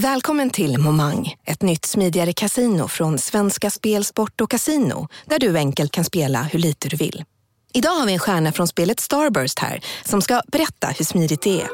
Välkommen 0.00 0.50
till 0.50 0.78
Momang, 0.78 1.34
ett 1.44 1.62
nytt 1.62 1.84
smidigare 1.84 2.32
casino 2.32 2.88
från 2.88 3.18
Svenska 3.18 3.70
Spel, 3.70 4.04
Sport 4.04 4.40
och 4.40 4.50
Casino 4.50 5.08
där 5.24 5.38
du 5.38 5.56
enkelt 5.56 5.92
kan 5.92 6.04
spela 6.04 6.42
hur 6.42 6.58
lite 6.58 6.88
du 6.88 6.96
vill. 6.96 7.24
Idag 7.72 7.90
har 7.90 8.06
vi 8.06 8.12
en 8.12 8.18
stjärna 8.18 8.52
från 8.52 8.68
spelet 8.68 9.00
Starburst 9.00 9.58
här 9.58 9.80
som 10.04 10.22
ska 10.22 10.42
berätta 10.46 10.86
hur 10.86 11.04
smidigt 11.04 11.42
det 11.42 11.60
är. 11.62 11.68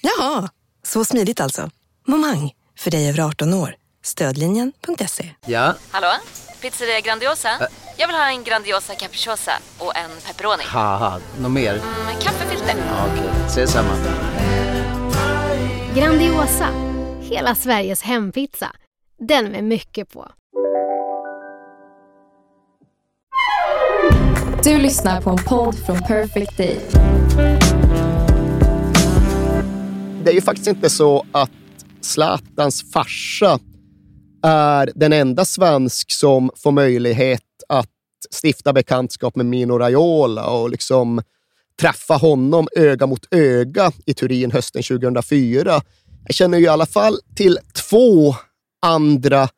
Jaha, 0.00 0.48
så 0.82 1.04
smidigt 1.04 1.40
alltså. 1.40 1.70
Momang, 2.06 2.52
för 2.78 2.90
dig 2.90 3.08
över 3.08 3.20
18 3.20 3.54
år. 3.54 3.74
Stödlinjen.se. 4.04 5.30
Ja, 5.46 5.74
Hallå? 5.90 6.12
Pizzeria 6.60 7.00
Grandiosa? 7.00 7.50
Jag 7.96 8.06
vill 8.06 8.16
ha 8.16 8.30
en 8.30 8.44
Grandiosa 8.44 8.94
capriciosa 8.94 9.52
och 9.78 9.96
en 9.96 10.10
pepperoni. 10.26 10.62
något 11.40 11.50
mer? 11.50 11.74
Med 12.06 12.22
kaffefilter. 12.22 12.74
Ja, 12.88 13.06
Okej, 13.12 13.30
ses 13.46 13.72
samma. 13.72 13.94
Grandiosa, 15.98 16.68
hela 17.20 17.54
Sveriges 17.54 18.02
hempizza. 18.02 18.66
Den 19.18 19.44
med 19.44 19.64
mycket 19.64 20.12
på. 20.12 20.28
Du 24.64 24.78
lyssnar 24.78 25.20
på 25.20 25.30
en 25.30 25.36
podd 25.36 25.74
från 25.86 25.98
Perfect 25.98 26.56
Day. 26.56 26.80
det 30.24 30.30
är 30.30 30.34
ju 30.34 30.40
faktiskt 30.40 30.68
inte 30.68 30.90
så 30.90 31.26
att 31.32 31.50
Zlatans 32.00 32.92
farsa 32.92 33.58
är 34.42 34.90
den 34.94 35.12
enda 35.12 35.44
svensk 35.44 36.12
som 36.12 36.50
får 36.56 36.72
möjlighet 36.72 37.42
att 37.68 37.90
stifta 38.42 38.72
bekantskap 38.72 39.36
med 39.36 39.46
Mino 39.46 39.78
Raiola 39.78 40.50
och 40.50 40.70
liksom 40.70 41.22
träffa 41.80 42.14
honom 42.14 42.68
öga 42.76 43.06
mot 43.06 43.26
öga 43.34 43.92
i 44.06 44.14
Turin 44.14 44.50
hösten 44.50 44.82
2004. 44.82 45.80
Jag 46.26 46.34
känner 46.34 46.58
ju 46.58 46.64
i 46.64 46.68
alla 46.68 46.86
fall 46.86 47.18
till 47.36 47.58
två 47.90 48.34
andra 48.86 49.48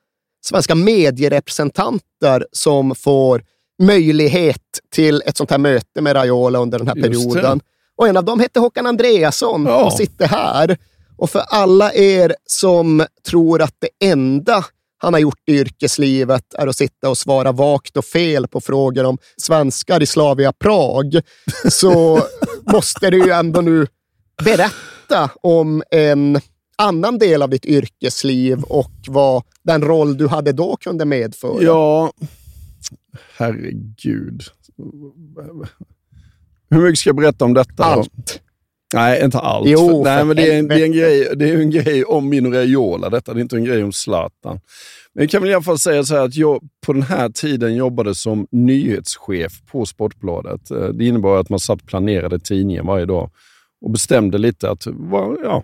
svenska 0.44 0.74
medierepresentanter 0.74 2.46
som 2.52 2.94
får 2.94 3.42
möjlighet 3.82 4.62
till 4.94 5.22
ett 5.26 5.36
sånt 5.36 5.50
här 5.50 5.58
möte 5.58 6.00
med 6.00 6.16
Raiola 6.16 6.58
under 6.58 6.78
den 6.78 6.88
här 6.88 6.96
Just 6.96 7.06
det. 7.06 7.34
perioden. 7.34 7.60
Och 7.96 8.08
en 8.08 8.16
av 8.16 8.24
dem 8.24 8.40
hette 8.40 8.60
Håkan 8.60 8.86
Andreasson 8.86 9.66
Ja. 9.66 9.84
och 9.84 9.92
sitter 9.92 10.26
här. 10.28 10.78
Och 11.16 11.30
för 11.30 11.40
alla 11.40 11.92
er 11.94 12.34
som 12.46 13.06
tror 13.28 13.62
att 13.62 13.74
det 13.78 14.06
enda 14.08 14.64
han 15.02 15.12
har 15.12 15.20
gjort 15.20 15.48
i 15.48 15.58
yrkeslivet 15.58 16.54
är 16.54 16.66
att 16.66 16.76
sitta 16.76 17.08
och 17.08 17.18
svara 17.18 17.52
vagt 17.52 17.96
och 17.96 18.04
fel 18.04 18.48
på 18.48 18.60
frågor 18.60 19.04
om 19.04 19.18
svenskar 19.36 20.02
i 20.02 20.06
Slavia 20.06 20.52
Prag, 20.52 21.20
så 21.68 22.22
måste 22.72 23.10
du 23.10 23.24
ju 23.24 23.30
ändå 23.30 23.60
nu 23.60 23.86
berätta 24.44 25.30
om 25.40 25.82
en 25.90 26.40
annan 26.78 27.18
del 27.18 27.42
av 27.42 27.50
ditt 27.50 27.64
yrkesliv 27.64 28.62
och 28.62 28.92
vad 29.08 29.42
den 29.62 29.82
roll 29.82 30.16
du 30.16 30.28
hade 30.28 30.52
då 30.52 30.76
kunde 30.76 31.04
medföra. 31.04 31.62
Ja, 31.62 32.12
herregud. 33.36 34.42
Hur 36.70 36.82
mycket 36.82 36.98
ska 36.98 37.08
jag 37.08 37.16
berätta 37.16 37.44
om 37.44 37.54
detta? 37.54 37.84
Allt. 37.84 38.40
Nej, 38.94 39.24
inte 39.24 39.38
allt. 39.38 39.68
Jo, 39.68 39.88
För- 39.88 40.04
Nej, 40.04 40.24
men 40.24 40.36
det 40.36 40.52
är, 40.54 40.58
en, 40.58 40.68
det, 40.68 40.74
är 40.80 40.84
en 40.84 40.92
grej, 40.92 41.28
det 41.36 41.48
är 41.50 41.56
en 41.58 41.70
grej 41.70 42.04
om 42.04 42.28
Mino 42.28 42.50
Raiola, 42.52 43.10
detta. 43.10 43.34
Det 43.34 43.40
är 43.40 43.42
inte 43.42 43.56
en 43.56 43.64
grej 43.64 43.84
om 43.84 43.92
Zlatan. 43.92 44.60
Men 45.14 45.22
jag 45.22 45.30
kan 45.30 45.42
väl 45.42 45.50
i 45.50 45.54
alla 45.54 45.62
fall 45.62 45.78
säga 45.78 46.04
så 46.04 46.14
här 46.14 46.24
att 46.24 46.36
jag 46.36 46.60
på 46.86 46.92
den 46.92 47.02
här 47.02 47.28
tiden 47.28 47.74
jobbade 47.74 48.14
som 48.14 48.46
nyhetschef 48.50 49.52
på 49.72 49.86
Sportbladet. 49.86 50.70
Eh, 50.70 50.84
Det 50.88 51.04
innebar 51.04 51.40
att 51.40 51.48
man 51.48 51.60
satt 51.60 51.86
planerade 51.86 52.38
tidningen 52.38 52.86
varje 52.86 53.04
dag 53.06 53.30
och 53.84 53.90
bestämde 53.90 54.38
lite 54.38 54.70
att, 54.70 54.86
ja, 55.42 55.62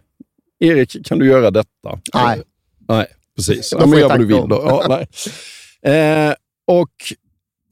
Erik, 0.60 1.06
kan 1.06 1.18
du 1.18 1.26
göra 1.26 1.50
detta? 1.50 2.00
Nej. 2.14 2.42
Nej, 2.88 3.06
precis. 3.36 3.72
Ja, 3.72 3.78
men 3.80 3.90
jag 3.90 4.00
gör 4.00 4.08
vad 4.08 4.18
du 4.20 4.26
vill 4.26 4.48
då. 4.48 4.62
Ja. 4.64 5.00
Eh, 5.90 6.34
och 6.66 6.90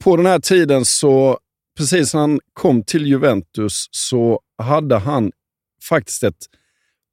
på 0.03 0.17
den 0.17 0.25
här 0.25 0.39
tiden 0.39 0.85
så, 0.85 1.37
precis 1.77 2.13
när 2.13 2.21
han 2.21 2.39
kom 2.53 2.83
till 2.83 3.05
Juventus, 3.05 3.85
så 3.91 4.39
hade 4.57 4.95
han 4.97 5.31
faktiskt 5.89 6.23
ett 6.23 6.45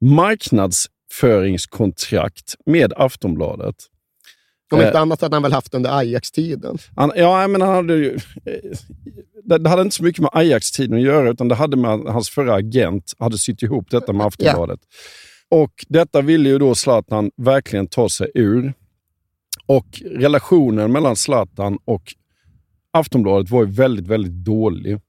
marknadsföringskontrakt 0.01 2.55
med 2.65 2.93
Aftonbladet. 2.95 3.75
Om 4.71 4.79
inte 4.79 4.91
Eh. 4.91 5.01
annat 5.01 5.21
hade 5.21 5.35
han 5.35 5.43
väl 5.43 5.53
haft 5.53 5.73
under 5.73 5.97
Ajax-tiden. 5.97 6.77
Han, 6.95 7.11
ja, 7.15 7.47
men 7.47 7.61
han 7.61 7.75
hade 7.75 7.93
ju... 7.95 8.13
eh, 8.45 8.77
Det, 9.45 9.57
det 9.57 9.69
hade 9.69 9.81
inte 9.81 9.95
så 9.95 10.03
mycket 10.03 10.21
med 10.21 10.29
Ajax-tiden 10.33 10.97
att 10.97 11.03
göra, 11.03 11.29
utan 11.29 11.47
det 11.47 11.55
hade 11.55 11.77
med 11.77 11.99
hans 11.99 12.29
förra 12.29 12.53
agent 12.55 13.13
hade 13.19 13.37
sytt 13.37 13.63
ihop 13.63 13.89
detta 13.91 14.13
med 14.13 14.25
Aftonbladet. 14.25 14.79
Och 15.49 15.85
detta 15.89 16.21
ville 16.21 16.49
ju 16.49 16.57
då 16.59 16.75
Zlatan 16.75 17.31
verkligen 17.37 17.87
ta 17.87 18.09
sig 18.09 18.31
ur. 18.33 18.73
Och 19.65 20.01
relationen 20.05 20.91
mellan 20.91 21.15
Zlatan 21.15 21.77
och 21.85 22.13
Aftonbladet 22.91 23.49
var 23.49 23.65
ju 23.65 23.71
väldigt, 23.71 24.07
väldigt 24.07 24.45
dålig. 24.45 24.99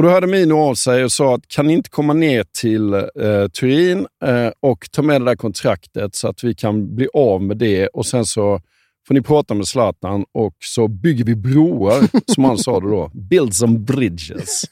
Och 0.00 0.04
Då 0.04 0.10
hörde 0.10 0.26
Mino 0.26 0.54
av 0.54 0.74
sig 0.74 1.04
och 1.04 1.12
sa 1.12 1.34
att 1.34 1.48
kan 1.48 1.66
ni 1.66 1.72
inte 1.72 1.90
komma 1.90 2.12
ner 2.12 2.44
till 2.60 2.94
eh, 2.94 3.48
Turin 3.60 4.06
eh, 4.24 4.50
och 4.60 4.88
ta 4.90 5.02
med 5.02 5.20
det 5.20 5.24
där 5.24 5.36
kontraktet 5.36 6.14
så 6.14 6.28
att 6.28 6.44
vi 6.44 6.54
kan 6.54 6.94
bli 6.94 7.08
av 7.14 7.42
med 7.42 7.56
det 7.56 7.86
och 7.86 8.06
sen 8.06 8.26
så 8.26 8.60
får 9.08 9.14
ni 9.14 9.22
prata 9.22 9.54
med 9.54 9.66
Zlatan 9.66 10.24
och 10.32 10.56
så 10.64 10.88
bygger 10.88 11.24
vi 11.24 11.36
broar, 11.36 12.02
som 12.34 12.44
han 12.44 12.58
sa 12.58 12.80
det 12.80 12.88
då. 12.88 13.10
Build 13.14 13.54
some 13.54 13.78
bridges. 13.78 14.64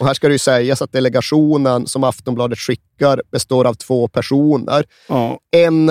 Och 0.00 0.06
här 0.06 0.14
ska 0.14 0.28
det 0.28 0.34
ju 0.34 0.38
sägas 0.38 0.82
att 0.82 0.92
delegationen 0.92 1.86
som 1.86 2.04
Aftonbladet 2.04 2.58
skickar 2.58 3.22
består 3.32 3.64
av 3.64 3.74
två 3.74 4.08
personer. 4.08 4.84
Ja, 5.08 5.38
En 5.50 5.90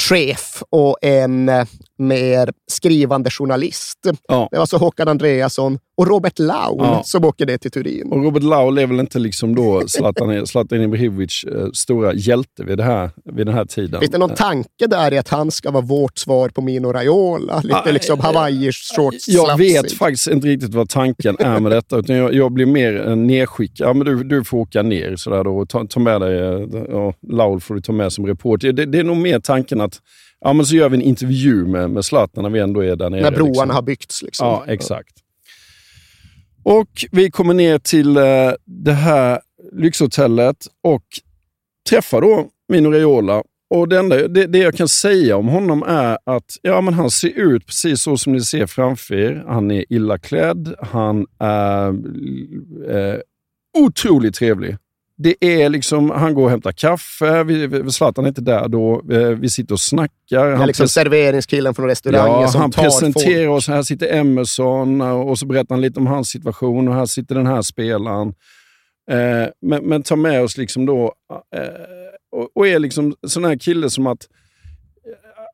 chef 0.00 0.62
och 0.70 0.96
en 1.02 1.48
eh, 1.48 1.64
mer 1.98 2.50
skrivande 2.72 3.30
journalist. 3.30 3.98
ja. 4.28 4.48
Det 4.50 4.56
var 4.56 4.60
alltså 4.60 4.76
Håkan 4.76 5.08
Andreasson 5.08 5.78
och 5.96 6.06
Robert 6.08 6.38
Laul 6.38 6.76
Ja. 6.78 7.02
som 7.04 7.24
åker 7.24 7.46
ner 7.46 7.58
till 7.58 7.70
Turin. 7.70 8.12
Och 8.12 8.22
Robert 8.24 8.42
Laul 8.42 8.78
är 8.78 8.86
väl 8.86 9.00
inte 9.00 9.18
liksom 9.18 9.54
då 9.54 9.82
Zlatan, 9.88 10.46
Zlatan 10.46 10.82
Ibrahimovic 10.82 11.44
eh, 11.44 11.66
stora 11.74 12.14
hjälte 12.14 12.64
vid, 12.64 12.78
det 12.78 12.84
här, 12.84 13.10
vid 13.24 13.46
den 13.46 13.54
här 13.54 13.64
tiden. 13.64 14.00
Finns 14.00 14.12
det 14.12 14.18
någon 14.18 14.34
tanke 14.34 14.86
där 14.86 15.12
i 15.14 15.18
att 15.18 15.28
han 15.28 15.50
ska 15.50 15.70
vara 15.70 15.84
vårt 15.84 16.18
svar 16.18 16.48
på 16.48 16.60
Mino 16.60 16.92
Raiola? 16.92 17.60
Lite 17.64 17.76
Ah, 17.76 17.90
liksom 17.90 18.20
Hawaii-shorts 18.20 19.24
Jag 19.26 19.58
vet 19.58 19.92
faktiskt 19.92 20.26
inte 20.28 20.48
riktigt 20.48 20.74
vad 20.74 20.88
tanken 20.88 21.36
är 21.38 21.60
med 21.60 21.72
detta. 21.72 21.96
Utan 21.98 22.16
jag, 22.16 22.34
jag 22.34 22.52
blir 22.52 22.66
mer 22.66 23.16
nedskickad. 23.16 23.88
Ja, 23.88 23.92
men 23.92 24.06
du, 24.06 24.24
du 24.24 24.44
får 24.44 24.58
åka 24.58 24.82
ner 24.82 25.16
sådär 25.16 25.44
då, 25.44 25.58
och 25.58 25.68
ta, 25.68 25.84
ta 25.86 26.00
med 26.00 26.20
dig... 26.20 26.38
eh, 26.38 26.66
Ja, 26.90 27.14
Laul 27.32 27.60
får 27.60 27.74
du 27.74 27.80
ta 27.80 27.92
med 27.92 28.12
som 28.12 28.26
reporter. 28.26 28.72
Det, 28.72 28.86
det 28.86 28.98
är 28.98 29.04
nog 29.04 29.16
mer 29.16 29.40
tanken 29.40 29.80
att 29.86 30.00
ja, 30.40 30.52
men 30.52 30.66
så 30.66 30.76
gör 30.76 30.88
vi 30.88 30.96
en 30.96 31.02
intervju 31.02 31.66
med, 31.66 31.90
med 31.90 32.04
Zlatan 32.04 32.42
när 32.42 32.50
vi 32.50 32.60
ändå 32.60 32.84
är 32.84 32.96
där 32.96 33.10
nere. 33.10 33.20
När 33.20 33.30
broarna 33.30 33.50
liksom. 33.50 33.70
har 33.70 33.82
byggts. 33.82 34.22
Liksom. 34.22 34.46
Ja, 34.46 34.64
exakt. 34.66 35.16
Och 36.62 37.04
vi 37.12 37.30
kommer 37.30 37.54
ner 37.54 37.78
till 37.78 38.16
eh, 38.16 38.52
det 38.64 38.92
här 38.92 39.40
lyxhotellet 39.72 40.66
och 40.82 41.04
träffar 41.88 42.20
då 42.20 42.48
Mino 42.68 42.90
Raiola. 42.90 43.42
Och 43.70 43.88
det, 43.88 43.98
enda, 43.98 44.28
det, 44.28 44.46
det 44.46 44.58
jag 44.58 44.74
kan 44.74 44.88
säga 44.88 45.36
om 45.36 45.48
honom 45.48 45.82
är 45.82 46.18
att 46.24 46.56
ja, 46.62 46.80
men 46.80 46.94
han 46.94 47.10
ser 47.10 47.28
ut 47.28 47.66
precis 47.66 48.02
så 48.02 48.16
som 48.16 48.32
ni 48.32 48.40
ser 48.40 48.66
framför 48.66 49.14
er. 49.14 49.44
Han 49.48 49.70
är 49.70 49.84
illa 49.88 50.18
klädd. 50.18 50.74
Han 50.80 51.26
är 51.38 51.88
eh, 52.90 53.20
otroligt 53.78 54.34
trevlig. 54.34 54.76
Det 55.18 55.34
är 55.40 55.68
liksom, 55.68 56.10
han 56.10 56.34
går 56.34 56.42
och 56.44 56.50
hämtar 56.50 56.72
kaffe. 56.72 57.42
Vi, 57.44 57.66
vi, 57.66 57.90
Zlatan 57.92 58.24
är 58.24 58.28
inte 58.28 58.40
där 58.40 58.68
då. 58.68 59.02
Eh, 59.12 59.28
Vi 59.28 59.50
sitter 59.50 59.72
och 59.74 59.80
snackar. 59.80 60.52
Han 60.52 60.66
liksom 60.66 60.88
serveringskillen 60.88 61.74
från 61.74 61.86
restaurangen 61.86 62.40
Ja, 62.40 62.48
som 62.48 62.60
han 62.60 62.70
tar 62.70 62.82
presenterar 62.82 63.46
folk. 63.46 63.56
oss. 63.58 63.68
Här 63.68 63.82
sitter 63.82 64.14
Emerson 64.14 65.00
och 65.00 65.38
så 65.38 65.46
berättar 65.46 65.74
han 65.74 65.80
lite 65.82 66.00
om 66.00 66.06
hans 66.06 66.28
situation 66.28 66.88
och 66.88 66.94
här 66.94 67.06
sitter 67.06 67.34
den 67.34 67.46
här 67.46 67.62
spelaren. 67.62 68.28
Eh, 69.10 69.48
men, 69.62 69.84
men 69.84 70.02
tar 70.02 70.16
med 70.16 70.42
oss 70.42 70.56
liksom 70.58 70.86
då 70.86 71.12
eh, 71.56 71.62
och, 72.32 72.48
och 72.54 72.68
är 72.68 72.78
liksom 72.78 73.14
sån 73.26 73.44
här 73.44 73.56
kille 73.58 73.90
som 73.90 74.06
att 74.06 74.22
eh, 74.22 74.35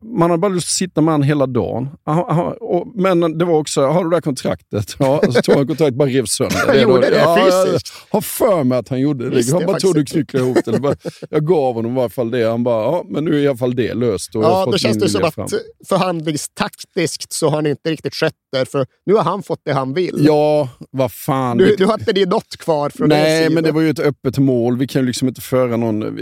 man 0.02 0.30
har 0.30 0.36
bara 0.36 0.52
lust 0.52 0.66
att 0.66 0.70
sitta 0.70 1.00
med 1.00 1.14
honom 1.14 1.26
hela 1.26 1.46
dagen. 1.46 1.88
Aha, 2.06 2.26
aha, 2.30 2.56
och, 2.60 2.92
men 2.94 3.38
det 3.38 3.44
var 3.44 3.58
också, 3.58 3.86
har 3.86 4.04
du 4.04 4.10
det 4.10 4.16
här 4.16 4.20
kontraktet? 4.20 4.96
Ja, 4.98 5.20
så 5.30 5.42
tog 5.42 5.54
han 5.54 5.66
kontraktet 5.66 5.94
bara 5.94 6.08
rev 6.08 6.24
sönder. 6.24 6.56
Han 6.66 6.80
gjorde 6.80 7.10
det 7.10 7.18
ja, 7.18 7.38
fysiskt. 7.46 7.92
Jag 8.10 8.16
har 8.16 8.20
för 8.20 8.64
mig 8.64 8.78
att 8.78 8.88
han 8.88 9.00
gjorde 9.00 9.30
det. 9.30 9.36
Visste 9.36 9.56
Han 9.56 9.66
bara 9.66 9.80
tog 9.80 9.94
det 9.94 10.00
och 10.00 10.06
knycklade 10.06 10.46
ihop 10.46 10.58
det. 10.64 10.80
Bara, 10.80 10.94
Jag 11.30 11.46
gav 11.46 11.74
honom 11.74 11.96
i 11.96 12.00
alla 12.00 12.08
fall 12.08 12.30
det. 12.30 12.50
Han 12.50 12.64
bara, 12.64 12.84
ja, 12.84 13.04
men 13.08 13.24
nu 13.24 13.38
är 13.38 13.42
i 13.42 13.48
alla 13.48 13.56
fall 13.56 13.76
det 13.76 13.94
löst. 13.94 14.34
Och 14.34 14.44
Ja, 14.44 14.68
då 14.72 14.78
känns 14.78 14.98
det 14.98 15.08
som 15.08 15.24
att 15.24 15.52
förhandlingstaktiskt 15.88 17.32
så 17.32 17.48
har 17.48 17.62
ni 17.62 17.70
inte 17.70 17.90
riktigt 17.90 18.14
skött 18.14 18.34
er, 18.56 18.64
för 18.64 18.86
nu 19.06 19.14
har 19.14 19.22
han 19.22 19.42
fått 19.42 19.60
det 19.64 19.72
han 19.72 19.94
vill. 19.94 20.24
Ja, 20.26 20.68
vad 20.90 21.12
fan. 21.12 21.56
Du, 21.56 21.76
du 21.76 21.86
har 21.86 21.94
inte 21.94 22.12
det 22.12 22.26
något 22.26 22.56
kvar 22.56 22.90
från 22.90 23.08
Nej, 23.08 23.50
men 23.50 23.64
det 23.64 23.72
var 23.72 23.80
ju 23.80 23.90
ett 23.90 23.98
öppet 23.98 24.38
mål. 24.38 24.78
Vi 24.78 24.86
kan 24.86 25.02
ju 25.02 25.06
liksom 25.06 25.28
inte 25.28 25.40
föra 25.40 25.76
någon... 25.76 26.18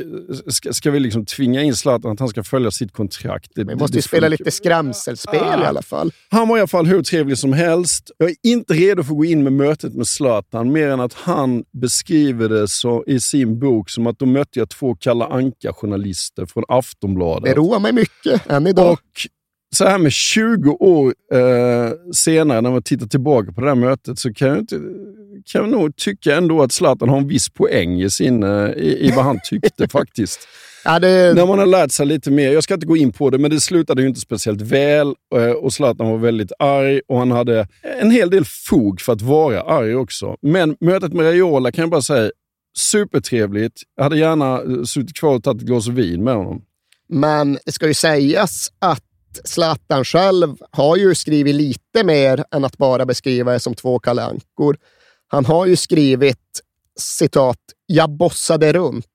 Ska, 0.46 0.72
ska 0.72 0.90
vi 0.90 1.00
liksom 1.00 1.26
tvinga 1.26 1.62
in 1.62 1.74
Zlatan 1.74 2.12
att 2.12 2.20
han 2.20 2.28
ska 2.28 2.44
följa 2.44 2.70
sitt 2.70 2.92
kontrakt? 2.92 3.50
Det, 3.54 3.69
Vi 3.70 3.76
måste 3.76 3.96
ju 3.96 4.02
spela 4.02 4.28
lite 4.28 4.50
skrämselspel 4.50 5.60
i 5.62 5.64
alla 5.64 5.82
fall. 5.82 6.12
Han 6.30 6.48
var 6.48 6.56
i 6.56 6.60
alla 6.60 6.66
fall 6.66 6.86
hur 6.86 7.02
trevlig 7.02 7.38
som 7.38 7.52
helst. 7.52 8.10
Jag 8.18 8.30
är 8.30 8.36
inte 8.42 8.74
redo 8.74 9.02
för 9.02 9.12
att 9.12 9.18
gå 9.18 9.24
in 9.24 9.42
med 9.42 9.52
mötet 9.52 9.94
med 9.94 10.06
Zlatan, 10.06 10.72
mer 10.72 10.88
än 10.88 11.00
att 11.00 11.12
han 11.12 11.64
beskriver 11.72 12.48
det 12.48 12.68
så, 12.68 13.04
i 13.06 13.20
sin 13.20 13.58
bok 13.58 13.90
som 13.90 14.06
att 14.06 14.18
då 14.18 14.26
mötte 14.26 14.58
jag 14.58 14.68
två 14.68 14.94
Kalla 14.94 15.26
Anka-journalister 15.26 16.46
från 16.46 16.64
Aftonbladet. 16.68 17.44
Det 17.44 17.60
roar 17.60 17.78
mig 17.78 17.92
mycket 17.92 18.50
än 18.50 18.66
idag. 18.66 18.92
Och 18.92 19.00
så 19.76 19.84
här 19.84 19.98
med 19.98 20.12
20 20.12 20.70
år 20.70 21.14
eh, 21.32 21.92
senare, 22.12 22.60
när 22.60 22.70
man 22.70 22.82
tittar 22.82 23.06
tillbaka 23.06 23.52
på 23.52 23.60
det 23.60 23.68
här 23.68 23.74
mötet, 23.74 24.18
så 24.18 24.34
kan 24.34 24.48
jag, 24.48 24.58
inte, 24.58 24.76
kan 25.52 25.60
jag 25.60 25.68
nog 25.68 25.96
tycka 25.96 26.36
ändå 26.36 26.62
att 26.62 26.72
Zlatan 26.72 27.08
har 27.08 27.16
en 27.16 27.28
viss 27.28 27.48
poäng 27.48 28.02
i, 28.02 28.10
sin, 28.10 28.42
eh, 28.42 28.70
i, 28.70 29.06
i 29.06 29.12
vad 29.16 29.24
han 29.24 29.40
tyckte 29.44 29.88
faktiskt. 29.92 30.48
Ja, 30.84 30.98
det... 30.98 31.34
När 31.34 31.46
man 31.46 31.58
har 31.58 31.66
lärt 31.66 31.92
sig 31.92 32.06
lite 32.06 32.30
mer. 32.30 32.52
Jag 32.52 32.62
ska 32.64 32.74
inte 32.74 32.86
gå 32.86 32.96
in 32.96 33.12
på 33.12 33.30
det, 33.30 33.38
men 33.38 33.50
det 33.50 33.60
slutade 33.60 34.02
ju 34.02 34.08
inte 34.08 34.20
speciellt 34.20 34.60
väl. 34.60 35.14
eh, 35.34 35.50
Och 35.50 35.72
Zlatan 35.72 36.10
var 36.10 36.18
väldigt 36.18 36.52
arg 36.58 37.00
och 37.08 37.18
han 37.18 37.30
hade 37.30 37.68
en 38.00 38.10
hel 38.10 38.30
del 38.30 38.44
fog 38.44 39.00
för 39.00 39.12
att 39.12 39.22
vara 39.22 39.62
arg 39.62 39.96
också. 39.96 40.36
Men 40.42 40.76
mötet 40.80 41.12
med 41.12 41.26
Raiola 41.26 41.72
kan 41.72 41.82
jag 41.82 41.90
bara 41.90 42.02
säga, 42.02 42.30
supertrevligt. 42.78 43.82
Jag 43.96 44.04
hade 44.04 44.18
gärna 44.18 44.54
eh, 44.62 44.82
suttit 44.84 45.16
kvar 45.16 45.34
och 45.34 45.42
tagit 45.44 45.62
ett 45.62 45.68
glas 45.68 45.86
vin 45.88 46.24
med 46.24 46.34
honom. 46.34 46.62
Men 47.08 47.58
det 47.66 47.72
ska 47.72 47.86
ju 47.86 47.94
sägas 47.94 48.72
att 48.78 49.04
Zlatan 49.44 50.04
själv 50.04 50.56
har 50.70 50.96
ju 50.96 51.14
skrivit 51.14 51.54
lite 51.54 52.04
mer 52.04 52.44
än 52.54 52.64
att 52.64 52.76
bara 52.78 53.06
beskriva 53.06 53.52
det 53.52 53.60
som 53.60 53.74
två 53.74 53.98
kalankor. 53.98 54.76
Han 55.28 55.44
har 55.44 55.66
ju 55.66 55.76
skrivit 55.76 56.60
citat, 56.98 57.58
jag 57.86 58.10
bossade 58.10 58.72
runt 58.72 59.06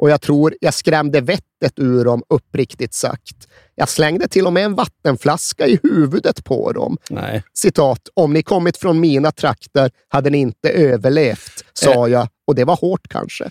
och 0.00 0.10
jag 0.10 0.20
tror 0.20 0.54
jag 0.60 0.74
skrämde 0.74 1.20
vettet 1.20 1.72
ur 1.76 2.04
dem 2.04 2.22
uppriktigt 2.28 2.94
sagt. 2.94 3.48
Jag 3.74 3.88
slängde 3.88 4.28
till 4.28 4.46
och 4.46 4.52
med 4.52 4.64
en 4.64 4.74
vattenflaska 4.74 5.66
i 5.66 5.78
huvudet 5.82 6.44
på 6.44 6.72
dem. 6.72 6.96
Nej. 7.10 7.42
Citat, 7.54 8.00
om 8.14 8.32
ni 8.32 8.42
kommit 8.42 8.76
från 8.76 9.00
mina 9.00 9.32
trakter 9.32 9.90
hade 10.08 10.30
ni 10.30 10.38
inte 10.38 10.70
överlevt, 10.70 11.64
sa 11.72 12.08
jag. 12.08 12.28
Och 12.46 12.54
det 12.54 12.64
var 12.64 12.76
hårt 12.76 13.08
kanske. 13.08 13.44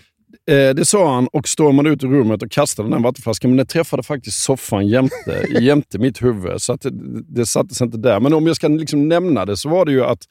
Eh, 0.50 0.74
det 0.74 0.84
sa 0.84 1.14
han 1.14 1.26
och 1.26 1.48
stormade 1.48 1.90
ut 1.90 2.04
ur 2.04 2.08
rummet 2.08 2.42
och 2.42 2.50
kastade 2.50 2.88
den 2.88 2.92
här 2.92 3.02
vattenflaskan. 3.02 3.50
Men 3.50 3.56
den 3.56 3.66
träffade 3.66 4.02
faktiskt 4.02 4.42
soffan 4.42 4.88
jämte, 4.88 5.46
jämte 5.60 5.98
mitt 5.98 6.22
huvud. 6.22 6.62
Så 6.62 6.72
att 6.72 6.80
det, 6.80 6.90
det 7.28 7.46
sattes 7.46 7.80
inte 7.80 7.98
där. 7.98 8.20
Men 8.20 8.34
om 8.34 8.46
jag 8.46 8.56
ska 8.56 8.68
liksom 8.68 9.08
nämna 9.08 9.44
det 9.44 9.56
så 9.56 9.68
var 9.68 9.84
det 9.84 9.92
ju 9.92 10.04
att 10.04 10.20
eh, 10.20 10.26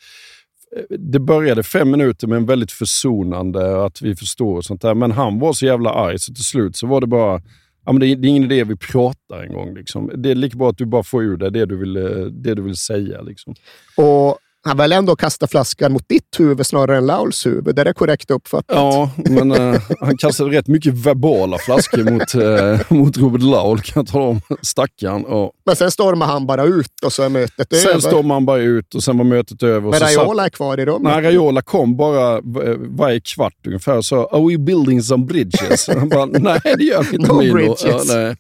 det 0.90 1.20
började 1.20 1.64
fem 1.64 1.92
minuter 1.92 2.28
med 2.28 2.38
en 2.38 2.46
väldigt 2.46 2.72
försonande, 2.72 3.86
att 3.86 4.02
vi 4.02 4.16
förstår 4.16 4.58
och 4.58 4.66
sånt 4.66 4.82
där. 4.82 4.96
Men 4.96 5.12
han 5.12 5.40
var 5.40 5.54
så 5.54 5.66
jävla 5.66 5.90
arg 5.90 6.20
så 6.20 6.34
till 6.34 6.44
slut 6.44 6.76
så 6.76 6.88
var 6.88 7.02
det 7.02 7.08
bara, 7.08 7.42
ja, 7.86 7.92
men 7.92 8.00
det, 8.00 8.08
är, 8.08 8.16
det 8.16 8.28
är 8.28 8.30
ingen 8.30 8.52
idé 8.52 8.64
vi 8.64 8.76
pratar 8.76 9.44
en 9.44 9.54
gång. 9.54 9.74
Liksom. 9.74 10.12
Det 10.16 10.32
är 10.32 10.36
lika 10.36 10.58
bra 10.58 10.70
att 10.70 10.78
du 10.78 10.86
bara 10.86 11.04
får 11.04 11.24
ur 11.24 11.38
det, 11.38 11.50
det 11.50 11.66
du 11.66 11.78
vill, 11.78 11.98
eh, 11.98 12.26
det 12.26 12.56
du 12.56 12.62
vill 12.62 12.78
säga. 12.78 13.22
Liksom. 13.22 13.56
Och 13.96 14.38
han 14.64 14.78
väl 14.78 14.92
ändå 14.92 15.16
kasta 15.16 15.48
flaskan 15.48 15.92
mot 15.94 16.10
ditt 16.10 16.40
huvud 16.40 16.66
snarare 16.66 16.98
än 16.98 17.06
Lauls 17.06 17.46
huvud. 17.46 17.80
Är 17.80 17.86
det 17.86 17.94
korrekt 17.94 18.32
uppfattat? 18.32 18.76
Ja, 18.78 19.12
men 19.16 19.52
eh, 19.52 19.82
han 20.00 20.18
kastade 20.18 20.50
rätt 20.58 20.68
mycket 20.68 20.94
verbala 20.94 21.58
flaskor 21.58 22.04
mot, 22.12 22.36
eh, 22.36 22.98
mot 22.98 23.18
Robert 23.18 23.42
Laul 23.42 23.82
kan 23.82 23.94
jag 24.04 24.08
tala 24.08 24.26
om. 24.26 24.42
Stackaren. 24.62 25.26
Och 25.26 25.52
Men 25.66 25.76
sen 25.76 25.92
stormar 25.92 26.26
han 26.26 26.46
bara 26.48 26.64
ut 26.64 27.04
och 27.06 27.14
så 27.14 27.24
är 27.24 27.30
mötet 27.30 27.68
sen 27.74 27.90
över. 27.90 28.00
stormade 28.00 28.34
han 28.34 28.46
bara 28.46 28.58
ut 28.62 28.96
och 28.96 29.04
sen 29.04 29.18
var 29.18 29.26
mötet 29.26 29.64
över. 29.64 29.82
Men 29.90 29.94
så 30.00 30.06
satt- 30.06 30.18
Raiola 30.18 30.46
är 30.46 30.50
kvar 30.50 30.80
i 30.80 30.86
rummet. 30.86 31.02
Nej, 31.14 31.22
Raiola 31.22 31.62
kom 31.62 31.98
bara 31.98 32.42
varje 32.78 33.20
kvart 33.22 33.68
ungefär 33.68 33.98
och 33.98 34.06
sa 34.06 34.30
“Are 34.32 34.48
we 34.52 34.58
building 34.58 35.04
some 35.04 35.26
bridges?” 35.26 35.88
Han 35.88 36.10
bara 36.10 36.26
“Nej, 36.26 36.60
det 36.64 36.84
gör 36.84 37.04
vi 37.12 37.16
inte 37.18 37.34
No 37.34 37.38
Mino." 37.40 37.54
bridges. 37.54 37.84
Ja, 37.86 38.02
nej. 38.08 38.36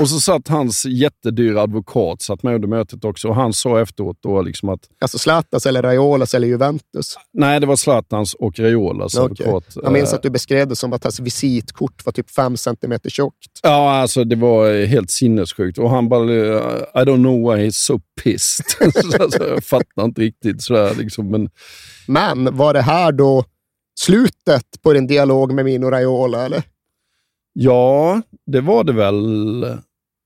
Och 0.00 0.08
så 0.08 0.20
satt 0.20 0.48
hans 0.48 0.84
jättedyra 0.86 1.62
advokat 1.62 2.22
satt 2.22 2.42
med 2.42 2.54
under 2.54 2.68
mötet 2.68 3.04
också 3.04 3.28
och 3.28 3.34
han 3.34 3.52
sa 3.52 3.80
efteråt 3.80 4.16
då 4.22 4.42
liksom 4.42 4.68
att 4.68 4.80
Alltså 5.00 5.18
Zlatans 5.60 5.66
eller 5.66 5.82
Raiolas 5.82 6.34
eller 6.34 6.48
Juventus. 6.48 7.14
nej, 7.32 7.60
det 7.60 7.66
var 7.66 7.76
Zlatans 7.76 8.34
och 8.34 8.58
Raiolas 8.58 9.16
advokat. 9.16 9.76
Jag 9.82 9.92
minns 9.92 10.12
Eh, 10.12 10.16
att 10.16 10.22
du 10.22 10.30
beskrev 10.30 10.68
det 10.68 10.76
som 10.76 10.92
att 10.92 11.04
hans 11.04 11.20
visitkort 11.20 12.06
var 12.06 12.12
typ 12.12 12.30
fem 12.30 12.56
centimeter 12.56 13.10
tjockt. 13.10 13.60
Ja, 13.62 13.92
alltså 13.92 14.24
det 14.24 14.36
var 14.36 14.86
helt 14.86 15.10
sinnessjukt. 15.10 15.78
Och 15.78 15.90
han 15.90 16.08
bara, 16.08 16.24
I 16.24 17.04
don't 17.04 17.22
know 17.22 17.54
why 17.56 17.66
he's 17.66 17.70
so 17.86 18.00
pissed. 18.22 18.66
Så 19.12 19.22
alltså, 19.22 19.48
jag 19.48 19.64
fattar 19.64 20.04
inte 20.04 20.20
riktigt 20.20 20.62
sådär 20.62 20.94
liksom. 20.94 21.30
Men 21.30 21.50
Men 22.06 22.56
var 22.56 22.74
det 22.74 22.82
här 22.82 23.12
då 23.12 23.44
slutet 24.00 24.82
på 24.82 24.92
din 24.92 25.06
dialog 25.06 25.52
med 25.54 25.64
Mino 25.64 25.86
Raiola, 25.90 26.44
eller? 26.46 26.62
ja, 27.52 28.22
det 28.46 28.60
var 28.60 28.84
det 28.84 28.92
väl. 28.92 29.64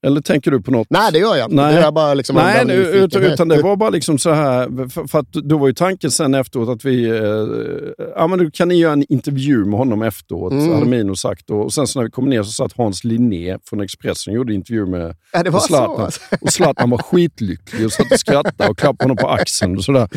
Eller 0.06 0.20
tänker 0.20 0.50
du 0.50 0.60
på 0.62 0.70
något? 0.70 0.86
Nej, 0.90 1.12
det 1.12 1.18
gör 1.18 1.36
jag 1.36 1.46
inte. 1.46 1.56
Nej. 1.56 1.82
Det 1.82 1.92
bara 1.92 2.14
liksom 2.14 2.36
Nej, 2.36 2.64
nu, 2.64 2.74
utan, 2.74 3.22
utan 3.22 3.48
det 3.48 3.62
var 3.62 3.76
bara 3.76 3.90
liksom 3.90 4.18
så 4.18 4.30
här, 4.32 4.88
för, 4.88 5.06
för 5.08 5.18
att 5.18 5.32
då 5.32 5.58
var 5.58 5.66
ju 5.68 5.74
tanken 5.74 6.10
sen 6.10 6.34
efteråt 6.34 6.68
att 6.68 6.84
vi, 6.84 7.04
eh, 7.08 8.06
ja 8.16 8.26
men 8.26 8.38
då 8.38 8.50
kan 8.50 8.68
ni 8.68 8.74
göra 8.78 8.92
en 8.92 9.04
intervju 9.12 9.64
med 9.64 9.78
honom 9.78 10.02
efteråt, 10.02 10.52
Mm. 10.52 10.72
hade 10.74 10.86
Mino 10.86 11.16
sagt. 11.16 11.50
Och, 11.50 11.64
och 11.64 11.72
sen 11.72 11.86
så 11.86 11.98
när 11.98 12.04
vi 12.04 12.10
kom 12.10 12.28
ner 12.30 12.42
så 12.42 12.50
satt 12.50 12.72
Hans 12.76 13.04
Linné 13.04 13.58
från 13.68 13.80
Expressen 13.80 14.30
och 14.32 14.36
gjorde 14.36 14.54
intervju 14.54 14.86
med 14.86 15.16
Ja, 15.32 15.42
det 15.42 15.50
var 15.50 15.52
med 15.52 15.62
så, 15.62 15.66
Zlatan. 15.66 16.04
alltså. 16.04 16.20
Och 16.40 16.52
Zlatan 16.52 16.90
var 16.90 16.98
skitlycklig 16.98 17.86
och 17.86 17.92
satt 17.92 18.12
och 18.12 18.18
skrattade 18.20 18.70
och 18.70 18.78
klappade 18.78 19.04
honom 19.04 19.16
på 19.16 19.28
axeln 19.28 19.76
och 19.76 19.84
sådär. 19.84 20.08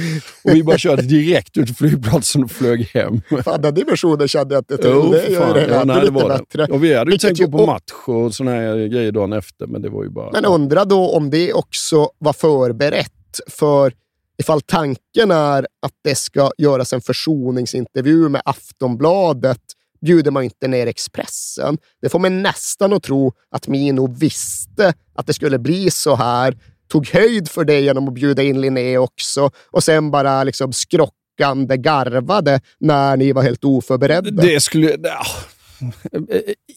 Och 0.43 0.51
vi 0.55 0.63
bara 0.63 0.77
körde 0.77 1.01
direkt 1.01 1.57
ut 1.57 1.65
till 1.65 1.75
flygplatsen 1.75 2.43
och 2.43 2.51
flög 2.51 2.89
hem. 2.93 3.21
Fan, 3.43 3.61
den 3.61 3.73
dimensionen 3.73 4.27
kände 4.27 4.55
jag 4.55 4.61
inte 4.61 4.77
till. 4.77 4.91
Jo, 4.93 5.11
det 5.11 5.21
för 5.21 5.31
gör 5.31 5.41
fan. 5.41 5.53
det 5.53 5.67
Ja, 5.67 5.83
nej, 5.83 6.01
det 6.05 6.11
var 6.11 6.41
det. 6.53 6.63
Och 6.73 6.83
vi 6.83 6.95
hade 6.95 7.11
ju 7.11 7.17
tänkt 7.17 7.39
gå 7.51 7.57
på 7.57 7.65
match 7.65 7.81
och 8.05 8.33
här 8.47 8.87
grejer 8.87 9.11
dagen 9.11 9.33
efter, 9.33 9.67
men 9.75 9.81
det 9.81 9.89
var 9.89 10.03
ju 10.03 10.09
bara... 10.09 10.31
Men 10.31 10.45
undra 10.45 10.85
då 10.85 11.11
om 11.11 11.29
det 11.29 11.53
också 11.53 12.09
var 12.17 12.33
förberett. 12.33 13.39
För 13.47 13.93
ifall 14.37 14.61
tanken 14.61 15.31
är 15.31 15.67
att 15.81 15.91
det 16.03 16.15
ska 16.15 16.51
göras 16.57 16.93
en 16.93 17.01
försoningsintervju 17.01 18.29
med 18.29 18.41
Aftonbladet 18.45 19.61
bjuder 20.01 20.31
man 20.31 20.43
inte 20.43 20.67
ner 20.67 20.87
Expressen. 20.87 21.77
Det 22.01 22.09
får 22.09 22.19
man 22.19 22.43
nästan 22.43 22.93
att 22.93 23.03
tro 23.03 23.33
att 23.49 23.67
Mino 23.67 24.15
visste 24.15 24.93
att 25.15 25.27
det 25.27 25.33
skulle 25.33 25.59
bli 25.59 25.91
så 25.91 26.15
här. 26.15 26.57
Tog 26.87 27.07
höjd 27.07 27.49
för 27.49 27.65
det 27.65 27.79
genom 27.79 28.07
att 28.07 28.13
bjuda 28.13 28.43
in 28.43 28.61
Linné 28.61 28.97
också 28.97 29.51
och 29.71 29.83
sen 29.83 30.11
bara 30.11 30.43
liksom 30.43 30.73
skrockande 30.73 31.77
garvade 31.77 32.61
när 32.79 33.17
ni 33.17 33.31
var 33.31 33.43
helt 33.43 33.63
oförberedda. 33.63 34.41
Det 34.41 34.59
skulle... 34.59 34.97
ja. 35.03 35.25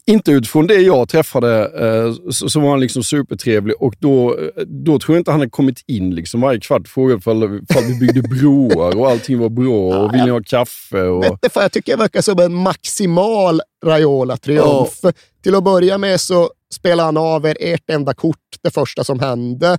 Inte 0.06 0.30
utifrån 0.30 0.66
det 0.66 0.74
jag 0.74 1.08
träffade 1.08 1.64
eh, 1.64 2.30
så, 2.30 2.48
så 2.48 2.60
var 2.60 2.70
han 2.70 2.80
liksom 2.80 3.02
supertrevlig 3.02 3.76
och 3.82 3.94
då, 3.98 4.38
eh, 4.38 4.62
då 4.66 4.98
tror 4.98 5.16
jag 5.16 5.20
inte 5.20 5.30
han 5.30 5.40
hade 5.40 5.50
kommit 5.50 5.84
in 5.86 6.14
liksom 6.14 6.40
varje 6.40 6.60
kvart 6.60 6.80
och 6.80 6.88
frågat 6.88 7.18
ifall, 7.18 7.62
ifall 7.70 7.84
vi 7.84 7.94
byggde 7.94 8.22
broar 8.22 8.96
och 8.96 9.10
allting 9.10 9.38
var 9.38 9.48
bra 9.48 10.04
och 10.04 10.14
vill 10.14 10.24
ni 10.24 10.30
ha 10.30 10.42
kaffe? 10.46 11.02
Och, 11.02 11.24
Vet 11.24 11.42
du, 11.42 11.48
jag 11.54 11.72
tycker 11.72 11.92
det 11.92 11.98
verkar 11.98 12.20
som 12.20 12.38
en 12.38 12.54
maximal 12.54 13.60
Raiola-triumf. 13.84 15.12
Till 15.44 15.54
att 15.54 15.64
börja 15.64 15.98
med 15.98 16.20
så 16.20 16.50
spelar 16.74 17.04
han 17.04 17.16
av 17.16 17.46
er 17.46 17.56
ert 17.60 17.90
enda 17.90 18.14
kort 18.14 18.36
det 18.62 18.70
första 18.70 19.04
som 19.04 19.20
hände. 19.20 19.78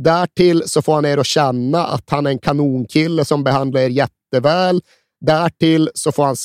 Därtill 0.00 0.62
så 0.66 0.82
får 0.82 0.94
han 0.94 1.04
er 1.04 1.18
att 1.18 1.26
känna 1.26 1.86
att 1.86 2.10
han 2.10 2.26
är 2.26 2.30
en 2.30 2.38
kanonkille 2.38 3.24
som 3.24 3.44
behandlar 3.44 3.80
er 3.80 3.88
jätteväl. 3.88 4.80
Därtill 5.20 5.90
så 5.94 6.12
får 6.12 6.24
han 6.24 6.36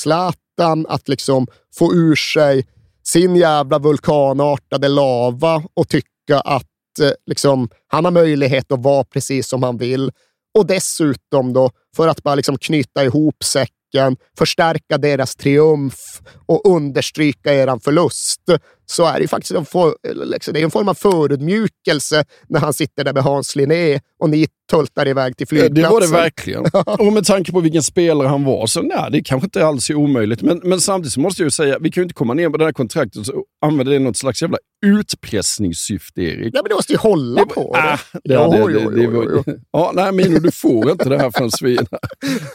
utan 0.58 0.86
att 0.88 1.10
liksom 1.10 1.48
få 1.76 1.94
ur 1.94 2.16
sig 2.16 2.66
sin 3.04 3.36
jävla 3.36 3.80
vulkanartade 3.80 4.88
lava 4.88 5.64
och 5.74 5.90
tycka 5.90 6.40
att 6.46 7.00
eh, 7.02 7.12
liksom, 7.26 7.70
han 7.88 8.06
har 8.06 8.12
möjlighet 8.12 8.72
att 8.72 8.84
vara 8.84 9.04
precis 9.04 9.48
som 9.48 9.64
han 9.64 9.78
vill. 9.78 10.12
Och 10.58 10.66
dessutom 10.66 11.54
då, 11.54 11.72
för 11.96 12.08
att 12.08 12.24
bara 12.24 12.36
liksom 12.36 12.58
knyta 12.58 13.04
ihop 13.04 13.44
säcken, 13.44 14.18
förstärka 14.38 14.98
deras 14.98 15.36
triumf 15.36 16.22
och 16.46 16.66
understryka 16.66 17.54
eran 17.54 17.80
förlust, 17.80 18.42
så 18.92 19.06
är 19.06 19.14
det 19.14 19.22
ju 19.22 19.28
faktiskt 19.28 19.52
en, 19.52 19.66
for, 19.66 19.96
liksom, 20.26 20.54
det 20.54 20.60
är 20.60 20.64
en 20.64 20.72
form 20.72 20.88
av 20.88 20.94
förödmjukelse 20.94 22.26
när 22.50 22.60
han 22.60 22.74
sitter 22.74 23.04
där 23.04 23.14
med 23.14 23.24
Hans 23.24 23.56
Linné 23.56 24.00
och 24.20 24.30
ni 24.30 24.48
tultar 24.72 25.08
iväg 25.08 25.38
till 25.38 25.48
Eh, 25.52 25.56
det 25.56 25.60
flygplatsen. 25.66 25.92
var 25.94 26.02
det 26.02 26.08
verkligen. 26.08 26.66
Och 27.08 27.14
med 27.14 27.26
tanke 27.26 27.52
på 27.52 27.60
vilken 27.60 27.84
spelare 27.84 28.28
han 28.28 28.44
var, 28.44 28.68
så 28.68 28.82
nej, 28.82 29.08
det 29.12 29.22
kanske 29.24 29.46
inte 29.46 29.66
alls 29.66 29.90
är 29.90 29.96
omöjligt. 29.96 30.42
Men, 30.42 30.62
men 30.64 30.82
samtidigt 30.82 31.18
måste 31.18 31.42
jag 31.42 31.46
ju 31.48 31.52
säga, 31.52 31.78
vi 31.80 31.92
kan 31.92 32.02
ju 32.02 32.04
inte 32.04 32.14
komma 32.14 32.34
ner 32.34 32.50
med 32.50 32.60
det 32.60 32.66
här 32.66 32.72
kontraktet 32.72 33.28
och 33.28 33.44
använda 33.66 33.90
det 33.90 33.96
i 33.96 34.00
något 34.00 34.18
slags 34.18 34.42
jävla 34.42 34.58
utpressningssyfte, 34.86 36.22
Erik. 36.22 36.54
Ja, 36.56 36.62
men 36.64 36.70
du 36.70 36.76
måste 36.76 36.94
ju 36.94 36.98
hålla 36.98 37.46
på. 37.46 37.76
Ah, 37.78 37.98
det, 38.24 38.38
var-. 38.38 39.44
Ja, 39.72 39.92
nej, 39.96 40.12
Mino, 40.12 40.40
du 40.40 40.52
får 40.52 40.92
inte 40.92 41.10
det 41.10 41.18
här 41.18 41.32
förrän 41.32 41.50
vi... 41.62 41.76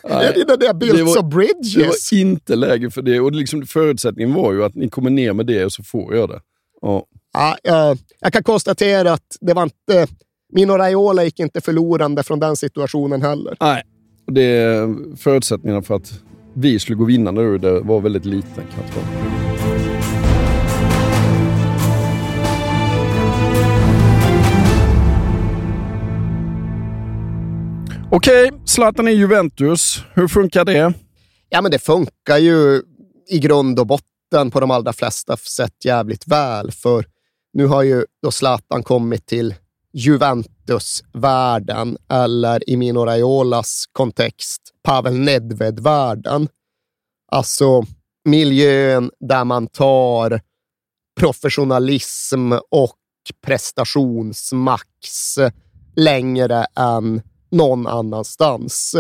Det 0.02 0.14
Nej, 0.14 0.26
är 0.36 0.44
det 0.46 0.56
där 0.56 0.74
Built 0.74 1.16
of 1.18 1.24
Bridges. 1.24 1.74
det 1.74 2.16
var 2.16 2.20
inte 2.20 2.56
läge 2.56 2.90
för 2.90 3.02
det. 3.02 3.20
Och 3.20 3.32
liksom, 3.32 3.66
förutsättningen 3.66 4.34
var 4.34 4.52
ju 4.52 4.64
att 4.64 4.74
ni 4.74 4.88
kommer 4.88 5.10
ner 5.10 5.32
med 5.32 5.46
det 5.46 5.64
och 5.64 5.72
så 5.72 5.82
får 5.82 6.14
jag 6.16 6.25
det. 6.26 6.40
Oh. 6.82 7.02
Ja, 7.32 7.56
jag, 7.62 7.98
jag 8.20 8.32
kan 8.32 8.42
konstatera 8.42 9.12
att 9.12 9.36
det 9.40 9.54
var 9.54 9.62
inte... 9.62 10.00
Eh, 10.00 10.08
Mino 10.52 10.72
Raiola 10.72 11.24
gick 11.24 11.40
inte 11.40 11.60
förlorande 11.60 12.22
från 12.22 12.40
den 12.40 12.56
situationen 12.56 13.22
heller. 13.22 13.56
Nej, 13.60 13.82
det, 14.26 14.42
är 14.42 15.16
förutsättningarna 15.16 15.82
för 15.82 15.94
att 15.94 16.20
vi 16.54 16.78
skulle 16.78 16.96
gå 16.96 17.04
vinnande 17.04 17.42
ur 17.42 17.58
det 17.58 17.80
var 17.80 18.00
väldigt 18.00 18.24
liten. 18.24 18.64
Kanske. 18.74 19.00
Okej, 28.10 28.50
Zlatan 28.64 29.08
i 29.08 29.12
Juventus. 29.12 30.02
Hur 30.14 30.28
funkar 30.28 30.64
det? 30.64 30.92
Ja, 31.48 31.62
men 31.62 31.70
det 31.70 31.78
funkar 31.78 32.38
ju 32.38 32.82
i 33.30 33.38
grund 33.38 33.80
och 33.80 33.86
botten 33.86 34.15
på 34.52 34.60
de 34.60 34.70
allra 34.70 34.92
flesta 34.92 35.36
sätt 35.36 35.84
jävligt 35.84 36.28
väl. 36.28 36.72
För 36.72 37.06
nu 37.52 37.66
har 37.66 37.82
ju 37.82 38.04
då 38.22 38.30
Zlatan 38.30 38.82
kommit 38.82 39.26
till 39.26 39.54
Juventus-världen, 39.92 41.96
eller 42.08 42.70
i 42.70 42.76
Mino 42.76 43.04
Raiolas 43.04 43.84
kontext, 43.92 44.62
Pavel 44.82 45.18
Nedved-världen. 45.18 46.48
Alltså 47.28 47.82
miljön 48.24 49.10
där 49.20 49.44
man 49.44 49.66
tar 49.66 50.40
professionalism 51.20 52.52
och 52.70 52.96
prestationsmax 53.42 55.38
längre 55.96 56.66
än 56.76 57.22
någon 57.50 57.86
annanstans. 57.86 58.96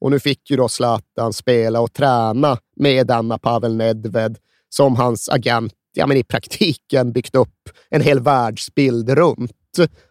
Och 0.00 0.10
nu 0.10 0.20
fick 0.20 0.50
ju 0.50 0.56
då 0.56 0.68
Zlatan 0.68 1.32
spela 1.32 1.80
och 1.80 1.92
träna 1.92 2.58
med 2.76 3.06
denna 3.06 3.38
Pavel 3.38 3.76
Nedved 3.76 4.38
som 4.70 4.96
hans 4.96 5.28
agent 5.28 5.74
ja, 5.92 6.06
men 6.06 6.16
i 6.16 6.24
praktiken 6.24 7.12
byggt 7.12 7.34
upp 7.34 7.68
en 7.90 8.00
hel 8.00 8.20
världsbild 8.20 9.10
runt. 9.10 9.52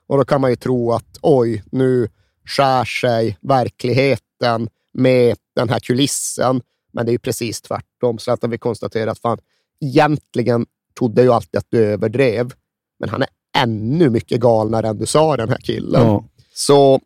Och 0.08 0.18
då 0.18 0.26
kan 0.26 0.42
man 0.42 0.50
ju 0.50 0.56
tro 0.56 0.92
att 0.92 1.18
oj, 1.22 1.64
nu 1.72 2.10
skär 2.46 2.86
sig 2.86 3.38
verkligheten 3.42 4.70
med 4.94 5.38
den 5.56 5.70
här 5.70 5.80
kulissen. 5.80 6.62
Men 6.94 7.06
det 7.06 7.10
är 7.10 7.14
ju 7.14 7.20
precis 7.20 7.62
tvärtom. 7.62 8.18
Så 8.18 8.32
att 8.32 8.44
vi 8.44 8.58
konstaterar 8.58 9.12
att 9.12 9.20
fan, 9.20 9.38
egentligen 9.82 10.66
trodde 11.00 11.22
ju 11.22 11.32
alltid 11.32 11.58
att 11.58 11.68
du 11.70 11.86
överdrev, 11.86 12.54
men 13.00 13.10
han 13.10 13.22
är 13.22 13.30
ännu 13.58 14.10
mycket 14.10 14.40
galnare 14.40 14.88
än 14.88 14.98
du 14.98 15.06
sa, 15.06 15.38
den 15.38 15.50
här 15.50 15.58
killen. 15.58 16.08
Ja. 16.08 16.26
Så 16.54 17.00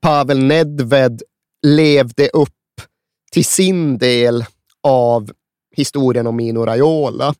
Pavel 0.00 0.44
Nedved 0.44 1.22
levde 1.66 2.28
upp 2.28 2.48
till 3.32 3.44
sin 3.44 3.98
del 3.98 4.44
av 4.82 5.30
historien 5.78 6.26
om 6.26 6.36
Mino 6.36 6.66
Raiola 6.66 7.34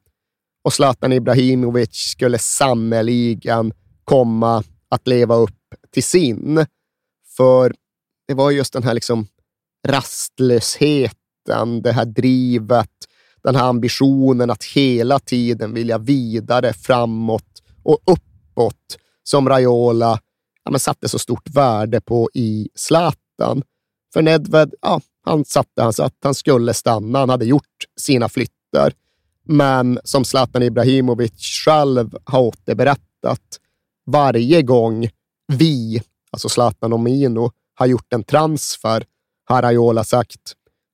och 0.65 0.73
Zlatan 0.73 1.13
Ibrahimovic 1.13 1.95
skulle 1.95 2.39
sannoliken 2.39 3.73
komma 4.05 4.63
att 4.89 5.09
leva 5.09 5.35
upp 5.35 5.75
till 5.91 6.05
sin. 6.05 6.67
För 7.37 7.75
det 8.29 8.35
var 8.35 8.51
just 8.51 8.73
den 8.73 8.83
här 8.83 8.95
liksom 8.95 9.27
rastlösheten, 9.87 11.83
det 11.83 11.93
här 11.93 12.05
drivet, 12.05 12.91
den 13.43 13.57
här 13.57 13.69
ambitionen 13.69 14.51
att 14.51 14.65
hela 14.65 15.19
tiden 15.19 15.75
vilja 15.75 15.99
vidare, 15.99 16.73
framåt 16.73 17.63
och 17.83 17.99
uppåt 18.07 18.99
som 19.23 19.49
Raiola 19.49 20.21
ja, 20.65 20.79
satte 20.79 21.09
så 21.09 21.19
stort 21.19 21.51
värde 21.51 22.01
på 22.01 22.31
i 22.35 22.69
Zlatan. 22.75 23.63
För 24.13 24.23
Nedved, 24.23 24.75
ja, 24.81 25.01
han 25.29 25.45
satte 25.45 25.83
han 25.83 25.93
att 25.99 26.15
han 26.23 26.35
skulle 26.35 26.75
stanna. 26.75 27.19
Han 27.19 27.29
hade 27.29 27.45
gjort 27.45 27.85
sina 27.97 28.29
flyttar. 28.29 28.93
Men 29.45 29.99
som 30.05 30.25
Zlatan 30.25 30.63
Ibrahimovic 30.63 31.33
själv 31.65 32.17
har 32.25 32.41
återberättat, 32.41 33.59
varje 34.07 34.63
gång 34.63 35.09
vi, 35.53 36.03
alltså 36.31 36.49
Zlatan 36.49 36.93
och 36.93 37.01
Mino, 37.01 37.53
har 37.75 37.87
gjort 37.87 38.13
en 38.13 38.25
transfer 38.25 39.05
har 39.45 39.63
Raiola 39.63 40.05
sagt 40.05 40.41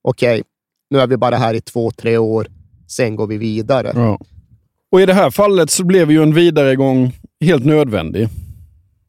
okej, 0.02 0.40
okay, 0.40 0.42
nu 0.90 0.98
är 0.98 1.06
vi 1.06 1.16
bara 1.16 1.36
här 1.36 1.54
i 1.54 1.60
två, 1.60 1.90
tre 1.90 2.18
år, 2.18 2.46
sen 2.88 3.16
går 3.16 3.26
vi 3.26 3.38
vidare. 3.38 3.92
Ja. 3.94 4.18
Och 4.90 5.00
i 5.00 5.06
det 5.06 5.14
här 5.14 5.30
fallet 5.30 5.70
så 5.70 5.84
blev 5.84 6.10
ju 6.10 6.22
en 6.22 6.34
vidaregång 6.34 7.12
helt 7.40 7.64
nödvändig. 7.64 8.28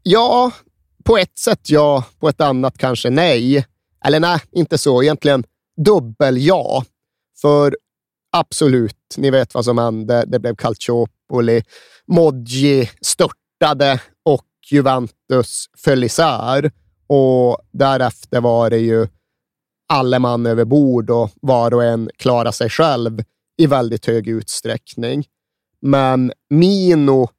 Ja, 0.04 0.52
på 1.04 1.18
ett 1.18 1.38
sätt 1.38 1.70
ja, 1.70 2.04
på 2.20 2.30
ett 2.30 2.42
annat 2.42 2.78
kanske 2.78 3.10
nej. 3.10 3.66
Eller 4.06 4.20
nej, 4.20 4.40
inte 4.52 4.78
så. 4.78 5.04
Egentligen 5.04 5.44
dubbel 5.86 6.38
ja. 6.38 6.84
För 7.42 7.78
absolut, 8.38 9.16
ni 9.18 9.32
vet 9.32 9.54
vad 9.54 9.66
som 9.66 9.78
hände. 9.78 10.24
Det 10.28 10.40
blev 10.40 10.56
Calciopoli. 10.56 11.64
Moggi 12.08 12.90
störtade 13.02 14.02
och 14.26 14.46
Juventus 14.72 15.66
föll 15.78 16.04
isär. 16.04 16.72
Och 17.08 17.58
därefter 17.72 18.42
var 18.42 18.70
det 18.70 18.78
ju 18.78 19.08
alle 19.94 20.20
man 20.20 20.46
över 20.46 20.66
bord 20.66 21.10
och 21.10 21.30
var 21.42 21.74
och 21.74 21.84
en 21.84 22.10
klara 22.18 22.52
sig 22.52 22.70
själv 22.70 23.24
i 23.58 23.68
väldigt 23.68 24.06
hög 24.06 24.28
utsträckning. 24.28 25.26
Men 25.82 26.32
Mino 26.50 27.30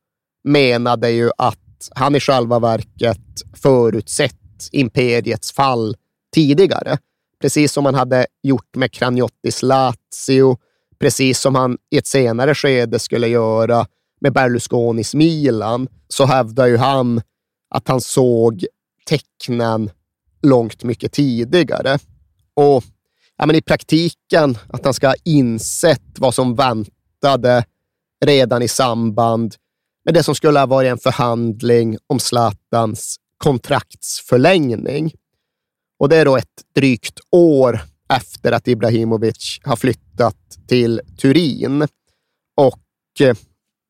menade 0.45 1.11
ju 1.11 1.31
att 1.39 1.89
han 1.91 2.17
i 2.17 2.21
själva 2.21 2.59
verket 2.59 3.43
förutsett 3.55 4.69
imperiets 4.73 5.53
fall 5.53 5.97
tidigare. 6.37 6.99
Precis 7.41 7.73
som 7.73 7.85
han 7.85 7.95
hade 7.95 8.27
gjort 8.43 8.77
med 8.77 8.93
Craniottis 8.93 9.63
Lazio, 9.63 10.57
precis 10.99 11.41
som 11.41 11.55
han 11.55 11.79
i 11.91 11.99
ett 11.99 12.07
senare 12.07 12.55
skede 12.55 12.99
skulle 12.99 13.29
göra 13.29 13.87
med 14.21 14.33
Berlusconis 14.33 15.15
Milan, 15.15 15.89
så 16.09 16.25
hävdar 16.25 16.67
ju 16.67 16.77
han 16.77 17.23
att 17.71 17.89
han 17.89 18.01
såg 18.01 18.67
tecknen 19.07 19.91
långt 20.43 20.85
mycket 20.85 21.13
tidigare. 21.13 21.99
Och 22.55 22.85
ja, 23.37 23.47
men 23.47 23.57
i 23.57 23.63
praktiken 23.63 24.59
att 24.69 24.85
han 24.85 24.95
ska 24.95 25.09
ha 25.09 25.15
insett 25.25 26.19
vad 26.19 26.35
som 26.35 26.55
väntade 26.55 27.65
redan 28.25 28.63
i 28.63 28.69
samband 28.69 29.55
med 30.05 30.15
det 30.15 30.23
som 30.23 30.35
skulle 30.35 30.59
ha 30.59 30.67
varit 30.67 30.91
en 30.91 30.99
förhandling 30.99 31.99
om 32.07 32.21
Zlatans 32.21 33.17
kontraktsförlängning. 33.39 35.13
Och 35.99 36.09
det 36.09 36.17
är 36.17 36.25
då 36.25 36.37
ett 36.37 36.63
drygt 36.75 37.21
år 37.31 37.81
efter 38.09 38.53
att 38.53 38.69
Ibrahimovic 38.69 39.59
har 39.63 39.77
flyttat 39.77 40.37
till 40.69 41.01
Turin. 41.21 41.83
Och 42.57 43.21
eh, 43.21 43.37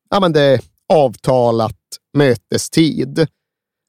ja, 0.09 0.19
men 0.19 0.33
det 0.33 0.41
är 0.41 0.61
avtalat 0.93 1.75
mötestid. 2.13 3.27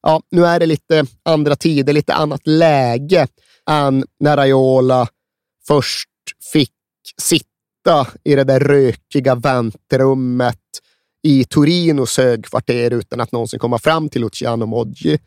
Ja, 0.03 0.23
nu 0.31 0.47
är 0.47 0.61
det 0.61 0.67
lite 0.67 1.07
andra 1.23 1.57
tider, 1.57 1.93
lite 1.93 2.15
annat 2.15 2.47
läge 2.47 3.29
än 3.71 4.05
när 4.21 4.37
Raiola 4.37 5.09
först 5.67 6.09
fick 6.53 6.73
sitta 7.21 8.07
i 8.25 8.35
det 8.35 8.45
där 8.45 8.61
rökiga 8.61 9.35
väntrummet 9.35 10.59
i 11.23 11.45
Torinos 11.45 12.19
högkvarter 12.19 12.91
utan 12.91 13.21
att 13.21 13.33
någonsin 13.33 13.59
komma 13.59 13.79
fram 13.79 14.09
till 14.09 14.21
Luciano 14.21 14.67
Moggi. 14.67 15.19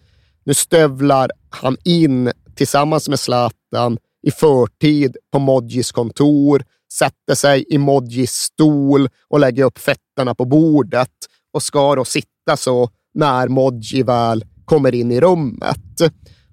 Nu 0.43 0.53
stövlar 0.53 1.31
han 1.49 1.77
in 1.83 2.31
tillsammans 2.61 3.09
med 3.09 3.19
Zlatan 3.19 3.97
i 4.23 4.31
förtid 4.31 5.17
på 5.31 5.39
Moggis 5.39 5.91
kontor, 5.91 6.63
sätter 6.93 7.35
sig 7.35 7.65
i 7.69 7.77
Moggis 7.77 8.31
stol 8.31 9.09
och 9.27 9.39
lägger 9.39 9.63
upp 9.63 9.77
fötterna 9.77 10.35
på 10.35 10.45
bordet 10.45 11.09
och 11.53 11.63
ska 11.63 11.95
då 11.95 12.05
sitta 12.05 12.57
så 12.57 12.89
när 13.13 13.47
Moggi 13.47 14.03
väl 14.03 14.45
kommer 14.65 14.95
in 14.95 15.11
i 15.11 15.21
rummet. 15.21 16.01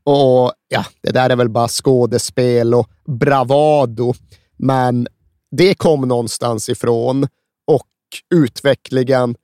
Och 0.05 0.53
ja, 0.69 0.85
det 1.03 1.11
där 1.11 1.31
är 1.31 1.37
väl 1.37 1.49
bara 1.49 1.69
skådespel 1.69 2.75
och 2.75 2.91
bravado, 3.21 4.15
men 4.57 5.09
det 5.57 5.75
kom 5.75 6.01
någonstans 6.01 6.69
ifrån 6.69 7.29
och 7.67 7.89
utvecklingen 8.35 9.37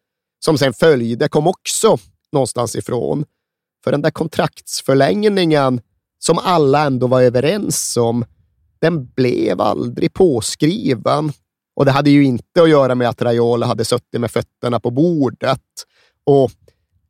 som 0.44 0.58
sen 0.58 0.72
följde 0.72 1.28
kom 1.28 1.46
också 1.46 1.98
någonstans 2.32 2.76
ifrån. 2.76 3.24
För 3.84 3.90
den 3.90 4.02
där 4.02 4.10
kontraktsförlängningen 4.10 5.80
som 6.26 6.38
alla 6.38 6.84
ändå 6.84 7.06
var 7.06 7.22
överens 7.22 7.96
om, 7.96 8.24
den 8.80 9.06
blev 9.06 9.60
aldrig 9.60 10.12
påskriven. 10.12 11.32
Och 11.76 11.84
det 11.84 11.90
hade 11.90 12.10
ju 12.10 12.24
inte 12.24 12.62
att 12.62 12.68
göra 12.68 12.94
med 12.94 13.08
att 13.08 13.22
Raiola 13.22 13.66
hade 13.66 13.84
suttit 13.84 14.20
med 14.20 14.30
fötterna 14.30 14.80
på 14.80 14.90
bordet 14.90 15.60
och 16.24 16.50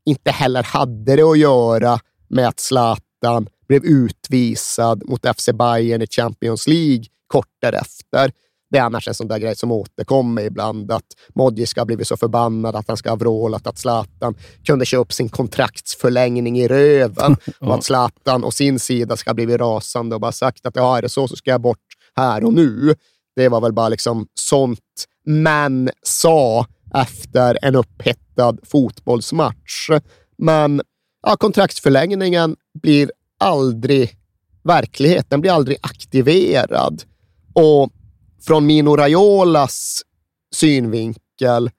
inte 0.05 0.31
heller 0.31 0.63
hade 0.63 1.17
det 1.17 1.23
att 1.23 1.39
göra 1.39 1.99
med 2.29 2.49
att 2.49 2.61
Zlatan 2.61 3.49
blev 3.69 3.85
utvisad 3.85 5.03
mot 5.09 5.27
FC 5.37 5.49
Bayern 5.55 6.03
i 6.03 6.07
Champions 6.07 6.67
League 6.67 7.05
kort 7.27 7.57
därefter. 7.61 8.33
Det 8.75 8.79
är 8.79 8.83
annars 8.83 9.09
en 9.09 9.15
sån 9.15 9.29
där 9.29 9.39
grej 9.39 9.57
som 9.57 9.73
återkommer 9.73 10.43
ibland, 10.43 10.93
att 10.93 11.05
Modji 11.35 11.67
ska 11.67 11.81
ha 11.81 11.87
blivit 11.87 12.09
så 12.09 12.17
förbannad 12.17 12.77
att 12.77 12.89
han 12.89 12.97
ska 12.97 13.09
ha 13.09 13.17
vrålat 13.17 13.67
att 13.67 13.79
Zlatan 13.79 14.35
kunde 14.67 14.85
köpa 14.85 15.13
sin 15.13 15.29
kontraktsförlängning 15.29 16.59
i 16.59 16.69
röven 16.69 17.37
och 17.61 17.75
att 17.75 17.85
Zlatan 17.85 18.45
och 18.45 18.55
sin 18.55 18.79
sida 18.79 19.17
ska 19.17 19.31
ha 19.31 19.35
blivit 19.35 19.61
rasande 19.61 20.15
och 20.15 20.21
bara 20.21 20.33
sagt 20.33 20.67
att 20.67 20.77
ja, 20.77 20.99
är 20.99 21.03
det 21.03 21.09
så 21.09 21.29
så 21.29 21.37
ska 21.37 21.51
jag 21.51 21.61
bort 21.61 21.79
här 22.17 22.45
och 22.45 22.53
nu. 22.53 22.95
Det 23.37 23.49
var 23.49 23.61
väl 23.61 23.73
bara 23.73 23.89
liksom 23.89 24.27
sånt 24.35 25.05
män 25.27 25.91
sa 26.03 26.67
efter 26.95 27.59
en 27.63 27.77
upphettad 27.77 28.59
fotbollsmatch. 28.63 29.91
Men 30.39 30.83
ja, 31.27 31.37
kontraktsförlängningen 31.37 32.57
blir 32.83 33.11
aldrig 33.41 34.17
verklighet. 34.65 35.31
Den 35.31 35.41
blir 35.41 35.53
aldrig 35.53 35.77
aktiverad. 35.83 37.03
Och 37.53 37.91
från 38.47 38.67
Mino 38.67 38.97
Raiolas 38.97 40.03
synvinkel 40.55 41.71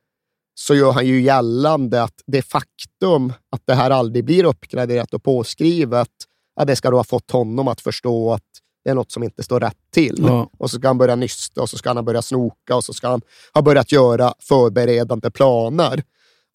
så 0.55 0.75
gör 0.75 0.91
han 0.91 1.05
ju 1.05 1.21
gällande 1.21 2.03
att 2.03 2.23
det 2.27 2.41
faktum 2.41 3.33
att 3.49 3.61
det 3.65 3.73
här 3.73 3.89
aldrig 3.89 4.25
blir 4.25 4.43
uppgraderat 4.43 5.13
och 5.13 5.23
påskrivet 5.23 6.09
ja, 6.55 6.65
det 6.65 6.75
ska 6.75 6.91
då 6.91 6.97
ha 6.97 7.03
fått 7.03 7.31
honom 7.31 7.67
att 7.67 7.81
förstå 7.81 8.33
att 8.33 8.41
det 8.83 8.89
är 8.89 8.95
något 8.95 9.11
som 9.11 9.23
inte 9.23 9.43
står 9.43 9.59
rätt 9.59 9.77
till. 9.91 10.23
Ja. 10.27 10.49
Och 10.57 10.71
så 10.71 10.77
ska 10.77 10.87
han 10.87 10.97
börja 10.97 11.15
nysta 11.15 11.61
och 11.61 11.69
så 11.69 11.77
ska 11.77 11.93
han 11.93 12.05
börja 12.05 12.21
snoka 12.21 12.75
och 12.75 12.83
så 12.83 12.93
ska 12.93 13.07
han 13.07 13.21
ha 13.53 13.61
börjat 13.61 13.91
göra 13.91 14.33
förberedande 14.39 15.31
planer. 15.31 16.03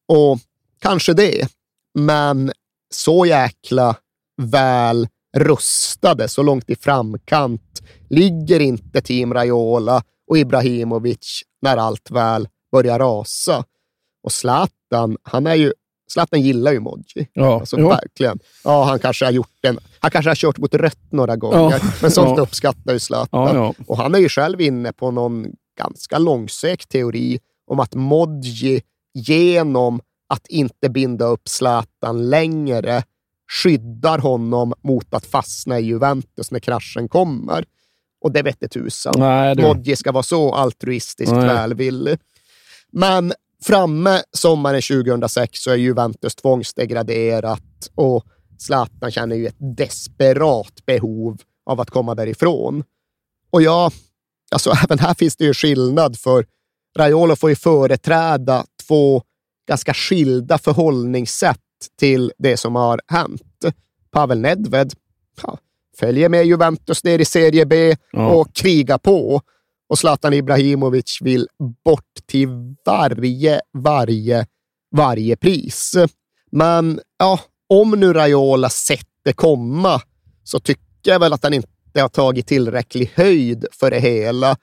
Och 0.09 0.39
kanske 0.79 1.13
det, 1.13 1.49
men 1.95 2.53
så 2.95 3.27
jäkla 3.27 3.97
väl 4.43 5.09
rustade, 5.37 6.29
så 6.29 6.43
långt 6.43 6.71
i 6.71 6.77
framkant 6.77 7.83
ligger 8.11 8.61
inte 8.61 9.01
Team 9.01 9.35
Raiola 9.35 10.03
och 10.31 10.39
Ibrahimovic 10.39 11.43
när 11.63 11.77
allt 11.77 12.11
väl 12.11 12.49
börjar 12.73 12.99
rasa. 12.99 13.65
Och 14.23 14.33
Zlatan, 14.33 15.17
han 15.23 15.47
är 15.47 15.55
ju 15.55 15.73
Zlatan 16.13 16.41
gillar 16.41 16.73
ju 16.73 16.81
Modji. 16.81 17.29
Ja, 17.33 17.61
alltså, 17.61 17.77
verkligen. 17.89 18.39
Ja, 18.65 18.85
han 18.85 18.99
kanske 18.99 19.25
har 19.25 19.33
gjort 19.33 19.65
en, 19.65 19.79
Han 20.01 20.11
kanske 20.11 20.31
har 20.31 20.35
kört 20.35 20.59
mot 20.59 20.75
rött 20.75 21.13
några 21.13 21.37
gånger, 21.37 21.71
Ja, 21.71 21.81
men 22.03 22.11
sånt 22.11 22.37
ja. 22.37 22.43
uppskattar 22.43 22.93
ju 22.93 22.99
Zlatan. 22.99 23.57
Ja. 23.57 23.75
Och 23.87 23.97
han 23.97 24.15
är 24.15 24.19
ju 24.19 24.29
själv 24.29 24.61
inne 24.61 24.93
på 24.93 25.11
någon 25.11 25.47
ganska 25.79 26.19
långsökt 26.19 26.89
teori 26.89 27.39
om 27.67 27.81
att 27.81 27.95
Modji 27.95 28.83
genom 29.15 30.01
att 30.29 30.47
inte 30.47 30.89
binda 30.89 31.25
upp 31.25 31.49
Zlatan 31.49 32.31
längre 32.31 33.03
skyddar 33.51 34.19
honom 34.19 34.75
mot 34.83 35.15
att 35.15 35.27
fastna 35.27 35.79
i 35.79 35.85
Juventus 35.85 36.51
när 36.51 36.59
kraschen 36.59 37.09
kommer. 37.09 37.65
Och 38.21 38.33
det 38.33 38.43
vette 38.43 38.69
tusan. 38.69 39.15
Modji 39.59 39.97
ska 39.97 40.13
vara 40.13 40.23
så 40.23 40.55
altruistiskt 40.55 41.33
Nej. 41.33 41.47
välvillig. 41.47 42.19
Men 42.93 43.33
framme 43.65 44.23
sommaren 44.33 44.83
2006 44.83 45.59
så 45.59 45.71
är 45.71 45.77
Juventus 45.77 46.35
tvångsdegraderat 46.35 47.91
och 47.95 48.25
Zlatan 48.59 49.11
känner 49.11 49.37
ju 49.37 49.47
ett 49.47 49.77
desperat 49.77 50.87
behov 50.87 51.39
av 51.67 51.81
att 51.81 51.91
komma 51.91 52.15
därifrån. 52.15 52.85
Och 53.51 53.63
ja, 53.63 53.91
alltså 54.51 54.73
även 54.85 54.99
här 54.99 55.15
finns 55.15 55.37
det 55.37 55.45
ju 55.45 55.55
skillnad 55.55 56.19
för 56.19 56.47
Raiola 56.99 57.37
får 57.37 57.51
ju 57.51 57.57
företräda 57.57 58.65
två 58.89 59.23
ganska 59.69 59.95
skilda 59.95 60.59
förhållningssätt 60.59 61.59
till 61.99 62.33
det 62.39 62.57
som 62.57 62.75
har 62.75 63.01
hänt. 63.07 63.65
Pavel 64.11 64.41
Nedved 64.41 64.93
ja, 65.43 65.59
följer 66.01 66.29
med 66.29 66.47
Juventus 66.47 67.05
ner 67.05 67.19
i 67.19 67.25
Serie 67.25 67.67
B 67.67 67.97
Ja. 68.13 68.31
och 68.35 68.55
krigar 68.55 68.99
på. 68.99 69.41
Och 69.89 69.99
Zlatan 69.99 70.33
Ibrahimovic 70.33 71.19
vill 71.21 71.49
bort 71.85 72.15
till 72.27 72.49
varje, 72.87 73.61
varje, 73.79 74.47
varje 74.97 75.37
pris. 75.37 75.95
Men 76.53 77.01
ja, 77.19 77.41
om 77.69 77.91
nu 77.91 78.13
Raiola 78.13 78.69
sett 78.69 79.07
det 79.25 79.33
komma 79.33 80.01
så 80.45 80.61
tycker 80.61 81.11
jag 81.11 81.21
väl 81.21 81.33
att 81.33 81.43
han 81.43 81.55
inte 81.55 81.69
har 82.01 82.09
tagit 82.09 82.47
tillräcklig 82.47 83.13
höjd 83.15 83.67
för 83.73 83.91
det 83.91 83.99
hela. 84.01 84.57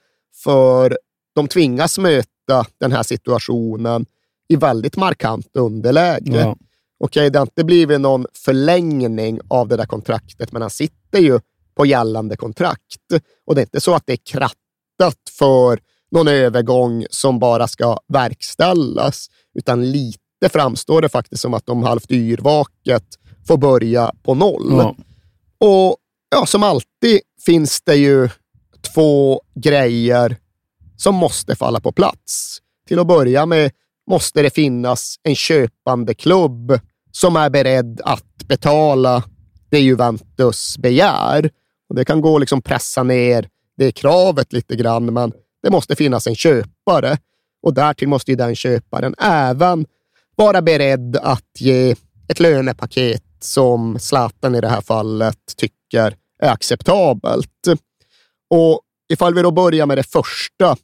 För 0.44 0.98
de 1.36 1.48
tvingas 1.48 1.98
möta 2.00 2.66
den 2.80 2.92
här 2.92 3.04
situationen 3.04 4.06
i 4.50 4.56
väldigt 4.56 4.98
markant 4.98 5.48
underläge. 5.54 6.40
Ja. 6.40 6.56
Okej, 7.00 7.30
det 7.30 7.40
har 7.40 7.46
inte 7.46 7.64
blivit 7.64 8.02
någon 8.02 8.26
förlängning 8.34 9.40
av 9.48 9.68
det 9.68 9.78
där 9.78 9.86
kontraktet, 9.86 10.52
men 10.52 10.62
han 10.62 10.72
sitter 10.72 10.97
ju 11.14 11.40
på 11.76 11.86
gällande 11.86 12.38
kontrakt. 12.38 13.02
Och 13.48 13.56
det 13.56 13.62
är 13.62 13.66
inte 13.66 13.82
så 13.82 13.94
att 13.96 14.04
det 14.06 14.14
är 14.14 14.32
krattat 14.32 15.30
för 15.38 15.80
någon 16.12 16.28
övergång 16.28 17.06
som 17.10 17.40
bara 17.40 17.68
ska 17.68 18.00
verkställas, 18.08 19.28
utan 19.54 19.92
lite 19.92 20.50
framstår 20.50 21.02
det 21.02 21.10
faktiskt 21.10 21.42
som 21.42 21.54
att 21.54 21.66
de 21.66 21.84
halvt 21.84 22.12
yrvaket 22.12 23.04
får 23.48 23.58
börja 23.58 24.12
på 24.24 24.36
noll. 24.36 24.72
Ja. 24.72 24.96
Och 25.60 25.98
ja, 26.30 26.46
som 26.46 26.64
alltid 26.64 27.20
finns 27.46 27.82
det 27.82 27.96
ju 27.96 28.30
två 28.94 29.42
grejer 29.56 30.38
som 30.98 31.16
måste 31.16 31.56
falla 31.56 31.80
på 31.80 31.92
plats. 31.92 32.60
Till 32.88 33.00
att 33.00 33.08
börja 33.08 33.46
med 33.46 33.72
måste 34.10 34.42
det 34.42 34.50
finnas 34.50 35.16
en 35.24 35.36
köpande 35.36 36.14
klubb 36.14 36.80
som 37.12 37.36
är 37.36 37.50
beredd 37.50 38.02
att 38.04 38.48
betala 38.48 39.24
det 39.70 39.80
Juventus 39.80 40.78
begär. 40.78 41.50
Och 41.90 41.96
Det 41.96 42.06
kan 42.06 42.22
gå 42.22 42.36
att 42.36 42.40
liksom 42.40 42.62
pressa 42.62 43.04
ner 43.04 43.50
det 43.78 43.92
kravet 43.92 44.54
lite 44.54 44.76
grann, 44.76 45.14
men 45.14 45.32
det 45.64 45.70
måste 45.70 45.96
finnas 45.96 46.28
en 46.28 46.36
köpare. 46.36 47.18
Och 47.62 47.74
därtill 47.74 48.08
måste 48.08 48.32
ju 48.32 48.38
den 48.38 48.56
köparen 48.56 49.16
även 49.18 49.86
vara 50.36 50.62
beredd 50.62 51.18
att 51.18 51.62
ge 51.62 51.96
ett 52.28 52.40
lönepaket 52.40 53.24
som 53.40 54.00
Zlatan 54.00 54.56
i 54.56 54.62
det 54.62 54.70
här 54.70 54.82
fallet 54.82 55.38
tycker 55.58 56.16
är 56.40 56.50
acceptabelt. 56.50 57.68
Och 58.50 58.82
ifall 59.10 59.34
vi 59.34 59.42
då 59.42 59.52
börjar 59.52 59.86
med 59.86 59.98
det 59.98 60.04
första 60.04 60.78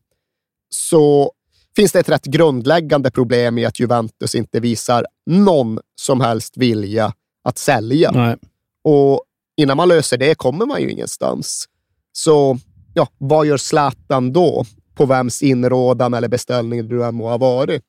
så 0.69 1.31
finns 1.75 1.91
det 1.91 1.99
ett 1.99 2.09
rätt 2.09 2.25
grundläggande 2.25 3.11
problem 3.11 3.57
i 3.57 3.65
att 3.65 3.79
Juventus 3.79 4.35
inte 4.35 4.59
visar 4.59 5.05
någon 5.25 5.79
som 6.01 6.21
helst 6.21 6.57
vilja 6.57 7.13
att 7.43 7.57
sälja. 7.57 8.11
Nej. 8.11 8.35
Och 8.83 9.21
innan 9.57 9.77
man 9.77 9.87
löser 9.87 10.17
det 10.17 10.35
kommer 10.35 10.65
man 10.65 10.81
ju 10.81 10.91
ingenstans. 10.91 11.65
Så 12.11 12.57
ja, 12.93 13.07
vad 13.17 13.45
gör 13.45 13.57
Zlatan 13.57 14.33
då? 14.33 14.65
På 14.95 15.05
vems 15.05 15.43
inrådan 15.43 16.13
eller 16.13 16.27
beställning 16.27 16.87
det 16.89 17.05
än 17.05 17.15
må 17.15 17.29
ha 17.29 17.37
varit. 17.37 17.81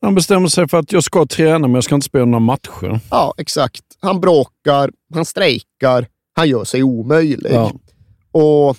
Han 0.00 0.14
bestämmer 0.14 0.48
sig 0.48 0.68
för 0.68 0.78
att 0.78 0.92
jag 0.92 1.04
ska 1.04 1.26
träna, 1.26 1.58
men 1.58 1.74
jag 1.74 1.84
ska 1.84 1.94
inte 1.94 2.04
spela 2.04 2.24
några 2.24 2.40
matcher. 2.40 3.00
Ja, 3.10 3.34
exakt. 3.38 3.82
Han 4.00 4.20
bråkar, 4.20 4.90
han 5.14 5.24
strejkar, 5.24 6.06
han 6.36 6.48
gör 6.48 6.64
sig 6.64 6.82
omöjlig. 6.82 7.52
Ja. 7.52 7.72
Och 8.32 8.76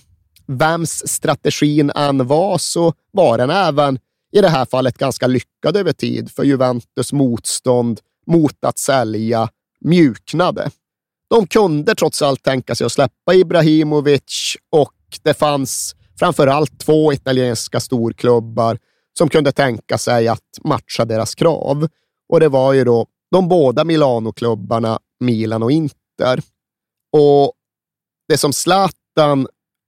vems 0.48 1.08
strategin 1.08 1.92
än 1.96 2.28
var 2.28 2.58
så 2.58 2.94
var 3.12 3.38
den 3.38 3.50
även 3.50 4.00
i 4.32 4.42
det 4.42 4.50
här 4.50 4.66
fallet 4.66 4.98
ganska 4.98 5.28
lyckad 5.28 5.78
över 5.78 5.94
tid, 5.94 6.32
för 6.32 6.44
Juventus 6.44 7.14
motstånd 7.14 8.00
mot 8.28 8.66
att 8.66 8.80
sälja 8.80 9.50
mjuknade. 9.82 10.70
De 11.32 11.48
kunde 11.48 11.96
trots 11.96 12.22
allt 12.22 12.44
tänka 12.44 12.76
sig 12.76 12.86
att 12.86 12.92
släppa 12.92 13.34
Ibrahimovic 13.34 14.56
och 14.70 14.94
det 15.24 15.34
fanns 15.34 15.96
framför 16.20 16.48
allt 16.48 16.80
två 16.80 17.14
italienska 17.14 17.80
storklubbar 17.80 18.78
som 19.18 19.30
kunde 19.30 19.52
tänka 19.52 19.98
sig 19.98 20.28
att 20.28 20.60
matcha 20.64 21.06
deras 21.06 21.36
krav. 21.36 21.88
Och 22.30 22.40
det 22.40 22.50
var 22.50 22.74
ju 22.74 22.84
då 22.84 23.08
de 23.32 23.48
båda 23.48 23.84
Milano-klubbarna 23.84 25.00
Milan 25.20 25.64
och 25.64 25.72
Inter. 25.72 26.42
Och 27.12 27.54
det 28.28 28.38
som 28.38 28.54
Zlatan 28.54 29.48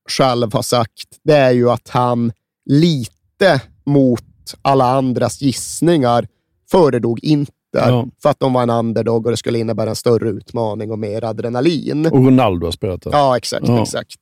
själv 0.09 0.53
har 0.53 0.61
sagt, 0.61 1.19
det 1.23 1.35
är 1.35 1.51
ju 1.51 1.69
att 1.69 1.89
han 1.89 2.31
lite 2.65 3.61
mot 3.85 4.55
alla 4.61 4.85
andras 4.85 5.41
gissningar 5.41 6.27
föredrog 6.71 7.23
Inter 7.23 7.62
Ja. 7.79 8.07
för 8.23 8.29
att 8.29 8.39
de 8.39 8.53
var 8.53 8.63
en 8.63 8.69
underdog 8.69 9.25
och 9.25 9.31
det 9.31 9.37
skulle 9.37 9.59
innebära 9.59 9.89
en 9.89 9.95
större 9.95 10.29
utmaning 10.29 10.91
och 10.91 10.99
mer 10.99 11.23
adrenalin. 11.23 12.05
Och 12.05 12.25
Ronaldo 12.25 12.67
har 12.67 12.71
spelat 12.71 13.01
där. 13.01 13.11
Ja, 13.11 13.37
exakt. 13.37 13.67
Ja. 13.67 13.81
exakt. 13.81 14.15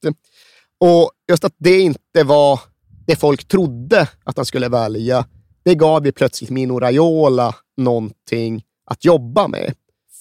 Och 0.79 1.11
just 1.29 1.43
att 1.43 1.55
det 1.57 1.79
inte 1.79 2.23
var 2.23 2.59
det 3.05 3.15
folk 3.15 3.47
trodde 3.47 4.07
att 4.23 4.37
han 4.37 4.45
skulle 4.45 4.69
välja, 4.69 5.25
det 5.63 5.75
gav 5.75 6.05
ju 6.05 6.11
plötsligt 6.11 6.49
Mino 6.49 6.79
Raiola 6.79 7.55
någonting 7.77 8.63
att 8.85 9.05
jobba 9.05 9.47
med. 9.47 9.73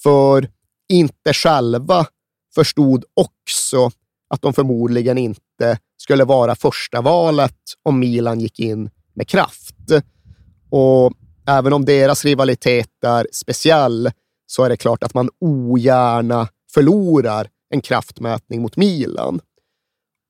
För 0.03 0.49
inte 0.89 1.33
själva 1.33 2.05
förstod 2.55 3.05
också 3.13 3.91
att 4.29 4.41
de 4.41 4.53
förmodligen 4.53 5.17
inte 5.17 5.79
skulle 5.97 6.23
vara 6.23 6.55
första 6.55 7.01
valet 7.01 7.57
om 7.83 7.99
Milan 7.99 8.39
gick 8.39 8.59
in 8.59 8.89
med 9.13 9.27
kraft. 9.27 9.75
Och 10.69 11.13
även 11.47 11.73
om 11.73 11.85
deras 11.85 12.25
rivalitet 12.25 13.03
är 13.03 13.27
speciell 13.31 14.11
så 14.45 14.63
är 14.63 14.69
det 14.69 14.77
klart 14.77 15.03
att 15.03 15.13
man 15.13 15.29
ogärna 15.39 16.47
förlorar 16.73 17.49
en 17.69 17.81
kraftmätning 17.81 18.61
mot 18.61 18.75
Milan. 18.75 19.39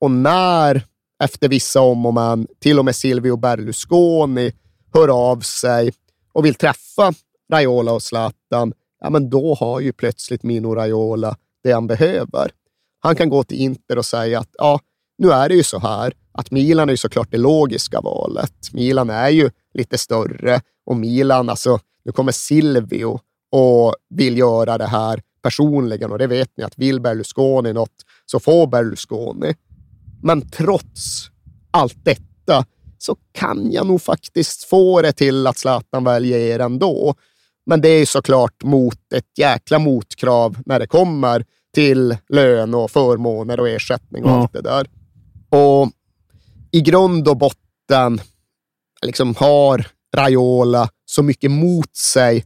Och 0.01 0.11
när, 0.11 0.85
efter 1.23 1.49
vissa 1.49 1.81
om 1.81 2.05
och 2.05 2.13
men, 2.13 2.47
till 2.59 2.79
och 2.79 2.85
med 2.85 2.95
Silvio 2.95 3.37
Berlusconi 3.37 4.53
hör 4.93 5.31
av 5.31 5.39
sig 5.39 5.93
och 6.33 6.45
vill 6.45 6.55
träffa 6.55 7.13
Raiola 7.53 7.93
och 7.93 8.03
Zlatan, 8.03 8.73
ja 8.99 9.09
men 9.09 9.29
då 9.29 9.53
har 9.53 9.79
ju 9.79 9.93
plötsligt 9.93 10.43
Mino 10.43 10.75
Raiola 10.75 11.37
det 11.63 11.71
han 11.71 11.87
behöver. 11.87 12.51
Han 12.99 13.15
kan 13.15 13.29
gå 13.29 13.43
till 13.43 13.57
Inter 13.57 13.97
och 13.97 14.05
säga 14.05 14.39
att 14.39 14.49
ja, 14.53 14.79
nu 15.21 15.31
är 15.31 15.49
det 15.49 15.55
ju 15.55 15.63
så 15.63 15.79
här 15.79 16.13
att 16.33 16.51
Milan 16.51 16.89
är 16.89 16.93
ju 16.93 16.97
såklart 16.97 17.31
det 17.31 17.37
logiska 17.37 18.01
valet. 18.01 18.53
Milan 18.73 19.09
är 19.09 19.29
ju 19.29 19.49
lite 19.73 19.97
större 19.97 20.61
och 20.85 20.95
Milan, 20.95 21.49
alltså 21.49 21.79
nu 22.05 22.11
kommer 22.11 22.31
Silvio 22.31 23.19
och 23.51 23.95
vill 24.09 24.37
göra 24.37 24.77
det 24.77 24.85
här 24.85 25.21
personligen 25.43 26.11
och 26.11 26.17
det 26.17 26.27
vet 26.27 26.49
ni 26.57 26.63
att 26.63 26.77
vill 26.77 27.01
Berlusconi 27.01 27.73
något 27.73 27.95
så 28.25 28.39
får 28.39 28.67
Berlusconi. 28.67 29.53
Men 30.23 30.49
trots 30.49 31.29
allt 31.71 32.05
detta 32.05 32.65
så 32.97 33.15
kan 33.31 33.71
jag 33.71 33.87
nog 33.87 34.01
faktiskt 34.01 34.63
få 34.63 35.01
det 35.01 35.11
till 35.11 35.47
att 35.47 35.57
Zlatan 35.57 36.03
väljer 36.03 36.39
er 36.39 36.59
ändå. 36.59 37.15
Men 37.65 37.81
det 37.81 37.89
är 37.89 37.99
ju 37.99 38.05
såklart 38.05 38.63
mot 38.63 39.13
ett 39.15 39.37
jäkla 39.37 39.79
motkrav 39.79 40.57
när 40.65 40.79
det 40.79 40.87
kommer 40.87 41.45
till 41.73 42.17
lön 42.29 42.73
och 42.73 42.91
förmåner 42.91 43.59
och 43.59 43.69
ersättning 43.69 44.23
och 44.23 44.29
Ja. 44.29 44.41
allt 44.41 44.53
det 44.53 44.61
där. 44.61 44.87
Och 45.51 45.91
i 46.71 46.81
grund 46.81 47.27
och 47.27 47.37
botten 47.37 48.21
liksom 49.01 49.35
har 49.35 49.87
Raiola 50.15 50.89
så 51.05 51.23
mycket 51.23 51.51
mot 51.51 51.95
sig 51.95 52.45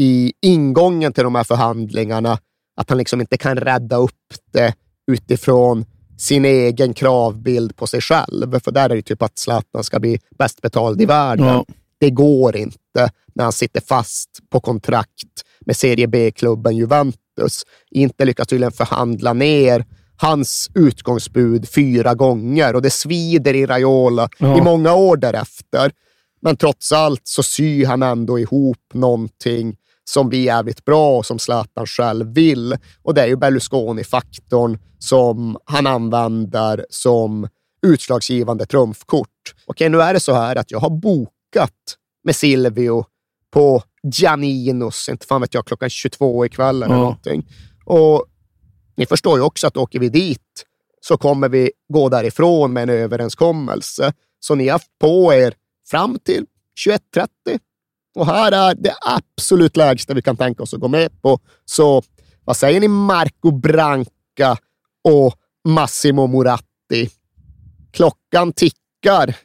i 0.00 0.32
ingången 0.42 1.12
till 1.12 1.24
de 1.24 1.34
här 1.34 1.44
förhandlingarna 1.44 2.38
att 2.76 2.88
han 2.88 2.98
liksom 2.98 3.20
inte 3.20 3.36
kan 3.36 3.56
rädda 3.56 3.96
upp 3.96 4.34
det 4.52 4.74
utifrån 5.12 5.84
sin 6.18 6.44
egen 6.44 6.94
kravbild 6.94 7.76
på 7.76 7.86
sig 7.86 8.00
själv. 8.00 8.60
För 8.60 8.72
där 8.72 8.90
är 8.90 8.96
det 8.96 9.02
typ 9.02 9.22
att 9.22 9.38
Zlatan 9.38 9.84
ska 9.84 10.00
bli 10.00 10.18
bäst 10.38 10.62
betald 10.62 11.02
i 11.02 11.06
världen. 11.06 11.46
Ja. 11.46 11.64
Det 11.98 12.10
går 12.10 12.56
inte 12.56 13.10
när 13.34 13.44
han 13.44 13.52
sitter 13.52 13.80
fast 13.80 14.30
på 14.50 14.60
kontrakt 14.60 15.44
med 15.60 15.76
Serie 15.76 16.06
B-klubben 16.06 16.76
Juventus. 16.76 17.64
Inte 17.90 18.24
lyckas 18.24 18.48
tydligen 18.48 18.72
förhandla 18.72 19.32
ner 19.32 19.84
hans 20.20 20.70
utgångsbud 20.74 21.68
fyra 21.68 22.14
gånger 22.14 22.74
och 22.76 22.82
det 22.82 22.90
svider 22.90 23.54
i 23.54 23.66
Raiola 23.66 24.28
Ja. 24.38 24.58
i 24.58 24.60
många 24.62 24.94
år 24.94 25.16
därefter. 25.16 25.92
Men 26.42 26.56
trots 26.56 26.92
allt 26.92 27.20
så 27.24 27.42
syr 27.42 27.86
han 27.86 28.02
ändå 28.02 28.38
ihop 28.38 28.78
någonting 28.94 29.76
som 30.04 30.28
blir 30.28 30.44
jävligt 30.44 30.84
bra 30.84 31.18
och 31.18 31.26
som 31.26 31.38
Zlatan 31.38 31.86
själv 31.86 32.34
vill. 32.34 32.76
Och 33.02 33.14
det 33.14 33.22
är 33.22 33.26
ju 33.26 33.36
Berlusconi-faktorn 33.36 34.78
som 34.98 35.56
han 35.64 35.86
använder 35.86 36.86
som 36.90 37.48
utslagsgivande 37.86 38.66
trumfkort. 38.66 39.28
Okej, 39.66 39.88
nu 39.88 40.02
är 40.02 40.14
det 40.14 40.20
så 40.20 40.32
här 40.32 40.56
att 40.56 40.70
jag 40.70 40.78
har 40.78 40.90
bokat 40.90 41.96
med 42.24 42.36
Silvio 42.36 43.04
på 43.52 43.82
Gianninos, 44.12 45.08
inte 45.08 45.26
fan 45.26 45.40
vet 45.40 45.54
jag, 45.54 45.66
klockan 45.66 45.90
22 45.90 46.44
ikväll 46.46 46.82
eller 46.82 46.94
Ja. 46.94 47.00
någonting. 47.00 47.46
Och 47.84 48.24
ni 48.96 49.06
förstår 49.06 49.38
ju 49.38 49.44
också 49.44 49.66
att 49.66 49.76
åker 49.76 49.98
vi 49.98 50.08
dit 50.08 50.66
så 51.00 51.16
kommer 51.16 51.48
vi 51.48 51.72
gå 51.92 52.08
därifrån 52.08 52.72
med 52.72 52.82
en 52.82 52.90
överenskommelse. 52.90 54.12
Så 54.40 54.54
ni 54.54 54.68
har 54.68 54.72
haft 54.72 54.98
på 55.00 55.34
er 55.34 55.54
fram 55.90 56.18
till 56.18 56.46
21.30. 56.86 57.58
Och 58.14 58.26
här 58.26 58.52
är 58.52 58.74
det 58.74 58.94
absolut 59.00 59.76
lägsta 59.76 60.14
vi 60.14 60.22
kan 60.22 60.36
tänka 60.36 60.62
oss 60.62 60.74
att 60.74 60.80
gå 60.80 60.88
med 60.88 61.22
på. 61.22 61.38
Så 61.64 62.02
vad 62.44 62.56
säger 62.56 62.80
ni 62.80 62.88
Marco 62.88 63.50
Branca 63.50 64.56
och 65.04 65.34
Massimo 65.68 66.26
Moratti? 66.26 67.10
Klockan 67.92 68.52
tickar 68.52 69.36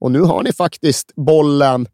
och 0.00 0.12
nu 0.12 0.20
har 0.20 0.42
ni 0.42 0.52
faktiskt 0.52 1.12
bollen 1.16 1.86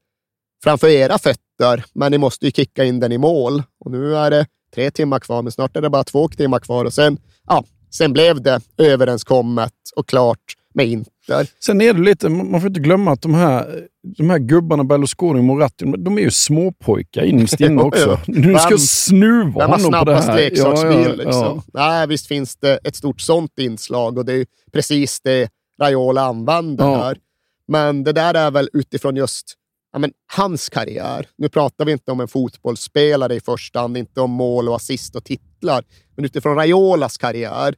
framför 0.65 0.89
era 0.89 1.19
fötter, 1.19 1.85
men 1.93 2.13
ni 2.13 2.19
måste 2.19 2.47
ju 2.47 2.53
kicka 2.53 2.85
in 2.85 3.01
den 3.01 3.13
i 3.13 3.19
mål. 3.19 3.63
Och 3.81 3.91
nu 3.91 4.17
är 4.17 4.31
det 4.31 4.47
tre 4.75 4.91
timmar 4.91 5.21
kvar, 5.21 5.43
men 5.43 5.53
snart 5.53 5.77
är 5.77 5.81
det 5.81 5.91
bara 5.91 6.05
två 6.05 6.29
timmar 6.29 6.59
kvar 6.61 6.85
och 6.85 6.93
sen, 6.93 7.19
ja, 7.49 7.65
sen 7.91 8.13
blev 8.13 8.43
det 8.43 8.61
överenskommet 8.79 9.73
och 9.97 10.09
klart 10.09 10.39
med 10.75 10.87
Inter. 10.87 11.47
Sen 11.65 11.81
är 11.81 11.93
det 11.95 12.01
lite, 12.01 12.29
man 12.29 12.61
får 12.61 12.69
inte 12.69 12.81
glömma 12.81 13.13
att 13.13 13.23
de 13.23 13.35
här, 13.35 13.81
de 14.17 14.31
här 14.31 14.39
gubbarna, 14.39 14.85
Berlusconi 14.85 15.41
och 15.41 15.45
Moratti, 15.45 15.85
de 15.99 16.19
är 16.19 16.23
ju 16.23 16.31
småpojkar 16.31 17.23
innerst 17.23 17.61
inne 17.61 17.83
också. 17.83 18.19
Nu 18.27 18.59
ska 18.59 18.69
Vem- 18.69 18.79
snuva 18.79 19.67
honom 19.67 19.93
på 19.93 20.05
det 20.05 20.17
här. 20.21 20.37
leksaksbil? 20.37 21.17
liksom. 21.17 21.33
ja. 21.33 21.63
Nej, 21.75 22.07
visst 22.07 22.27
finns 22.27 22.57
det 22.57 22.79
ett 22.85 22.97
stort 22.97 23.21
sånt 23.21 23.59
inslag 23.59 24.19
och 24.19 24.25
det 24.25 24.33
är 24.33 24.47
precis 24.73 25.21
det 25.21 25.49
Raiola 25.81 26.23
använder 26.23 26.85
Ja. 26.85 26.97
här. 27.03 27.17
Men 27.69 28.05
det 28.05 28.13
där 28.13 28.35
är 28.35 28.51
väl 28.51 28.69
utifrån 28.73 29.17
just 29.17 29.55
ja, 29.95 29.99
men, 29.99 30.13
hans 30.33 30.69
karriär. 30.69 31.29
Nu 31.37 31.49
pratar 31.49 31.85
vi 31.85 31.93
inte 31.93 32.13
om 32.13 32.21
en 32.21 32.29
fotbollsspelare 32.29 33.35
i 33.35 33.41
första 33.41 33.81
hand, 33.81 33.97
inte 33.97 34.21
om 34.21 34.31
mål 34.31 34.69
och 34.69 34.77
assist 34.77 35.17
och 35.17 35.25
titlar. 35.25 35.85
Men 36.17 36.25
utifrån 36.25 36.57
Raiolas 36.57 37.19
karriär, 37.19 37.75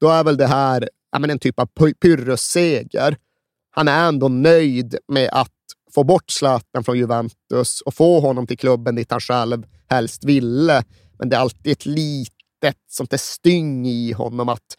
då 0.00 0.08
är 0.08 0.24
väl 0.24 0.36
det 0.36 0.46
här 0.46 0.88
ja, 1.12 1.18
men 1.18 1.30
en 1.30 1.38
typ 1.38 1.60
av 1.60 1.68
py- 1.80 1.94
pyrrusseger. 1.94 3.16
Han 3.70 3.88
är 3.88 4.08
ändå 4.08 4.28
nöjd 4.28 4.96
med 5.08 5.28
att 5.32 5.52
få 5.94 6.04
bort 6.04 6.30
Zlatan 6.30 6.84
från 6.84 6.98
Juventus 6.98 7.80
och 7.80 7.94
få 7.94 8.20
honom 8.20 8.46
till 8.46 8.58
klubben 8.58 8.94
dit 8.94 9.10
han 9.10 9.20
själv 9.20 9.66
helst 9.88 10.24
ville. 10.24 10.84
Men 11.18 11.28
det 11.28 11.36
är 11.36 11.40
alltid 11.40 11.72
ett 11.72 11.86
litet 11.86 12.76
sånt 12.90 13.10
där 13.10 13.18
styng 13.18 13.86
i 13.86 14.12
honom 14.12 14.48
att 14.48 14.76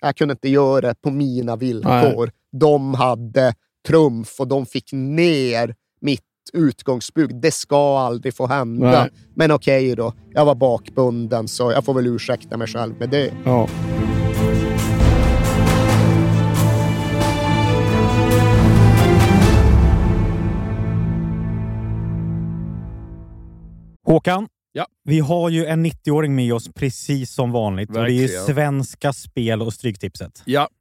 jag 0.00 0.16
kunde 0.16 0.32
inte 0.32 0.48
göra 0.48 0.80
det 0.88 0.94
på 0.94 1.10
mina 1.10 1.56
villkor. 1.56 2.30
De 2.52 2.94
hade 2.94 3.54
trumf 3.86 4.40
och 4.40 4.48
de 4.48 4.66
fick 4.66 4.92
ner 4.92 5.74
utgångsbud. 6.50 7.40
Det 7.42 7.50
ska 7.50 7.98
aldrig 7.98 8.34
få 8.34 8.46
hända. 8.46 8.90
Nej. 8.90 9.10
Men 9.34 9.50
okej 9.50 9.94
då, 9.96 10.12
jag 10.34 10.44
var 10.44 10.54
bakbunden 10.54 11.48
så 11.48 11.72
jag 11.72 11.84
får 11.84 11.94
väl 11.94 12.06
ursäkta 12.06 12.56
mig 12.56 12.66
själv 12.68 12.94
med 12.98 13.10
det. 13.10 13.30
Ja. 13.44 13.68
Håkan, 24.06 24.48
Ja. 24.72 24.86
vi 25.04 25.20
har 25.20 25.48
ju 25.50 25.66
en 25.66 25.86
90-åring 25.86 26.34
med 26.34 26.52
oss 26.54 26.68
precis 26.74 27.30
som 27.32 27.52
vanligt. 27.52 27.88
Och 27.90 27.94
det 27.94 28.00
är 28.00 28.08
ju 28.12 28.20
Verkligen. 28.20 28.44
Svenska 28.44 29.12
Spel 29.12 29.62
och 29.62 29.72
Stryktipset. 29.74 30.42
ja. 30.44 30.68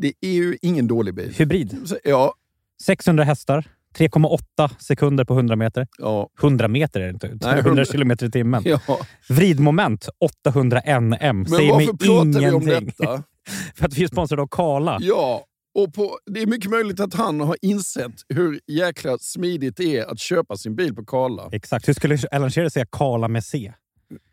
Det 0.00 0.12
är 0.20 0.30
ju 0.32 0.58
ingen 0.62 0.86
dålig 0.86 1.14
bil. 1.14 1.34
Hybrid. 1.38 1.76
Ja, 2.04 2.34
600 2.82 3.24
hästar. 3.24 3.64
3,8 3.98 4.70
sekunder 4.78 5.24
på 5.24 5.34
100 5.34 5.56
meter. 5.56 5.86
ja, 5.98 6.28
100 6.40 6.68
meter 6.68 7.00
är 7.00 7.04
det 7.04 7.10
inte. 7.10 7.26
100 7.26 7.58
100 7.58 7.84
kilometer 7.84 8.26
i 8.26 8.30
timmen. 8.30 8.62
ja. 8.66 8.80
Vridmoment 9.28 10.08
800 10.46 10.80
NM. 11.00 11.16
Men 11.18 11.46
Säger 11.46 11.72
varför 11.72 11.86
pratar 11.92 12.40
vi 12.40 12.50
om 12.50 12.62
ingenting. 12.62 12.92
detta? 12.98 13.22
För 13.74 13.86
att 13.86 13.94
vi 13.94 14.04
är 14.04 14.08
sponsrade 14.08 14.42
av 14.42 14.46
Kala. 14.50 14.98
Ja, 15.00 15.44
och 15.74 15.94
på, 15.94 16.18
det 16.26 16.42
är 16.42 16.46
mycket 16.46 16.70
möjligt 16.70 17.00
att 17.00 17.14
han 17.14 17.40
har 17.40 17.56
insett 17.62 18.12
hur 18.28 18.60
jäkla 18.66 19.18
smidigt 19.18 19.76
det 19.76 19.96
är 19.98 20.06
att 20.12 20.20
köpa 20.20 20.56
sin 20.56 20.76
bil 20.76 20.94
på 20.94 21.04
Karla. 21.04 21.48
Exakt. 21.52 21.88
Hur 21.88 21.94
skulle 21.94 22.18
Alan 22.32 22.50
Shearer 22.50 22.68
säga 22.68 22.86
Kala 22.92 23.28
med 23.28 23.44
C? 23.44 23.72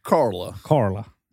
Karla. 0.03 0.55
Karla. 0.63 1.05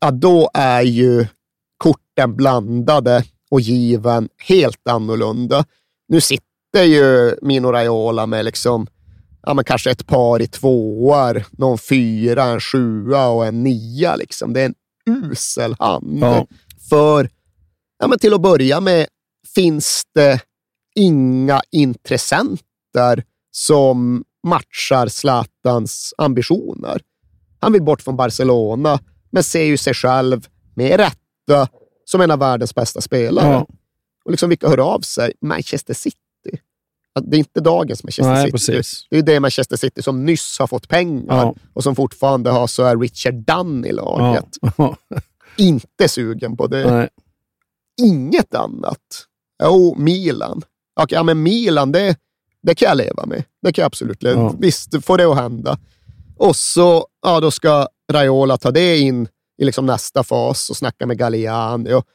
ja 0.00 0.10
då 0.10 0.50
är 0.54 0.82
ju 0.82 1.26
korten 1.76 2.36
blandade 2.36 3.24
och 3.50 3.60
given 3.60 4.28
helt 4.36 4.88
annorlunda. 4.88 5.64
Nu 6.08 6.20
sitter 6.20 6.84
ju 6.84 7.36
Mino 7.42 7.72
Raiola 7.72 8.26
med 8.26 8.44
liksom, 8.44 8.86
ja 9.42 9.54
men 9.54 9.64
kanske 9.64 9.90
ett 9.90 10.06
par 10.06 10.42
i 10.42 10.46
tvåor, 10.46 11.44
någon 11.50 11.78
fyra, 11.78 12.44
en 12.44 12.60
sjua 12.60 13.28
och 13.28 13.46
en 13.46 13.62
nia. 13.62 14.16
Liksom. 14.16 14.52
Det 14.52 14.60
är 14.60 14.66
en 14.66 14.74
usel 15.06 15.76
hand. 15.78 16.18
Ja. 16.20 16.46
För, 16.88 17.28
ja 17.98 18.08
men 18.08 18.18
till 18.18 18.34
att 18.34 18.40
börja 18.42 18.80
med, 18.80 19.06
finns 19.54 20.02
det 20.14 20.40
inga 20.94 21.62
intressenter 21.70 23.24
som 23.50 24.24
matchar 24.46 25.08
Zlatans 25.08 26.14
ambitioner. 26.18 27.00
Han 27.60 27.72
vill 27.72 27.82
bort 27.82 28.02
från 28.02 28.16
Barcelona, 28.16 28.98
men 29.30 29.42
ser 29.42 29.64
ju 29.64 29.76
sig 29.76 29.94
själv, 29.94 30.48
med 30.74 31.00
rätta, 31.00 31.68
som 32.04 32.20
en 32.20 32.30
av 32.30 32.38
världens 32.38 32.74
bästa 32.74 33.00
spelare. 33.00 33.48
Ja. 33.48 33.66
Och 34.24 34.30
liksom 34.30 34.48
vilka 34.48 34.68
hör 34.68 34.78
av 34.94 35.00
sig? 35.00 35.32
Manchester 35.40 35.94
City. 35.94 36.16
Det 37.22 37.36
är 37.36 37.38
inte 37.38 37.60
dagens 37.60 38.04
Manchester 38.04 38.32
Nej, 38.32 38.42
City. 38.44 38.52
precis. 38.52 39.06
Det 39.10 39.18
är 39.18 39.22
det 39.22 39.40
Manchester 39.40 39.76
City 39.76 40.02
som 40.02 40.24
nyss 40.24 40.58
har 40.58 40.66
fått 40.66 40.88
pengar 40.88 41.36
Ja. 41.36 41.54
och 41.72 41.82
som 41.82 41.96
fortfarande 41.96 42.50
har 42.50 42.66
så 42.66 42.82
är 42.82 42.96
Richard 42.96 43.34
Dunn 43.34 43.84
i 43.84 43.92
laget. 43.92 44.56
Ja. 44.76 44.96
Inte 45.56 46.08
sugen 46.08 46.56
på 46.56 46.66
det. 46.66 46.90
Nej. 46.90 47.08
Inget 48.02 48.54
annat. 48.54 49.26
Jo, 49.62 49.94
Milan. 49.98 50.62
Okej, 51.00 51.16
ja, 51.16 51.22
men 51.22 51.42
Milan, 51.42 51.92
det, 51.92 52.16
det 52.62 52.74
kan 52.74 52.88
jag 52.88 52.96
leva 52.96 53.26
med. 53.26 53.44
Det 53.62 53.72
kan 53.72 53.82
jag 53.82 53.86
absolut 53.86 54.22
leva 54.22 54.40
Ja. 54.42 54.54
Visst, 54.58 55.04
får 55.04 55.18
det 55.18 55.24
att 55.24 55.36
hända. 55.36 55.78
Och 56.36 56.56
så 56.56 57.06
ja, 57.22 57.40
då 57.40 57.50
ska 57.50 57.88
Raiola 58.10 58.56
ta 58.56 58.70
det 58.70 58.98
in 58.98 59.28
i 59.58 59.64
liksom 59.64 59.86
nästa 59.86 60.24
fas 60.24 60.70
och 60.70 60.76
snacka 60.76 61.06
med 61.06 61.18
Galliani. 61.18 61.92
Och, 61.92 62.06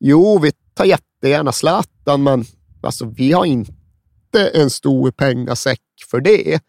jo, 0.00 0.38
vi 0.38 0.52
tar 0.74 0.84
jättegärna 0.84 1.52
Zlatan, 1.52 2.22
men 2.22 2.44
alltså, 2.82 3.04
vi 3.04 3.32
har 3.32 3.44
inte 3.44 4.48
en 4.54 4.70
stor 4.70 5.10
pengasäck 5.10 5.80
för 6.10 6.20
det. 6.20 6.60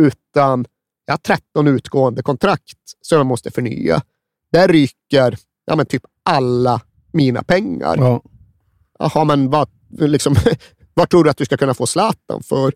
Utan 0.00 0.66
jag 1.06 1.12
har 1.12 1.18
13 1.18 1.68
utgående 1.68 2.22
kontrakt 2.22 2.78
som 3.00 3.18
jag 3.18 3.26
måste 3.26 3.50
förnya. 3.50 4.02
Där 4.52 4.68
ryker 4.68 5.38
ja, 5.64 5.76
men 5.76 5.86
typ 5.86 6.02
alla 6.22 6.80
mina 7.12 7.42
pengar. 7.42 7.96
Ja. 7.98 8.22
Jaha, 8.98 9.24
men 9.24 9.50
vad, 9.50 9.68
liksom, 9.90 10.36
vad 10.94 11.08
tror 11.08 11.24
du 11.24 11.30
att 11.30 11.36
du 11.36 11.44
ska 11.44 11.56
kunna 11.56 11.74
få 11.74 11.86
Zlatan 11.86 12.42
för? 12.42 12.72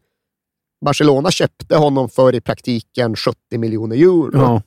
Barcelona 0.84 1.30
köpte 1.30 1.76
honom 1.76 2.08
för 2.08 2.34
i 2.34 2.40
praktiken 2.40 3.16
70 3.16 3.58
miljoner 3.58 3.96
euro. 3.96 4.30
Ja. 4.32 4.62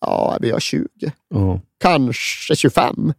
Ja, 0.00 0.38
vi 0.40 0.50
har 0.50 0.60
20. 0.60 0.86
Ja. 1.28 1.60
Kanske 1.80 2.56
25. 2.56 3.12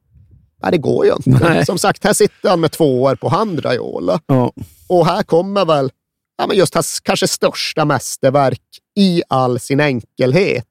Nej, 0.61 0.71
det 0.71 0.77
går 0.77 1.05
ju 1.05 1.13
inte. 1.13 1.29
Nej. 1.29 1.65
Som 1.65 1.77
sagt, 1.77 2.03
här 2.03 2.13
sitter 2.13 2.49
han 2.49 2.59
med 2.59 2.71
två 2.71 3.03
år 3.03 3.15
på 3.15 3.29
hand, 3.29 3.65
Raiola. 3.65 4.19
Ja. 4.27 4.51
Och 4.87 5.05
här 5.05 5.23
kommer 5.23 5.65
väl 5.65 5.91
ja, 6.37 6.47
men 6.47 6.57
just 6.57 6.73
hans 6.73 6.99
kanske 6.99 7.27
största 7.27 7.85
mästerverk 7.85 8.61
i 8.95 9.21
all 9.27 9.59
sin 9.59 9.79
enkelhet. 9.79 10.65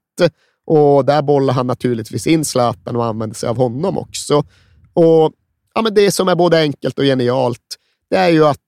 Och 0.66 1.05
där 1.05 1.23
bollar 1.23 1.55
han 1.55 1.66
naturligtvis 1.66 2.27
in 2.27 2.45
Zlatan 2.45 2.97
och 2.97 3.05
använder 3.05 3.37
sig 3.37 3.49
av 3.49 3.57
honom 3.57 3.99
också. 3.99 4.45
Och 4.92 5.33
ja, 5.75 5.83
men 5.83 5.95
Det 5.95 6.11
som 6.11 6.29
är 6.29 6.35
både 6.35 6.61
enkelt 6.61 6.99
och 6.99 7.05
genialt, 7.05 7.77
det 8.11 8.16
är 8.16 8.29
ju 8.29 8.47
att 8.47 8.59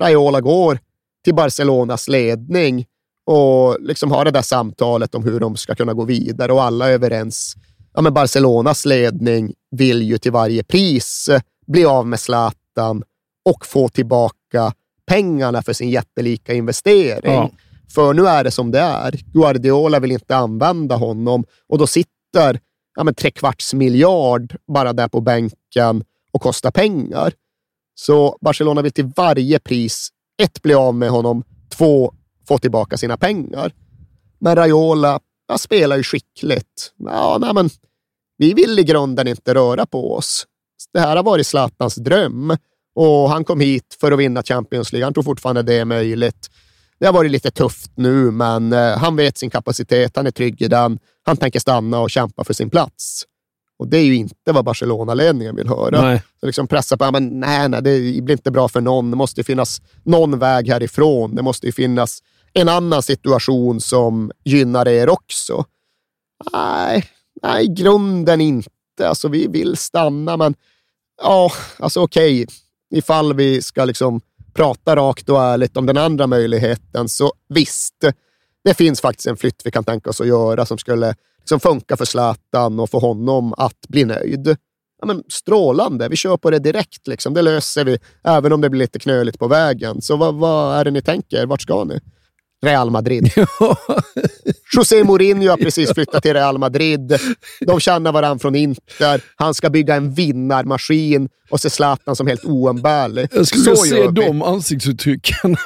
Raiola 0.00 0.40
går 0.40 0.78
till 1.24 1.34
Barcelonas 1.34 2.08
ledning 2.08 2.86
och 3.32 3.76
liksom 3.80 4.10
har 4.10 4.24
det 4.24 4.30
där 4.30 4.42
samtalet 4.42 5.14
om 5.14 5.24
hur 5.24 5.40
de 5.40 5.56
ska 5.56 5.74
kunna 5.74 5.94
gå 5.94 6.04
vidare 6.04 6.52
och 6.52 6.62
alla 6.62 6.88
är 6.88 6.92
överens. 6.92 7.54
Ja, 7.94 8.00
men 8.00 8.14
Barcelonas 8.14 8.84
ledning 8.84 9.52
vill 9.70 10.02
ju 10.02 10.18
till 10.18 10.32
varje 10.32 10.62
pris 10.62 11.28
eh, 11.28 11.40
bli 11.66 11.84
av 11.84 12.06
med 12.06 12.20
Zlatan 12.20 13.02
och 13.44 13.66
få 13.66 13.88
tillbaka 13.88 14.72
pengarna 15.06 15.62
för 15.62 15.72
sin 15.72 15.90
jättelika 15.90 16.54
investering. 16.54 17.32
Ja. 17.32 17.50
För 17.94 18.14
nu 18.14 18.26
är 18.26 18.44
det 18.44 18.50
som 18.50 18.70
det 18.70 18.80
är. 18.80 19.20
Guardiola 19.32 20.00
vill 20.00 20.12
inte 20.12 20.36
använda 20.36 20.96
honom 20.96 21.44
och 21.68 21.78
då 21.78 21.86
sitter 21.86 22.60
ja, 22.96 23.04
men 23.04 23.14
tre 23.14 23.30
kvarts 23.30 23.74
miljard 23.74 24.56
bara 24.72 24.92
där 24.92 25.08
på 25.08 25.20
bänken 25.20 26.04
och 26.32 26.42
kostar 26.42 26.70
pengar. 26.70 27.32
Så 27.94 28.38
Barcelona 28.40 28.82
vill 28.82 28.92
till 28.92 29.12
varje 29.16 29.58
pris, 29.58 30.08
ett, 30.42 30.62
bli 30.62 30.74
av 30.74 30.94
med 30.94 31.10
honom, 31.10 31.44
två, 31.68 32.12
få 32.50 32.58
tillbaka 32.58 32.96
sina 32.96 33.16
pengar. 33.16 33.72
Men 34.38 34.56
Raiola 34.56 35.20
ja, 35.48 35.58
spelar 35.58 35.96
ju 35.96 36.02
skickligt. 36.02 36.92
Ja, 36.96 37.38
nej, 37.40 37.54
men 37.54 37.70
vi 38.38 38.54
vill 38.54 38.78
i 38.78 38.82
grunden 38.82 39.28
inte 39.28 39.54
röra 39.54 39.86
på 39.86 40.14
oss. 40.14 40.46
Det 40.92 41.00
här 41.00 41.16
har 41.16 41.22
varit 41.22 41.46
Zlatans 41.46 41.94
dröm 41.94 42.56
och 42.94 43.30
han 43.30 43.44
kom 43.44 43.60
hit 43.60 43.96
för 44.00 44.12
att 44.12 44.18
vinna 44.18 44.42
Champions 44.42 44.92
League. 44.92 45.06
Han 45.06 45.14
tror 45.14 45.24
fortfarande 45.24 45.62
det 45.62 45.74
är 45.74 45.84
möjligt. 45.84 46.50
Det 47.00 47.06
har 47.06 47.12
varit 47.12 47.30
lite 47.30 47.50
tufft 47.50 47.92
nu, 47.94 48.30
men 48.30 48.72
eh, 48.72 48.98
han 48.98 49.16
vet 49.16 49.38
sin 49.38 49.50
kapacitet. 49.50 50.16
Han 50.16 50.26
är 50.26 50.30
trygg 50.30 50.62
i 50.62 50.68
den. 50.68 50.98
Han 51.22 51.36
tänker 51.36 51.60
stanna 51.60 52.00
och 52.00 52.10
kämpa 52.10 52.44
för 52.44 52.54
sin 52.54 52.70
plats. 52.70 53.24
Och 53.78 53.88
det 53.88 53.98
är 53.98 54.04
ju 54.04 54.14
inte 54.14 54.52
vad 54.52 54.64
Barcelona-ledningen 54.64 55.56
vill 55.56 55.68
höra. 55.68 56.02
Nej. 56.02 56.22
Så 56.40 56.46
liksom 56.46 56.66
pressa 56.66 56.96
på, 56.96 57.10
men 57.10 57.40
nej, 57.40 57.68
nej, 57.68 57.82
det 57.82 58.22
blir 58.22 58.32
inte 58.32 58.50
bra 58.50 58.68
för 58.68 58.80
någon. 58.80 59.10
Det 59.10 59.16
måste 59.16 59.44
finnas 59.44 59.82
någon 60.02 60.38
väg 60.38 60.68
härifrån. 60.68 61.34
Det 61.34 61.42
måste 61.42 61.66
ju 61.66 61.72
finnas 61.72 62.22
en 62.52 62.68
annan 62.68 63.02
situation 63.02 63.80
som 63.80 64.32
gynnar 64.44 64.88
er 64.88 65.08
också. 65.08 65.64
Nej, 66.52 67.06
nej, 67.42 67.64
i 67.64 67.68
grunden 67.68 68.40
inte. 68.40 68.70
Alltså, 69.02 69.28
vi 69.28 69.46
vill 69.46 69.76
stanna, 69.76 70.36
men 70.36 70.54
ja, 71.22 71.52
alltså 71.78 72.00
okej. 72.00 72.46
Ifall 72.94 73.34
vi 73.34 73.62
ska 73.62 73.84
liksom 73.84 74.20
prata 74.54 74.96
rakt 74.96 75.28
och 75.28 75.42
ärligt 75.42 75.76
om 75.76 75.86
den 75.86 75.96
andra 75.96 76.26
möjligheten, 76.26 77.08
så 77.08 77.32
visst, 77.48 78.04
det 78.64 78.74
finns 78.74 79.00
faktiskt 79.00 79.26
en 79.26 79.36
flytt 79.36 79.62
vi 79.64 79.70
kan 79.70 79.84
tänka 79.84 80.10
oss 80.10 80.20
att 80.20 80.26
göra 80.26 80.66
som 80.66 80.78
skulle 80.78 81.14
liksom 81.38 81.60
funka 81.60 81.96
för 81.96 82.04
Zlatan 82.04 82.80
och 82.80 82.90
få 82.90 82.98
honom 82.98 83.54
att 83.56 83.88
bli 83.88 84.04
nöjd. 84.04 84.56
Ja, 85.00 85.06
men 85.06 85.24
strålande, 85.28 86.08
vi 86.08 86.16
kör 86.16 86.36
på 86.36 86.50
det 86.50 86.58
direkt. 86.58 87.06
Liksom. 87.06 87.34
Det 87.34 87.42
löser 87.42 87.84
vi, 87.84 87.98
även 88.24 88.52
om 88.52 88.60
det 88.60 88.70
blir 88.70 88.78
lite 88.78 88.98
knöligt 88.98 89.38
på 89.38 89.48
vägen. 89.48 90.02
Så 90.02 90.16
vad, 90.16 90.34
vad 90.34 90.76
är 90.76 90.84
det 90.84 90.90
ni 90.90 91.02
tänker? 91.02 91.46
Vart 91.46 91.62
ska 91.62 91.84
ni? 91.84 92.00
Real 92.62 92.90
Madrid. 92.90 93.32
José 94.76 95.04
Mourinho 95.04 95.50
har 95.50 95.56
precis 95.56 95.94
flyttat 95.94 96.22
till 96.22 96.32
Real 96.32 96.58
Madrid. 96.58 97.18
De 97.60 97.80
känner 97.80 98.12
varandra 98.12 98.38
från 98.38 98.54
Inter. 98.54 99.24
Han 99.36 99.54
ska 99.54 99.70
bygga 99.70 99.94
en 99.94 100.14
vinnarmaskin 100.14 101.28
och 101.50 101.60
se 101.60 101.70
Zlatan 101.70 102.16
som 102.16 102.26
helt 102.26 102.44
oumbärlig. 102.44 103.28
Jag 103.32 103.46
skulle 103.46 103.64
så 103.64 103.76
se 103.76 104.06
de 104.08 104.42
ansiktsuttrycken. 104.42 105.56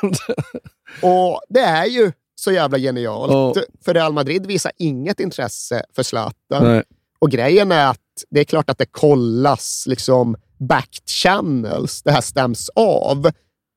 och 1.02 1.40
det 1.48 1.60
är 1.60 1.86
ju 1.86 2.12
så 2.34 2.52
jävla 2.52 2.78
genialt. 2.78 3.32
Oh. 3.32 3.62
För 3.84 3.94
Real 3.94 4.12
Madrid 4.12 4.46
visar 4.46 4.72
inget 4.78 5.20
intresse 5.20 5.82
för 5.96 6.02
Zlatan. 6.02 6.64
Nej. 6.64 6.82
Och 7.18 7.30
grejen 7.30 7.72
är 7.72 7.86
att 7.86 8.00
det 8.30 8.40
är 8.40 8.44
klart 8.44 8.70
att 8.70 8.78
det 8.78 8.86
kollas 8.86 9.84
liksom 9.86 10.36
backed 10.68 11.08
channels. 11.22 12.02
Det 12.02 12.12
här 12.12 12.20
stäms 12.20 12.70
av. 12.74 13.30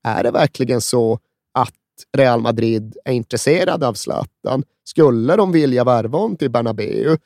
Är 0.04 0.24
det 0.24 0.32
verkligen 0.32 0.82
så 0.82 1.20
Real 2.18 2.42
Madrid 2.42 2.98
är 3.06 3.14
intresserade 3.14 3.88
av 3.88 3.94
Zlatan? 3.94 4.64
Skulle 4.84 5.36
de 5.36 5.52
vilja 5.52 5.84
värva 5.84 6.18
honom 6.18 6.38
till 6.38 6.52
Bernabeu? 6.52 7.18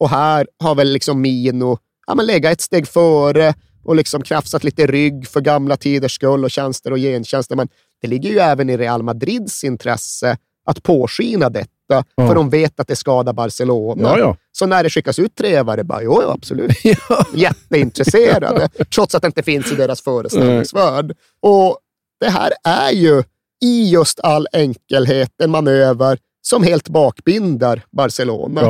Och 0.00 0.10
här 0.10 0.46
har 0.58 0.74
väl 0.74 0.92
liksom 0.92 1.20
Mino 1.20 1.78
ja, 2.06 2.14
men 2.14 2.26
legat 2.26 2.52
ett 2.52 2.60
steg 2.60 2.88
före 2.88 3.54
och 3.84 3.96
liksom 3.96 4.22
krafsat 4.22 4.64
lite 4.64 4.86
rygg 4.86 5.28
för 5.28 5.40
gamla 5.40 5.76
tiders 5.76 6.14
skull 6.14 6.44
och 6.44 6.50
tjänster 6.50 6.90
och 6.90 6.98
gentjänster. 6.98 7.56
Men 7.56 7.68
det 8.02 8.08
ligger 8.08 8.30
ju 8.30 8.38
även 8.38 8.70
i 8.70 8.76
Real 8.76 9.02
Madrids 9.02 9.64
intresse 9.64 10.36
att 10.66 10.82
påskina 10.82 11.50
detta, 11.50 11.70
ja. 11.88 12.26
för 12.26 12.34
de 12.34 12.50
vet 12.50 12.80
att 12.80 12.88
det 12.88 12.96
skadar 12.96 13.32
Barcelona. 13.32 14.02
Ja, 14.02 14.18
ja. 14.18 14.36
Så 14.52 14.66
när 14.66 14.82
det 14.82 14.90
skickas 14.90 15.18
ut 15.18 15.34
trevare, 15.34 15.84
bara 15.84 16.02
jo, 16.02 16.20
absolut. 16.20 16.72
Jätteintresserade, 17.34 18.68
trots 18.94 19.14
att 19.14 19.22
det 19.22 19.26
inte 19.26 19.42
finns 19.42 19.72
i 19.72 19.74
deras 19.74 20.02
föreställningsvärld. 20.02 21.16
Och 21.40 21.78
det 22.20 22.30
här 22.30 22.52
är 22.64 22.90
ju 22.90 23.22
i 23.64 23.90
just 23.90 24.20
all 24.20 24.46
enkelhet 24.52 25.40
en 25.42 25.50
manöver 25.50 26.18
som 26.42 26.62
helt 26.62 26.88
bakbinder 26.88 27.82
Barcelona. 27.90 28.60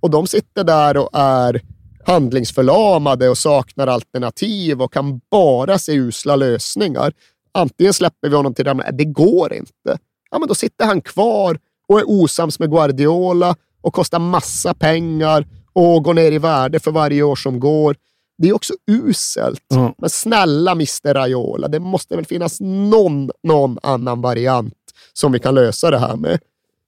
Och 0.00 0.10
de 0.10 0.26
sitter 0.26 0.64
där 0.64 0.96
och 0.96 1.10
är 1.12 1.60
handlingsförlamade 2.06 3.28
och 3.28 3.38
saknar 3.38 3.86
alternativ 3.86 4.82
och 4.82 4.92
kan 4.92 5.20
bara 5.30 5.78
se 5.78 5.92
usla 5.92 6.36
lösningar. 6.36 7.12
Antingen 7.54 7.92
släpper 7.92 8.28
vi 8.28 8.36
honom 8.36 8.54
till 8.54 8.64
dem, 8.64 8.82
det 8.92 9.04
går 9.04 9.52
inte 9.52 9.98
ja, 10.32 10.38
men 10.38 10.48
då 10.48 10.54
sitter 10.54 10.86
han 10.86 11.00
kvar 11.00 11.58
och 11.88 11.98
är 11.98 12.04
osams 12.06 12.58
med 12.58 12.70
Guardiola 12.70 13.56
och 13.80 13.94
kostar 13.94 14.18
massa 14.18 14.74
pengar 14.74 15.46
och 15.72 16.04
går 16.04 16.14
ner 16.14 16.32
i 16.32 16.38
värde 16.38 16.80
för 16.80 16.90
varje 16.90 17.22
år 17.22 17.36
som 17.36 17.60
går. 17.60 17.96
Det 18.38 18.48
är 18.48 18.52
också 18.52 18.74
uselt. 18.90 19.72
Mm. 19.72 19.92
Men 19.98 20.10
snälla 20.10 20.72
Mr 20.72 21.14
Raiola, 21.14 21.68
det 21.68 21.80
måste 21.80 22.16
väl 22.16 22.26
finnas 22.26 22.60
någon, 22.60 23.30
någon 23.42 23.78
annan 23.82 24.20
variant 24.20 24.74
som 25.12 25.32
vi 25.32 25.38
kan 25.38 25.54
lösa 25.54 25.90
det 25.90 25.98
här 25.98 26.16
med. 26.16 26.38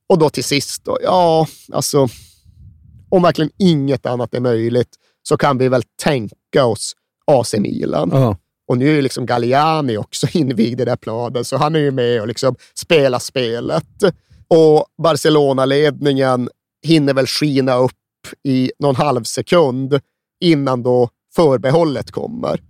Och 0.08 0.18
då 0.18 0.30
till 0.30 0.44
sist, 0.44 0.84
då, 0.84 0.98
ja, 1.02 1.46
alltså, 1.72 2.08
om 3.08 3.22
verkligen 3.22 3.50
inget 3.58 4.06
annat 4.06 4.34
är 4.34 4.40
möjligt 4.40 4.96
så 5.22 5.36
kan 5.36 5.58
vi 5.58 5.68
väl 5.68 5.82
tänka 6.02 6.64
oss 6.64 6.96
AC 7.26 7.54
Milan. 7.54 8.12
Mm. 8.12 8.34
Och 8.68 8.78
nu 8.78 8.88
är 8.88 8.94
ju 8.94 9.02
liksom 9.02 9.26
Galliani 9.26 9.96
också 9.96 10.26
invigd 10.32 10.80
i 10.80 10.84
det 10.84 10.96
planen, 10.96 11.44
så 11.44 11.56
han 11.56 11.74
är 11.74 11.80
ju 11.80 11.90
med 11.90 12.20
och 12.20 12.28
liksom 12.28 12.56
spelar 12.74 13.18
spelet. 13.18 14.02
Och 14.48 14.86
Barcelona-ledningen 15.02 16.48
hinner 16.86 17.14
väl 17.14 17.26
skina 17.26 17.74
upp 17.74 17.92
i 18.42 18.72
någon 18.78 18.96
halv 18.96 19.22
sekund 19.22 20.00
innan 20.40 20.82
då 20.82 21.08
förbehållet 21.34 22.10
kommer. 22.10 22.60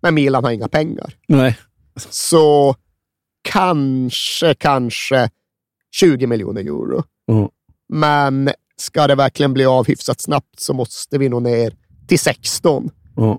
Men 0.00 0.14
Milan 0.14 0.44
har 0.44 0.50
inga 0.50 0.68
pengar. 0.68 1.14
Nej. 1.28 1.58
Så 2.10 2.76
kanske, 3.42 4.54
kanske 4.54 5.30
20 6.00 6.26
miljoner 6.26 6.60
euro. 6.60 7.02
Mm. 7.30 7.48
Men 7.88 8.50
ska 8.76 9.06
det 9.06 9.14
verkligen 9.14 9.52
bli 9.52 9.64
av 9.64 9.86
hyfsat 9.86 10.20
snabbt 10.20 10.60
så 10.60 10.74
måste 10.74 11.18
vi 11.18 11.28
nog 11.28 11.42
ner 11.42 11.74
till 12.08 12.18
16. 12.18 12.90
Mm. 13.18 13.38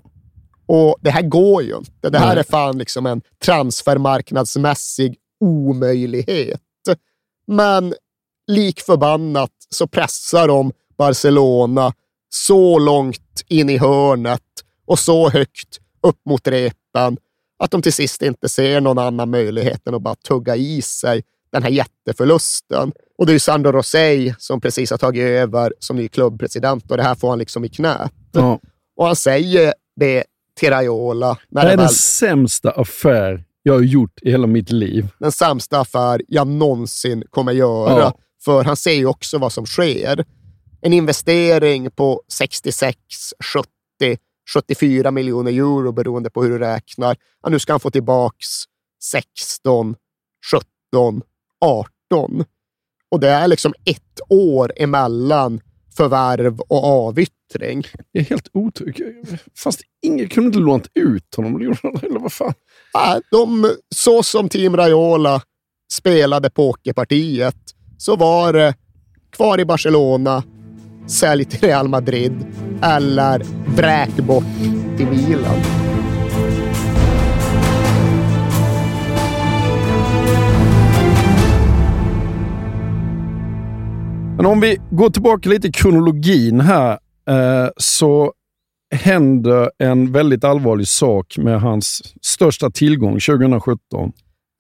Och 0.68 0.98
det 1.02 1.10
här 1.10 1.22
går 1.22 1.64
ju 1.64 1.78
inte. 1.78 2.10
Det 2.10 2.20
här 2.20 2.28
Nej. 2.28 2.40
är 2.40 2.44
fan 2.44 2.78
liksom 2.78 3.06
en 3.06 3.22
transfermarknadsmässig 3.46 5.16
omöjlighet. 5.40 6.62
Men 7.48 7.94
lik 8.48 8.82
förbannat 8.82 9.52
så 9.70 9.88
pressar 9.88 10.48
de 10.48 10.72
Barcelona 10.98 11.94
så 12.30 12.80
långt 12.80 13.22
in 13.48 13.70
i 13.70 13.78
hörnet 13.78 14.42
och 14.86 15.00
så 15.00 15.30
högt 15.30 15.80
upp 16.04 16.20
mot 16.26 16.48
repen 16.48 17.18
att 17.60 17.72
de 17.72 17.82
till 17.82 17.94
sist 17.94 18.22
inte 18.22 18.50
ser 18.50 18.82
någon 18.82 18.98
annan 18.98 19.30
möjlighet 19.30 19.88
än 19.88 19.96
att 19.96 20.02
bara 20.02 20.16
tugga 20.16 20.56
i 20.56 20.82
sig 20.82 21.24
den 21.52 21.64
här 21.64 21.70
jätteförlusten. 21.70 22.92
Och 23.18 23.26
det 23.26 23.34
är 23.34 23.40
Sandro 23.40 23.72
Rosell 23.72 24.34
som 24.38 24.62
precis 24.62 24.92
har 24.92 24.98
tagit 24.98 25.24
över 25.24 25.74
som 25.80 25.96
ny 25.96 26.08
klubbpresident 26.08 26.92
och 26.92 26.98
det 26.98 27.04
här 27.04 27.16
får 27.16 27.30
han 27.30 27.40
liksom 27.40 27.66
i 27.66 27.70
knät. 27.70 28.12
Ja. 28.32 28.60
Och 28.96 29.06
han 29.06 29.16
säger 29.16 29.74
det 29.96 30.24
till 30.60 30.70
Raiola. 30.70 31.38
det 31.50 31.62
är 31.62 31.66
väl... 31.66 31.78
den 31.78 31.90
sämsta 31.90 32.72
affär 32.72 33.44
jag 33.64 33.74
har 33.74 33.82
gjort 33.82 34.20
i 34.22 34.32
hela 34.32 34.48
mitt 34.48 34.72
liv. 34.72 35.08
Den 35.20 35.32
sämsta 35.32 35.80
affär 35.80 36.22
jag 36.28 36.48
någonsin 36.48 37.24
kommer 37.30 37.52
göra. 37.52 38.00
Ja. 38.00 38.14
För 38.46 38.64
han 38.64 38.76
ser 38.76 38.94
ju 38.94 39.06
också 39.06 39.38
vad 39.38 39.52
som 39.52 39.66
sker. 39.66 40.26
En 40.86 40.94
investering 40.94 41.92
på 41.92 42.22
66, 42.28 42.98
70, 43.54 44.18
74 44.54 45.12
miljoner 45.12 45.52
euro 45.52 45.92
beroende 45.92 46.30
på 46.30 46.44
hur 46.44 46.50
du 46.50 46.58
räknar. 46.58 47.18
Ja, 47.44 47.50
nu 47.50 47.60
ska 47.60 47.74
han 47.74 47.80
få 47.80 47.92
tillbaks 47.92 48.48
16, 49.04 49.96
17, 50.92 51.22
18. 51.66 52.46
Och 53.12 53.20
det 53.20 53.30
är 53.30 53.48
liksom 53.48 53.74
ett 53.86 54.22
år 54.30 54.74
emellan 54.76 55.62
förvärv 55.98 56.60
och 56.60 56.84
avyttring. 56.84 57.84
Jag 58.12 58.22
är 58.22 58.30
helt 58.30 58.50
otrygg. 58.54 59.02
Fast 59.58 59.82
ingen 60.02 60.30
kunde 60.30 60.48
inte 60.48 60.60
lånat 60.60 60.88
ut 60.94 61.36
honom, 61.36 61.62
eller 62.04 62.20
vad 62.20 62.34
fan? 62.34 62.54
Ja, 62.94 63.22
de, 63.32 63.76
så 63.96 64.24
som 64.24 64.50
Team 64.50 64.78
Raiola 64.78 65.42
spelade 65.94 66.50
pokerpartiet 66.50 67.58
så 67.98 68.16
var 68.16 68.54
det 68.54 68.76
kvar 69.32 69.60
i 69.60 69.66
Barcelona, 69.66 70.44
sälj 71.08 71.46
till 71.46 71.60
Real 71.60 71.88
Madrid 71.88 72.46
eller 72.82 73.42
vräk 73.76 74.16
bort 74.16 74.44
till 74.98 75.08
Milan. 75.08 75.86
Men 84.38 84.46
om 84.46 84.60
vi 84.60 84.78
går 84.92 85.10
tillbaka 85.10 85.50
lite 85.50 85.68
i 85.68 85.72
kronologin 85.72 86.62
här, 86.62 86.92
eh, 87.30 87.70
så 87.78 88.34
händer 88.96 89.72
en 89.78 90.12
väldigt 90.12 90.44
allvarlig 90.44 90.88
sak 90.88 91.38
med 91.38 91.62
hans 91.62 92.02
största 92.22 92.70
tillgång 92.70 93.20
2017. 93.20 94.12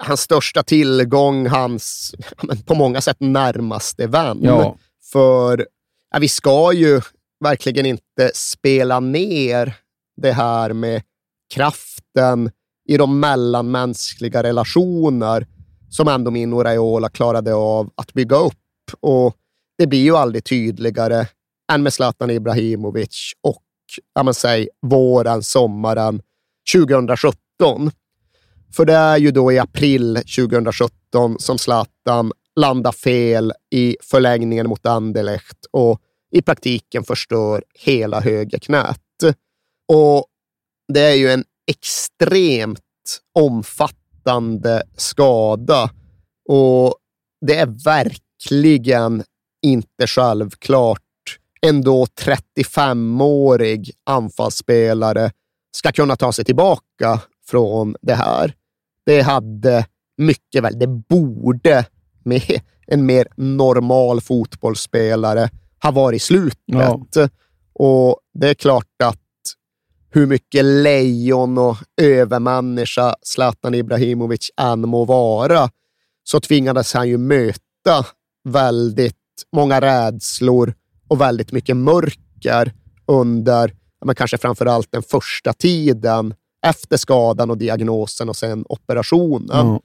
Hans 0.03 0.21
största 0.21 0.63
tillgång, 0.63 1.47
hans 1.47 2.15
på 2.65 2.75
många 2.75 3.01
sätt 3.01 3.17
närmaste 3.19 4.07
vän. 4.07 4.39
Ja. 4.41 4.75
För 5.11 5.65
ja, 6.15 6.19
vi 6.19 6.27
ska 6.27 6.73
ju 6.73 7.01
verkligen 7.39 7.85
inte 7.85 8.31
spela 8.33 8.99
ner 8.99 9.75
det 10.21 10.31
här 10.31 10.73
med 10.73 11.01
kraften 11.53 12.51
i 12.87 12.97
de 12.97 13.19
mellanmänskliga 13.19 14.43
relationer 14.43 15.47
som 15.89 16.07
ändå 16.07 16.31
Mino 16.31 16.63
Raiola 16.63 17.09
klarade 17.09 17.53
av 17.53 17.89
att 17.95 18.13
bygga 18.13 18.35
upp. 18.35 18.91
Och 18.99 19.35
det 19.77 19.87
blir 19.87 20.03
ju 20.03 20.15
aldrig 20.15 20.43
tydligare 20.43 21.27
än 21.71 21.83
med 21.83 21.93
Zlatan 21.93 22.29
Ibrahimovic 22.29 23.33
och 23.41 23.63
ja, 24.13 24.23
men 24.23 24.33
säg, 24.33 24.69
våren, 24.81 25.43
sommaren 25.43 26.21
2017. 26.73 27.91
För 28.75 28.85
det 28.85 28.93
är 28.93 29.17
ju 29.17 29.31
då 29.31 29.51
i 29.51 29.59
april 29.59 30.15
2017 30.15 31.35
som 31.39 31.57
Zlatan 31.57 32.31
landar 32.55 32.91
fel 32.91 33.53
i 33.71 33.97
förlängningen 34.01 34.69
mot 34.69 34.85
Anderlecht 34.85 35.65
och 35.71 36.01
i 36.35 36.41
praktiken 36.41 37.03
förstör 37.03 37.63
hela 37.73 38.21
högerknät. 38.21 39.01
Och 39.93 40.25
det 40.93 41.01
är 41.01 41.15
ju 41.15 41.31
en 41.31 41.43
extremt 41.71 42.79
omfattande 43.39 44.83
skada 44.97 45.89
och 46.49 46.95
det 47.45 47.55
är 47.55 47.83
verkligen 47.85 49.23
inte 49.65 50.07
självklart 50.07 51.01
ändå 51.61 52.05
35-årig 52.05 53.91
anfallsspelare 54.03 55.31
ska 55.77 55.91
kunna 55.91 56.15
ta 56.15 56.31
sig 56.31 56.45
tillbaka 56.45 57.21
från 57.47 57.95
det 58.01 58.15
här. 58.15 58.53
Det 59.05 59.21
hade 59.21 59.85
mycket 60.17 60.63
väl, 60.63 60.79
det 60.79 60.87
borde 60.87 61.85
med 62.23 62.61
en 62.87 63.05
mer 63.05 63.27
normal 63.35 64.21
fotbollsspelare 64.21 65.49
har 65.79 65.91
varit 65.91 66.21
slutet. 66.21 66.59
Ja. 66.65 67.05
Och 67.73 68.19
det 68.33 68.49
är 68.49 68.53
klart 68.53 69.01
att 69.03 69.21
hur 70.09 70.25
mycket 70.25 70.65
lejon 70.65 71.57
och 71.57 71.77
övermänniska 72.01 73.15
Zlatan 73.21 73.73
Ibrahimovic 73.73 74.51
än 74.61 74.89
må 74.89 75.05
vara, 75.05 75.69
så 76.23 76.39
tvingades 76.39 76.93
han 76.93 77.09
ju 77.09 77.17
möta 77.17 78.05
väldigt 78.43 79.15
många 79.55 79.81
rädslor 79.81 80.73
och 81.07 81.21
väldigt 81.21 81.51
mycket 81.51 81.77
mörker 81.77 82.73
under, 83.05 83.73
men 84.05 84.15
kanske 84.15 84.37
framför 84.37 84.65
allt 84.65 84.91
den 84.91 85.03
första 85.03 85.53
tiden 85.53 86.33
efter 86.65 86.97
skadan 86.97 87.49
och 87.49 87.57
diagnosen 87.57 88.29
och 88.29 88.35
sen 88.35 88.65
operationen. 88.69 89.67
Mm. 89.67 89.79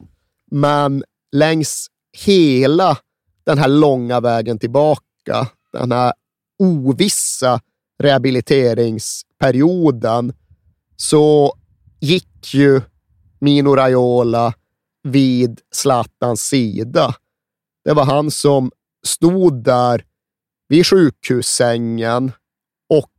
Men 0.51 1.05
längs 1.33 1.87
hela 2.27 2.99
den 3.45 3.59
här 3.59 3.69
långa 3.69 4.21
vägen 4.21 4.59
tillbaka, 4.59 5.47
den 5.73 5.93
här 5.93 6.13
ovissa 6.59 7.61
rehabiliteringsperioden, 8.03 10.33
så 10.97 11.55
gick 12.01 12.55
ju 12.55 12.81
Mino 13.39 13.77
Raiola 13.77 14.55
vid 15.03 15.61
Zlatans 15.75 16.41
sida. 16.41 17.15
Det 17.85 17.93
var 17.93 18.05
han 18.05 18.31
som 18.31 18.71
stod 19.07 19.65
där 19.65 20.05
vid 20.69 20.87
sjukhussängen 20.87 22.33
och 22.89 23.11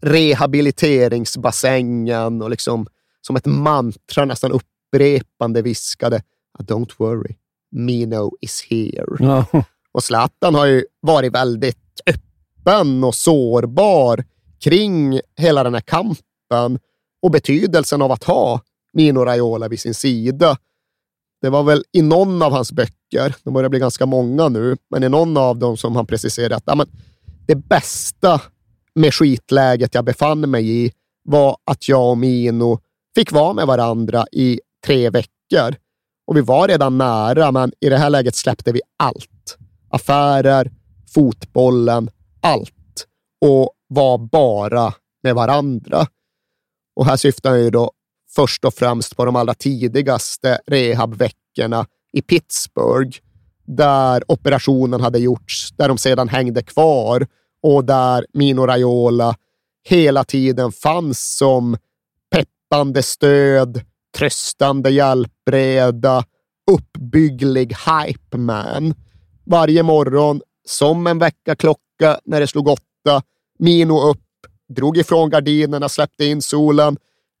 rehabiliteringsbassängen 0.00 2.42
och 2.42 2.50
liksom 2.50 2.86
som 3.20 3.36
ett 3.36 3.46
mantra 3.46 4.24
nästan 4.24 4.52
upprepande 4.52 5.62
viskade 5.62 6.22
Don't 6.58 6.92
worry, 6.98 7.34
Mino 7.70 8.32
is 8.40 8.66
here. 8.70 9.16
Och 9.96 10.04
Zlatan 10.04 10.54
har 10.54 10.66
ju 10.66 10.84
varit 11.00 11.34
väldigt 11.34 12.00
öppen 12.06 13.04
och 13.04 13.14
sårbar 13.14 14.24
kring 14.60 15.20
hela 15.36 15.64
den 15.64 15.74
här 15.74 15.80
kampen 15.80 16.78
och 17.22 17.30
betydelsen 17.30 18.02
av 18.02 18.12
att 18.12 18.24
ha 18.24 18.60
Mino 18.92 19.18
Raiola 19.24 19.68
vid 19.68 19.80
sin 19.80 19.94
sida. 19.94 20.58
Det 21.42 21.50
var 21.50 21.62
väl 21.62 21.84
i 21.92 22.02
någon 22.02 22.42
av 22.42 22.52
hans 22.52 22.72
böcker, 22.72 23.34
de 23.42 23.54
börjar 23.54 23.68
bli 23.68 23.78
ganska 23.78 24.06
många 24.06 24.48
nu, 24.48 24.76
men 24.90 25.02
i 25.02 25.08
någon 25.08 25.36
av 25.36 25.58
dem 25.58 25.76
som 25.76 25.96
han 25.96 26.06
preciserade 26.06 26.56
att 26.56 26.64
ja, 26.66 26.74
men 26.74 26.86
det 27.46 27.56
bästa 27.56 28.40
med 28.94 29.14
skitläget 29.14 29.94
jag 29.94 30.04
befann 30.04 30.50
mig 30.50 30.84
i 30.84 30.92
var 31.24 31.56
att 31.64 31.88
jag 31.88 32.10
och 32.10 32.18
Mino 32.18 32.80
fick 33.14 33.32
vara 33.32 33.52
med 33.52 33.66
varandra 33.66 34.26
i 34.32 34.60
tre 34.86 35.10
veckor. 35.10 35.74
Och 36.26 36.36
vi 36.36 36.40
var 36.40 36.68
redan 36.68 36.98
nära, 36.98 37.52
men 37.52 37.72
i 37.80 37.88
det 37.88 37.98
här 37.98 38.10
läget 38.10 38.34
släppte 38.34 38.72
vi 38.72 38.80
allt. 38.96 39.30
Affärer, 39.96 40.70
fotbollen, 41.14 42.10
allt. 42.40 43.06
Och 43.40 43.70
var 43.88 44.18
bara 44.18 44.94
med 45.22 45.34
varandra. 45.34 46.06
Och 46.96 47.06
här 47.06 47.16
syftar 47.16 47.50
jag 47.50 47.64
ju 47.64 47.70
då 47.70 47.90
först 48.34 48.64
och 48.64 48.74
främst 48.74 49.16
på 49.16 49.24
de 49.24 49.36
allra 49.36 49.54
tidigaste 49.54 50.60
rehabveckorna 50.66 51.86
i 52.12 52.22
Pittsburgh, 52.22 53.18
där 53.66 54.22
operationen 54.32 55.00
hade 55.00 55.18
gjorts, 55.18 55.72
där 55.76 55.88
de 55.88 55.98
sedan 55.98 56.28
hängde 56.28 56.62
kvar 56.62 57.26
och 57.62 57.84
där 57.84 58.26
Mino 58.32 58.66
Raiola 58.66 59.36
hela 59.88 60.24
tiden 60.24 60.72
fanns 60.72 61.36
som 61.36 61.76
peppande 62.30 63.02
stöd, 63.02 63.80
tröstande 64.18 64.90
hjälpreda, 64.90 66.24
uppbygglig 66.70 67.76
hype 67.86 68.36
man. 68.36 68.94
Varje 69.46 69.82
morgon, 69.82 70.40
som 70.64 71.06
en 71.06 71.18
väckarklocka 71.18 72.20
när 72.24 72.40
det 72.40 72.46
slog 72.46 72.68
åtta, 72.68 73.22
Mino 73.58 74.10
upp, 74.10 74.18
drog 74.68 74.96
ifrån 74.98 75.30
gardinerna, 75.30 75.88
släppte 75.88 76.24
in 76.24 76.42
solen. 76.42 76.96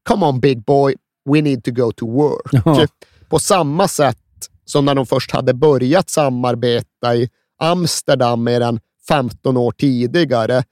Come 0.08 0.26
on 0.26 0.40
big 0.40 0.64
boy, 0.64 0.94
we 1.30 1.42
need 1.42 1.64
to 1.64 1.70
go 1.70 1.92
to 1.92 2.06
work. 2.06 2.62
Ja. 2.64 2.86
På 3.28 3.38
samma 3.38 3.88
sätt 3.88 4.18
som 4.64 4.84
när 4.84 4.94
de 4.94 5.06
först 5.06 5.30
hade 5.30 5.54
börjat 5.54 6.10
samarbeta 6.10 7.16
i 7.16 7.28
Amsterdam 7.58 8.44
mer 8.44 8.60
än 8.60 8.80
15 9.08 9.56
år 9.56 9.72
tidigare, 9.72 10.64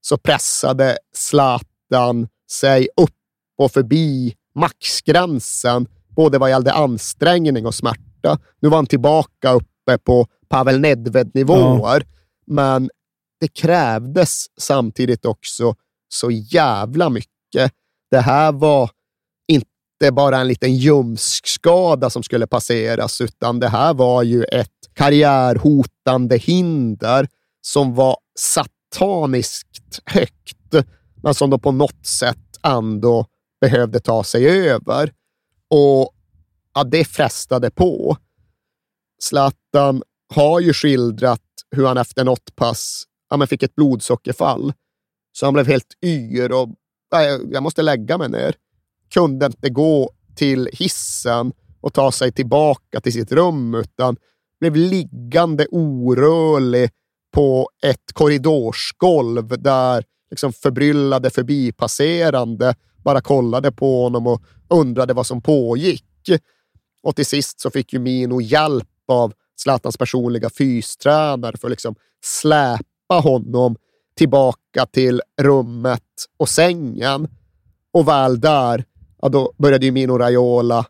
så 0.00 0.16
pressade 0.16 0.98
Zlatan 1.14 2.28
sig 2.50 2.88
upp 2.96 3.10
och 3.58 3.72
förbi 3.72 4.34
maxgränsen, 4.54 5.86
både 6.08 6.38
vad 6.38 6.50
gällde 6.50 6.72
ansträngning 6.72 7.66
och 7.66 7.74
smärta. 7.74 8.38
Nu 8.60 8.68
var 8.68 8.76
han 8.76 8.86
tillbaka 8.86 9.52
uppe 9.52 9.98
på 10.04 10.26
Pavel 10.50 10.80
Nedved-nivåer, 10.80 12.00
ja. 12.00 12.20
men 12.46 12.90
det 13.40 13.48
krävdes 13.48 14.46
samtidigt 14.58 15.24
också 15.24 15.74
så 16.08 16.30
jävla 16.30 17.10
mycket. 17.10 17.72
Det 18.10 18.20
här 18.20 18.52
var 18.52 18.90
inte 19.48 20.12
bara 20.12 20.38
en 20.38 20.48
liten 20.48 20.76
ljumskskada 20.76 22.10
som 22.10 22.22
skulle 22.22 22.46
passeras, 22.46 23.20
utan 23.20 23.60
det 23.60 23.68
här 23.68 23.94
var 23.94 24.22
ju 24.22 24.44
ett 24.44 24.68
karriärhotande 24.94 26.36
hinder 26.36 27.28
som 27.60 27.94
var 27.94 28.16
sataniskt 28.38 30.00
högt, 30.06 30.74
men 31.22 31.34
som 31.34 31.50
då 31.50 31.58
på 31.58 31.72
något 31.72 32.06
sätt 32.06 32.38
ändå 32.62 33.26
behövde 33.60 34.00
ta 34.00 34.24
sig 34.24 34.70
över. 34.70 35.12
Och 35.70 36.14
ja, 36.74 36.84
det 36.84 37.04
frestade 37.04 37.70
på. 37.70 38.16
Zlatan 39.22 40.02
har 40.30 40.60
ju 40.60 40.72
skildrat 40.72 41.40
hur 41.70 41.86
han 41.86 41.98
efter 41.98 42.24
något 42.24 42.56
pass 42.56 43.04
ja, 43.30 43.36
men 43.36 43.48
fick 43.48 43.62
ett 43.62 43.74
blodsockerfall. 43.74 44.72
Så 45.32 45.46
han 45.46 45.54
blev 45.54 45.66
helt 45.66 45.94
yr 46.04 46.52
och 46.52 46.68
nej, 47.12 47.40
jag 47.50 47.62
måste 47.62 47.82
lägga 47.82 48.18
mig 48.18 48.28
ner. 48.28 48.54
Kunde 49.14 49.46
inte 49.46 49.70
gå 49.70 50.10
till 50.36 50.68
hissen 50.72 51.52
och 51.80 51.92
ta 51.92 52.12
sig 52.12 52.32
tillbaka 52.32 53.00
till 53.00 53.12
sitt 53.12 53.32
rum, 53.32 53.74
utan 53.74 54.16
blev 54.60 54.76
liggande 54.76 55.66
orörlig 55.70 56.90
på 57.32 57.70
ett 57.82 58.12
korridorsgolv 58.12 59.62
där 59.62 60.04
liksom 60.30 60.52
förbryllade 60.52 61.30
förbipasserande 61.30 62.74
bara 63.04 63.20
kollade 63.20 63.72
på 63.72 64.02
honom 64.02 64.26
och 64.26 64.42
undrade 64.68 65.14
vad 65.14 65.26
som 65.26 65.42
pågick. 65.42 66.04
Och 67.02 67.16
till 67.16 67.26
sist 67.26 67.60
så 67.60 67.70
fick 67.70 67.92
ju 67.92 67.98
Mino 67.98 68.40
hjälp 68.40 68.88
av 69.08 69.32
Zlatans 69.60 69.96
personliga 69.96 70.50
fystränare 70.50 71.56
för 71.56 71.68
att 71.68 71.70
liksom 71.70 71.94
släpa 72.24 73.14
honom 73.22 73.76
tillbaka 74.16 74.86
till 74.86 75.22
rummet 75.42 76.02
och 76.36 76.48
sängen. 76.48 77.28
Och 77.92 78.08
väl 78.08 78.40
där, 78.40 78.84
ja, 79.22 79.28
då 79.28 79.52
började 79.58 79.86
ju 79.86 79.92
Mino 79.92 80.18
Raiola 80.18 80.86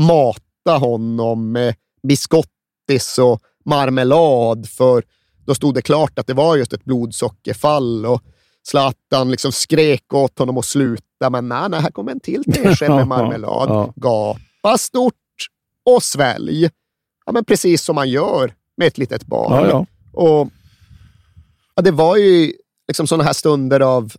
mata 0.00 0.78
honom 0.78 1.52
med 1.52 1.74
biscottis 2.02 3.18
och 3.18 3.40
marmelad, 3.64 4.68
för 4.68 5.04
då 5.46 5.54
stod 5.54 5.74
det 5.74 5.82
klart 5.82 6.18
att 6.18 6.26
det 6.26 6.34
var 6.34 6.56
just 6.56 6.72
ett 6.72 6.84
blodsockerfall 6.84 8.06
och 8.06 8.22
Zlatan 8.62 9.30
liksom 9.30 9.52
skrek 9.52 10.14
åt 10.14 10.38
honom 10.38 10.58
att 10.58 10.64
sluta, 10.64 11.30
men 11.30 11.48
nej, 11.48 11.68
nej, 11.68 11.80
här 11.80 11.90
kommer 11.90 12.12
en 12.12 12.20
till 12.20 12.44
tesked 12.44 12.90
med 12.90 13.08
marmelad. 13.08 13.92
Gapa 13.96 14.78
stort 14.78 15.14
och 15.84 16.02
svälj. 16.02 16.70
Ja, 17.26 17.32
men 17.32 17.44
precis 17.44 17.82
som 17.82 17.94
man 17.94 18.10
gör 18.10 18.54
med 18.76 18.86
ett 18.86 18.98
litet 18.98 19.26
barn. 19.26 19.68
Ja, 19.68 19.86
och 20.12 20.48
ja, 21.74 21.82
Det 21.82 21.90
var 21.90 22.16
ju 22.16 22.52
liksom 22.88 23.06
sådana 23.06 23.24
här 23.24 23.32
stunder 23.32 23.80
av 23.80 24.12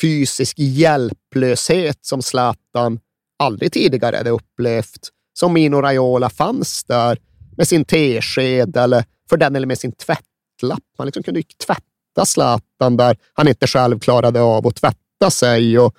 fysisk 0.00 0.58
hjälplöshet 0.58 1.98
som 2.00 2.22
Zlatan 2.22 3.00
aldrig 3.38 3.72
tidigare 3.72 4.16
hade 4.16 4.30
upplevt. 4.30 5.08
Som 5.32 5.52
Mino 5.52 5.76
Raiola 5.76 6.30
fanns 6.30 6.84
där 6.84 7.18
med 7.56 7.68
sin 7.68 7.84
tesked 7.84 8.76
eller 8.76 9.04
för 9.30 9.36
den 9.36 9.56
eller 9.56 9.66
med 9.66 9.78
sin 9.78 9.92
tvättlapp. 9.92 10.82
Man 10.98 11.06
liksom 11.06 11.22
kunde 11.22 11.42
tvätta 11.66 12.26
Zlatan 12.26 12.96
där 12.96 13.16
han 13.32 13.48
inte 13.48 13.66
själv 13.66 13.98
klarade 13.98 14.40
av 14.40 14.66
att 14.66 14.76
tvätta 14.76 15.30
sig. 15.30 15.78
Och 15.78 15.94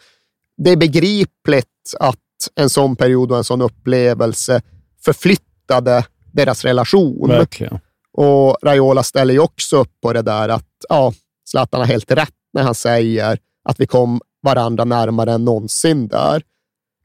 det 0.58 0.72
är 0.72 0.78
begripligt 0.78 1.96
att 2.00 2.18
en 2.56 2.70
sån 2.70 2.96
period 2.96 3.32
och 3.32 3.38
en 3.38 3.44
sån 3.44 3.62
upplevelse 3.62 4.62
förflyttade 5.02 6.06
deras 6.32 6.66
relation. 6.66 7.28
Verkligen. 7.30 7.80
Och 8.14 8.58
Raiola 8.62 9.04
ställer 9.04 9.34
ju 9.34 9.40
också 9.40 9.78
upp 9.78 9.92
på 10.02 10.14
det 10.14 10.22
där 10.22 10.50
att 10.50 10.68
ja, 10.90 11.14
Zlatan 11.46 11.80
har 11.80 11.88
helt 11.88 12.12
rätt 12.12 12.34
när 12.54 12.64
han 12.64 12.76
säger 12.76 13.40
att 13.64 13.80
vi 13.80 13.88
kom 13.88 14.22
varandra 14.42 14.86
närmare 14.86 15.32
än 15.32 15.46
någonsin 15.46 16.08
där. 16.08 16.42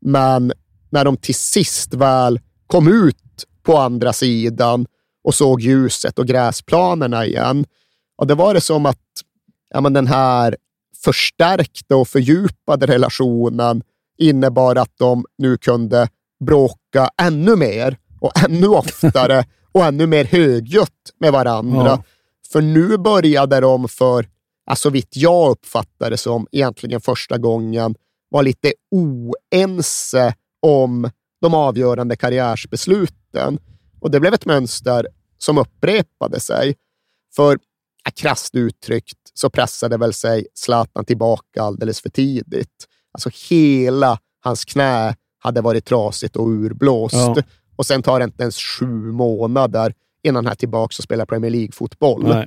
Men 0.01 0.53
när 0.91 1.05
de 1.05 1.17
till 1.17 1.35
sist 1.35 1.95
väl 1.95 2.41
kom 2.67 2.89
ut 3.09 3.45
på 3.63 3.79
andra 3.79 4.13
sidan 4.13 4.87
och 5.25 5.35
såg 5.35 5.61
ljuset 5.61 6.19
och 6.19 6.27
gräsplanerna 6.27 7.27
igen, 7.27 7.67
och 8.17 8.27
det 8.27 8.35
var 8.35 8.55
det 8.55 8.61
som 8.61 8.87
att 8.87 8.99
ja, 9.71 9.81
men 9.81 9.93
den 9.93 10.07
här 10.07 10.57
förstärkta 11.05 11.97
och 11.97 12.09
fördjupade 12.09 12.87
relationen 12.87 13.83
innebar 14.19 14.77
att 14.77 14.93
de 14.99 15.25
nu 15.39 15.57
kunde 15.57 16.09
bråka 16.45 17.11
ännu 17.23 17.57
mer 17.57 17.97
och 18.25 18.45
ännu 18.45 18.67
oftare 18.67 19.45
och 19.73 19.85
ännu 19.85 20.07
mer 20.07 20.25
högljutt 20.25 21.13
med 21.21 21.33
varandra. 21.33 21.87
Ja. 21.87 22.05
För 22.53 22.63
nu 22.63 22.99
började 22.99 23.61
de 23.61 23.89
för 23.89 24.29
alltså 24.67 24.91
vitt 24.91 25.17
jag 25.17 25.51
uppfattar 25.51 26.11
det 26.11 26.17
som, 26.17 26.47
egentligen 26.53 27.01
första 27.01 27.39
gången 27.39 27.95
var 28.29 28.43
lite 28.43 28.73
oense 28.91 30.35
om 30.63 31.11
de 31.41 31.55
avgörande 31.55 32.17
karriärsbesluten. 32.17 33.59
Och 34.01 34.11
det 34.11 34.21
blev 34.21 34.35
ett 34.35 34.47
mönster 34.47 35.09
som 35.39 35.59
upprepade 35.59 36.41
sig. 36.41 36.75
För 37.37 37.59
krasst 38.15 38.55
uttryckt 38.55 39.19
så 39.35 39.51
pressade 39.51 39.97
väl 39.97 40.13
sig 40.13 40.47
Zlatan 40.55 41.05
tillbaka 41.05 41.63
alldeles 41.63 42.01
för 42.01 42.11
tidigt. 42.11 42.87
Alltså 43.13 43.31
hela 43.51 44.19
hans 44.41 44.65
knä 44.65 45.17
hade 45.39 45.61
varit 45.61 45.85
trasigt 45.85 46.37
och 46.37 46.49
urblåst. 46.49 47.15
Ja. 47.15 47.37
Och 47.77 47.87
sen 47.87 48.03
tar 48.03 48.19
det 48.19 48.25
inte 48.25 48.43
ens 48.43 48.57
sju 48.57 49.13
månader 49.13 49.95
innan 50.23 50.45
han 50.45 50.53
är 50.53 50.57
tillbaka 50.57 50.95
och 50.99 51.05
spelar 51.05 51.27
Premier 51.27 51.51
League-fotboll. 51.51 52.47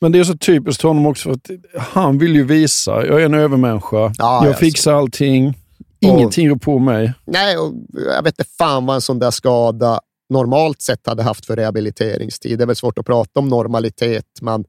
Men 0.00 0.12
det 0.12 0.18
är 0.18 0.24
så 0.24 0.36
typiskt 0.36 0.82
honom 0.82 1.06
också, 1.06 1.28
för 1.28 1.32
att 1.32 1.50
han 1.78 2.18
vill 2.18 2.34
ju 2.34 2.44
visa, 2.44 3.06
jag 3.06 3.20
är 3.20 3.24
en 3.24 3.34
övermänniska, 3.34 3.96
ja, 3.96 4.12
jag 4.18 4.46
alltså. 4.46 4.60
fixar 4.60 4.92
allting, 4.92 5.54
ingenting 6.00 6.48
rår 6.48 6.56
på 6.56 6.78
mig. 6.78 7.12
Nej, 7.24 7.58
och 7.58 7.72
jag 7.92 8.22
vet 8.22 8.38
inte 8.38 8.50
fan 8.58 8.86
vad 8.86 8.94
en 8.94 9.00
sån 9.00 9.18
där 9.18 9.30
skada 9.30 10.00
normalt 10.30 10.82
sett 10.82 11.06
hade 11.06 11.22
haft 11.22 11.46
för 11.46 11.56
rehabiliteringstid. 11.56 12.58
Det 12.58 12.64
är 12.64 12.66
väl 12.66 12.76
svårt 12.76 12.98
att 12.98 13.06
prata 13.06 13.40
om 13.40 13.48
normalitet, 13.48 14.26
men 14.40 14.64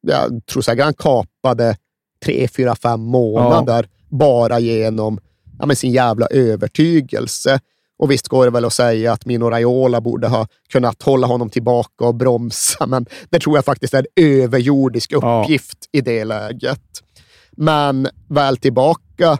jag 0.00 0.46
tror 0.46 0.62
säkert 0.62 0.84
han 0.84 0.94
kapade 0.94 1.76
tre, 2.24 2.48
fyra, 2.48 2.76
fem 2.76 3.00
månader 3.00 3.88
ja. 3.90 4.16
bara 4.16 4.58
genom 4.58 5.20
ja, 5.58 5.74
sin 5.74 5.92
jävla 5.92 6.26
övertygelse. 6.26 7.60
Och 7.98 8.10
visst 8.10 8.28
går 8.28 8.44
det 8.44 8.50
väl 8.50 8.64
att 8.64 8.72
säga 8.72 9.12
att 9.12 9.26
Mino 9.26 9.44
Raiola 9.50 10.00
borde 10.00 10.28
ha 10.28 10.46
kunnat 10.68 11.02
hålla 11.02 11.26
honom 11.26 11.50
tillbaka 11.50 12.04
och 12.04 12.14
bromsa, 12.14 12.86
men 12.86 13.06
det 13.30 13.40
tror 13.40 13.56
jag 13.56 13.64
faktiskt 13.64 13.94
är 13.94 13.98
en 13.98 14.24
överjordisk 14.24 15.12
uppgift 15.12 15.78
ja. 15.90 15.98
i 15.98 16.00
det 16.00 16.24
läget. 16.24 17.02
Men 17.50 18.08
väl 18.28 18.56
tillbaka 18.56 19.38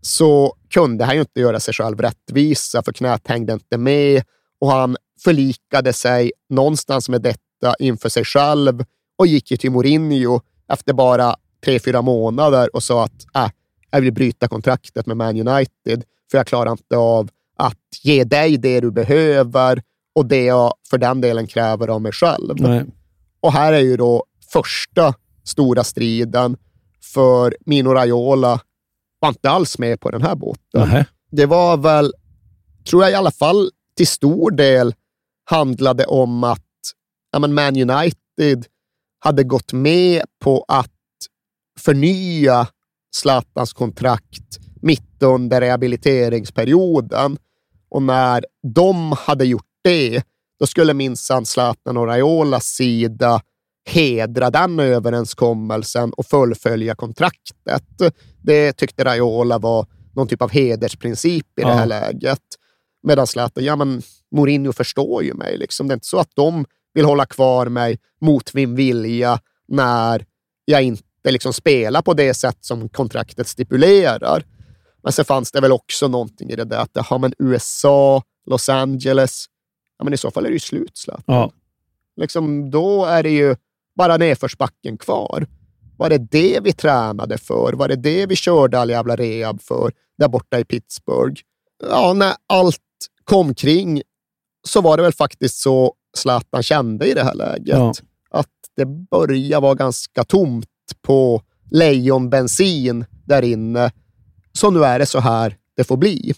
så 0.00 0.54
kunde 0.70 1.04
han 1.04 1.14
ju 1.14 1.20
inte 1.20 1.40
göra 1.40 1.60
sig 1.60 1.74
själv 1.74 2.00
rättvisa, 2.00 2.82
för 2.82 2.92
knät 2.92 3.28
hängde 3.28 3.52
inte 3.52 3.78
med 3.78 4.22
och 4.60 4.70
han 4.70 4.96
förlikade 5.24 5.92
sig 5.92 6.32
någonstans 6.48 7.08
med 7.08 7.22
detta 7.22 7.74
inför 7.78 8.08
sig 8.08 8.24
själv 8.24 8.84
och 9.18 9.26
gick 9.26 9.50
ju 9.50 9.56
till 9.56 9.70
Mourinho 9.70 10.40
efter 10.72 10.92
bara 10.92 11.36
tre, 11.64 11.78
fyra 11.78 12.02
månader 12.02 12.76
och 12.76 12.82
sa 12.82 13.04
att 13.04 13.36
äh, 13.36 13.50
jag 13.90 14.00
vill 14.00 14.12
bryta 14.12 14.48
kontraktet 14.48 15.06
med 15.06 15.16
Man 15.16 15.48
United, 15.48 16.04
för 16.30 16.38
jag 16.38 16.46
klarar 16.46 16.72
inte 16.72 16.96
av 16.96 17.30
att 17.60 17.78
ge 18.02 18.24
dig 18.24 18.56
det 18.56 18.80
du 18.80 18.90
behöver 18.90 19.82
och 20.14 20.26
det 20.26 20.44
jag 20.44 20.74
för 20.90 20.98
den 20.98 21.20
delen 21.20 21.46
kräver 21.46 21.88
av 21.88 22.02
mig 22.02 22.12
själv. 22.12 22.54
Nej. 22.60 22.84
Och 23.40 23.52
här 23.52 23.72
är 23.72 23.80
ju 23.80 23.96
då 23.96 24.24
första 24.52 25.14
stora 25.44 25.84
striden, 25.84 26.56
för 27.14 27.56
Mino 27.66 27.88
Raiola 27.88 28.60
var 29.18 29.28
inte 29.28 29.50
alls 29.50 29.78
med 29.78 30.00
på 30.00 30.10
den 30.10 30.22
här 30.22 30.34
båten. 30.34 30.88
Nej. 30.88 31.06
Det 31.30 31.46
var 31.46 31.76
väl, 31.76 32.12
tror 32.88 33.02
jag 33.02 33.12
i 33.12 33.14
alla 33.14 33.30
fall, 33.30 33.70
till 33.96 34.06
stor 34.06 34.50
del 34.50 34.94
handlade 35.44 36.04
om 36.04 36.44
att 36.44 36.60
ja, 37.32 37.38
men 37.38 37.54
Man 37.54 37.90
United 37.90 38.66
hade 39.18 39.44
gått 39.44 39.72
med 39.72 40.22
på 40.44 40.64
att 40.68 40.90
förnya 41.78 42.66
Zlatans 43.14 43.72
kontrakt 43.72 44.58
mitt 44.82 45.22
under 45.22 45.60
rehabiliteringsperioden. 45.60 47.38
Och 47.90 48.02
när 48.02 48.44
de 48.74 49.12
hade 49.12 49.44
gjort 49.44 49.66
det, 49.84 50.22
då 50.58 50.66
skulle 50.66 50.94
minsann 50.94 51.46
Zlatan 51.46 51.96
och 51.96 52.06
Raiolas 52.06 52.66
sida 52.66 53.40
hedra 53.86 54.50
den 54.50 54.80
överenskommelsen 54.80 56.12
och 56.12 56.26
fullfölja 56.26 56.94
kontraktet. 56.94 58.14
Det 58.42 58.72
tyckte 58.72 59.04
Raiola 59.04 59.58
var 59.58 59.86
någon 60.14 60.28
typ 60.28 60.42
av 60.42 60.50
hedersprincip 60.50 61.46
i 61.46 61.62
ja. 61.62 61.68
det 61.68 61.74
här 61.74 61.86
läget. 61.86 62.42
Medan 63.02 63.26
Zlatan, 63.26 63.64
ja 63.64 63.76
men 63.76 64.02
Mourinho 64.36 64.72
förstår 64.72 65.22
ju 65.22 65.34
mig. 65.34 65.58
Liksom. 65.58 65.88
Det 65.88 65.92
är 65.92 65.96
inte 65.96 66.06
så 66.06 66.18
att 66.18 66.30
de 66.34 66.64
vill 66.94 67.04
hålla 67.04 67.26
kvar 67.26 67.66
mig 67.66 67.98
mot 68.20 68.54
min 68.54 68.74
vilja 68.74 69.40
när 69.68 70.24
jag 70.64 70.82
inte 70.82 71.04
liksom 71.28 71.52
spelar 71.52 72.02
på 72.02 72.14
det 72.14 72.34
sätt 72.34 72.58
som 72.60 72.88
kontraktet 72.88 73.48
stipulerar. 73.48 74.44
Men 75.02 75.12
så 75.12 75.24
fanns 75.24 75.52
det 75.52 75.60
väl 75.60 75.72
också 75.72 76.08
någonting 76.08 76.50
i 76.50 76.56
det 76.56 76.64
där 76.64 76.78
att 76.78 77.06
har 77.06 77.18
man 77.18 77.32
USA, 77.38 78.22
Los 78.46 78.68
Angeles, 78.68 79.46
ja, 79.98 80.04
men 80.04 80.14
i 80.14 80.16
så 80.16 80.30
fall 80.30 80.44
är 80.44 80.48
det 80.48 80.54
ju 80.54 80.60
slut. 80.60 80.96
Zlatan. 80.96 81.24
Ja. 81.26 81.52
Liksom, 82.16 82.70
då 82.70 83.04
är 83.04 83.22
det 83.22 83.30
ju 83.30 83.56
bara 83.96 84.16
nedförsbacken 84.16 84.98
kvar. 84.98 85.46
Var 85.96 86.10
det 86.10 86.18
det 86.18 86.60
vi 86.62 86.72
tränade 86.72 87.38
för? 87.38 87.72
Var 87.72 87.88
det 87.88 87.96
det 87.96 88.26
vi 88.26 88.36
körde 88.36 88.78
all 88.78 88.90
jävla 88.90 89.16
rehab 89.16 89.62
för 89.62 89.92
där 90.18 90.28
borta 90.28 90.58
i 90.58 90.64
Pittsburgh? 90.64 91.40
Ja, 91.88 92.12
när 92.12 92.34
allt 92.46 92.78
kom 93.24 93.54
kring 93.54 94.02
så 94.68 94.80
var 94.80 94.96
det 94.96 95.02
väl 95.02 95.12
faktiskt 95.12 95.60
så 95.60 95.94
Zlatan 96.16 96.62
kände 96.62 97.06
i 97.06 97.14
det 97.14 97.24
här 97.24 97.34
läget. 97.34 97.68
Ja. 97.68 97.92
Att 98.30 98.46
det 98.76 98.86
börjar 98.86 99.60
vara 99.60 99.74
ganska 99.74 100.24
tomt 100.24 100.66
på 101.02 101.42
lejonbensin 101.70 103.04
där 103.24 103.42
inne. 103.42 103.92
Så 104.60 104.70
nu 104.70 104.84
är 104.84 104.98
det 104.98 105.06
så 105.06 105.20
här 105.20 105.56
det 105.76 105.84
får 105.84 105.96
bli. 105.96 106.34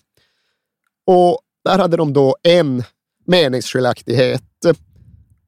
Och 1.07 1.39
där 1.65 1.79
hade 1.79 1.97
de 1.97 2.13
då 2.13 2.37
en 2.43 2.85
meningsskiljaktighet. 3.27 4.43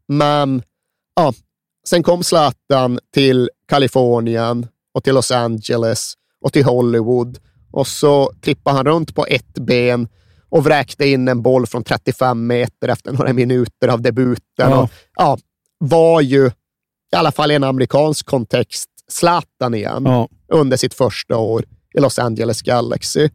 Men 0.08 0.62
ja, 1.16 1.32
sen 1.88 2.02
kom 2.02 2.22
Zlatan 2.22 2.98
till 3.12 3.50
Kalifornien 3.68 4.66
och 4.94 5.04
till 5.04 5.14
Los 5.14 5.30
Angeles 5.30 6.14
och 6.40 6.52
till 6.52 6.64
Hollywood 6.64 7.38
och 7.72 7.86
så 7.86 8.32
trippade 8.40 8.76
han 8.76 8.86
runt 8.86 9.14
på 9.14 9.26
ett 9.26 9.58
ben 9.58 10.08
och 10.48 10.64
vräkte 10.64 11.06
in 11.06 11.28
en 11.28 11.42
boll 11.42 11.66
från 11.66 11.84
35 11.84 12.46
meter 12.46 12.88
efter 12.88 13.12
några 13.12 13.32
minuter 13.32 13.88
av 13.88 14.02
debuten. 14.02 14.70
Ja. 14.70 14.82
Och, 14.82 14.90
ja, 15.16 15.38
var 15.78 16.20
ju, 16.20 16.46
i 17.12 17.16
alla 17.16 17.32
fall 17.32 17.50
i 17.50 17.54
en 17.54 17.64
amerikansk 17.64 18.26
kontext, 18.26 18.90
Zlatan 19.08 19.74
igen 19.74 20.02
ja. 20.06 20.28
under 20.48 20.76
sitt 20.76 20.94
första 20.94 21.36
år 21.36 21.64
i 21.98 22.00
Los 22.00 22.18
Angeles 22.18 22.62
Galaxy. 22.62 23.28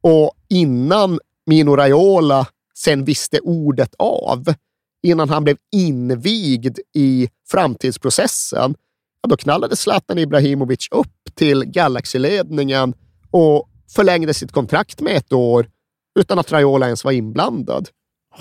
Och 0.00 0.32
innan 0.48 1.20
Mino 1.46 1.76
Raiola 1.76 2.46
sen 2.74 3.04
visste 3.04 3.40
ordet 3.40 3.94
av, 3.98 4.54
innan 5.02 5.28
han 5.28 5.44
blev 5.44 5.56
invigd 5.72 6.78
i 6.94 7.28
framtidsprocessen, 7.50 8.74
ja, 9.22 9.28
då 9.28 9.36
knallade 9.36 9.76
Zlatan 9.76 10.18
Ibrahimovic 10.18 10.88
upp 10.90 11.34
till 11.34 11.64
Galaxy-ledningen 11.64 12.94
och 13.30 13.68
förlängde 13.94 14.34
sitt 14.34 14.52
kontrakt 14.52 15.00
med 15.00 15.16
ett 15.16 15.32
år 15.32 15.68
utan 16.18 16.38
att 16.38 16.52
Raiola 16.52 16.86
ens 16.86 17.04
var 17.04 17.12
inblandad. 17.12 17.88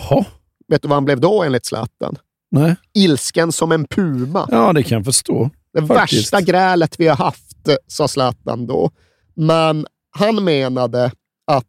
Ha. 0.09 0.25
Vet 0.67 0.81
du 0.81 0.87
vad 0.87 0.95
han 0.95 1.05
blev 1.05 1.19
då 1.19 1.43
enligt 1.43 1.65
Zlatan? 1.65 2.17
Nej. 2.51 2.75
Ilsken 2.93 3.51
som 3.51 3.71
en 3.71 3.87
puma. 3.87 4.47
Ja, 4.51 4.73
det 4.73 4.83
kan 4.83 4.97
jag 4.97 5.05
förstå. 5.05 5.49
Det 5.73 5.87
faktiskt. 5.87 6.33
värsta 6.33 6.41
grälet 6.41 6.99
vi 6.99 7.07
har 7.07 7.15
haft, 7.15 7.69
sa 7.87 8.07
Zlatan 8.07 8.67
då. 8.67 8.91
Men 9.37 9.85
han 10.11 10.43
menade 10.43 11.11
att 11.47 11.65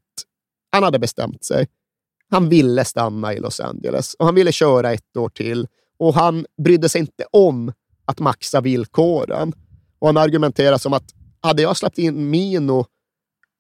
han 0.72 0.82
hade 0.82 0.98
bestämt 0.98 1.44
sig. 1.44 1.66
Han 2.30 2.48
ville 2.48 2.84
stanna 2.84 3.34
i 3.34 3.40
Los 3.40 3.60
Angeles 3.60 4.14
och 4.14 4.26
han 4.26 4.34
ville 4.34 4.52
köra 4.52 4.92
ett 4.92 5.16
år 5.16 5.28
till. 5.28 5.66
Och 5.98 6.14
han 6.14 6.46
brydde 6.62 6.88
sig 6.88 7.00
inte 7.00 7.24
om 7.32 7.72
att 8.04 8.20
maxa 8.20 8.60
villkoren. 8.60 9.52
Och 9.98 10.08
han 10.08 10.16
argumenterar 10.16 10.78
som 10.78 10.92
att 10.92 11.04
hade 11.40 11.62
jag 11.62 11.76
släppt 11.76 11.98
in 11.98 12.30
Mino 12.30 12.86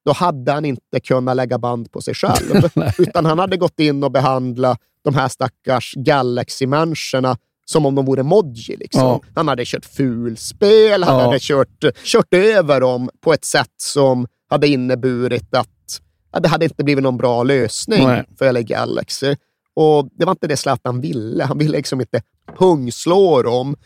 då 0.04 0.12
hade 0.12 0.52
han 0.52 0.64
inte 0.64 1.00
kunnat 1.00 1.36
lägga 1.36 1.58
band 1.58 1.92
på 1.92 2.00
sig 2.00 2.14
själv. 2.14 2.70
utan 2.98 3.24
han 3.26 3.38
hade 3.38 3.56
gått 3.56 3.80
in 3.80 4.04
och 4.04 4.10
behandlat 4.10 4.80
de 5.02 5.14
här 5.14 5.28
stackars 5.28 5.94
Galaxy-människorna 5.96 7.36
som 7.70 7.86
om 7.86 7.94
de 7.94 8.04
vore 8.04 8.22
Modji. 8.22 8.76
Liksom. 8.76 9.00
Ja. 9.00 9.20
Han 9.34 9.48
hade 9.48 9.64
kört 9.64 9.84
fulspel, 9.84 11.04
han 11.04 11.18
ja. 11.18 11.24
hade 11.24 11.38
kört, 11.40 11.84
kört 12.04 12.34
över 12.34 12.80
dem 12.80 13.10
på 13.20 13.32
ett 13.32 13.44
sätt 13.44 13.74
som 13.76 14.26
hade 14.50 14.68
inneburit 14.68 15.54
att 15.54 16.00
ja, 16.32 16.40
det 16.40 16.48
hade 16.48 16.64
inte 16.64 16.84
blivit 16.84 17.02
någon 17.02 17.16
bra 17.16 17.42
lösning 17.42 18.06
Nej. 18.06 18.24
för 18.38 18.52
LA 18.52 18.60
Galaxy. 18.60 19.36
Och 19.74 20.08
Det 20.12 20.24
var 20.24 20.32
inte 20.32 20.46
det 20.46 20.56
Zlatan 20.56 21.00
ville. 21.00 21.44
Han 21.44 21.58
ville 21.58 21.76
liksom 21.76 22.00
inte 22.00 22.22
pungslå 22.58 23.42
dem 23.42 23.76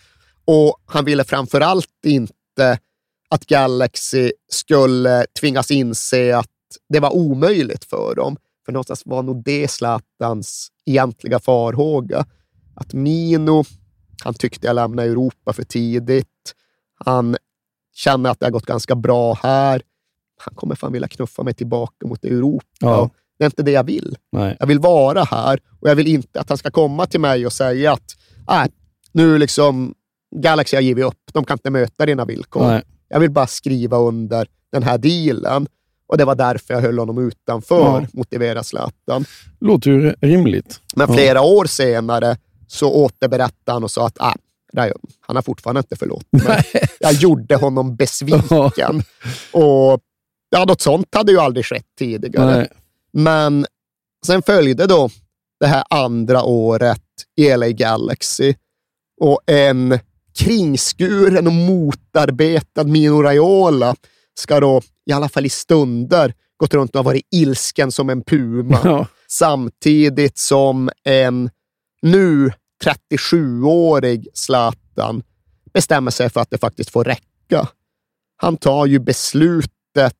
och 0.45 0.76
han 0.87 1.05
ville 1.05 1.24
framför 1.24 1.61
allt 1.61 2.05
inte 2.07 2.78
att 3.30 3.47
Galaxy 3.47 4.33
skulle 4.49 5.26
tvingas 5.41 5.70
inse 5.70 6.37
att 6.37 6.47
det 6.89 7.01
var 7.01 7.14
omöjligt 7.14 7.85
för 7.85 8.14
dem. 8.14 8.37
För 8.64 8.72
någonstans 8.72 9.03
var 9.05 9.22
nog 9.22 9.45
det 9.45 9.70
Zlatans 9.70 10.68
egentliga 10.87 11.39
farhåga. 11.39 12.24
Att 12.74 12.92
Mino, 12.94 13.64
han 14.24 14.34
tyckte 14.34 14.66
jag 14.66 14.74
lämnade 14.74 15.08
Europa 15.08 15.52
för 15.52 15.62
tidigt. 15.62 16.54
Han 17.04 17.36
känner 17.94 18.30
att 18.30 18.40
det 18.40 18.46
har 18.46 18.50
gått 18.50 18.66
ganska 18.66 18.94
bra 18.94 19.38
här. 19.42 19.82
Han 20.44 20.54
kommer 20.54 20.74
fan 20.74 20.92
vilja 20.92 21.08
knuffa 21.08 21.42
mig 21.42 21.54
tillbaka 21.54 22.06
mot 22.06 22.24
Europa. 22.24 22.66
Ja. 22.80 23.10
Det 23.38 23.44
är 23.44 23.46
inte 23.46 23.62
det 23.62 23.70
jag 23.70 23.84
vill. 23.84 24.16
Nej. 24.32 24.56
Jag 24.60 24.66
vill 24.66 24.78
vara 24.78 25.24
här 25.24 25.60
och 25.80 25.88
jag 25.90 25.94
vill 25.96 26.06
inte 26.06 26.40
att 26.40 26.48
han 26.48 26.58
ska 26.58 26.70
komma 26.70 27.06
till 27.06 27.20
mig 27.20 27.46
och 27.46 27.52
säga 27.52 27.92
att 27.92 28.16
äh, 28.50 28.72
nu 29.12 29.38
liksom 29.38 29.94
Galaxy 30.36 30.76
har 30.76 30.82
givit 30.82 31.04
upp. 31.04 31.18
De 31.32 31.44
kan 31.44 31.54
inte 31.54 31.70
möta 31.70 32.06
dina 32.06 32.24
villkor. 32.24 32.66
Nej. 32.66 32.82
Jag 33.08 33.20
vill 33.20 33.30
bara 33.30 33.46
skriva 33.46 33.96
under 33.96 34.46
den 34.72 34.82
här 34.82 34.98
dealen. 34.98 35.66
Och 36.06 36.18
det 36.18 36.24
var 36.24 36.34
därför 36.34 36.74
jag 36.74 36.80
höll 36.80 36.98
honom 36.98 37.18
utanför, 37.28 38.00
Ja. 38.00 38.06
motiverar 38.12 38.62
Zlatan. 38.62 39.24
Låter 39.60 39.90
ju 39.90 40.10
rimligt. 40.20 40.80
Men 40.96 41.06
Ja. 41.08 41.14
flera 41.14 41.42
år 41.42 41.64
senare 41.64 42.36
så 42.72 42.92
återberättade 42.92 43.72
han 43.72 43.84
och 43.84 43.90
sa 43.90 44.06
att 44.06 44.20
ah, 44.20 44.34
Rayo, 44.74 44.94
han 45.20 45.36
har 45.36 45.42
fortfarande 45.42 45.78
inte 45.78 45.96
förlåtit 45.96 46.32
mig. 46.32 46.64
Jag 47.00 47.12
gjorde 47.12 47.56
honom 47.56 47.96
besviken. 47.96 49.02
och 49.52 50.00
ja, 50.50 50.64
något 50.64 50.80
sånt 50.80 51.14
hade 51.14 51.32
ju 51.32 51.38
aldrig 51.38 51.66
skett 51.66 51.86
tidigare. 51.98 52.56
Nej. 52.56 52.68
Men 53.12 53.66
sen 54.26 54.42
följde 54.42 54.86
då 54.86 55.10
det 55.60 55.66
här 55.66 55.84
andra 55.90 56.42
året 56.42 57.02
i 57.36 57.56
LA 57.56 57.68
Galaxy 57.68 58.54
och 59.20 59.40
en 59.46 59.98
kringskuren 60.38 61.46
och 61.46 61.52
motarbetad 61.52 62.84
Mino 62.84 63.22
Raiola 63.22 63.96
ska 64.40 64.60
då, 64.60 64.82
i 65.06 65.12
alla 65.12 65.28
fall 65.28 65.46
i 65.46 65.48
stunder, 65.48 66.34
gått 66.56 66.74
runt 66.74 66.96
och 66.96 67.04
varit 67.04 67.26
ilsken 67.30 67.92
som 67.92 68.10
en 68.10 68.22
puma. 68.22 68.78
Ja. 68.84 69.06
Samtidigt 69.28 70.38
som 70.38 70.90
en 71.04 71.50
nu 72.02 72.52
37-årig 72.85 74.28
Zlatan 74.35 75.22
bestämmer 75.72 76.11
sig 76.11 76.30
för 76.30 76.41
att 76.41 76.51
det 76.51 76.59
faktiskt 76.59 76.91
får 76.91 77.05
räcka. 77.05 77.68
Han 78.37 78.57
tar 78.57 78.87
ju 78.87 78.99
beslutet 78.99 80.16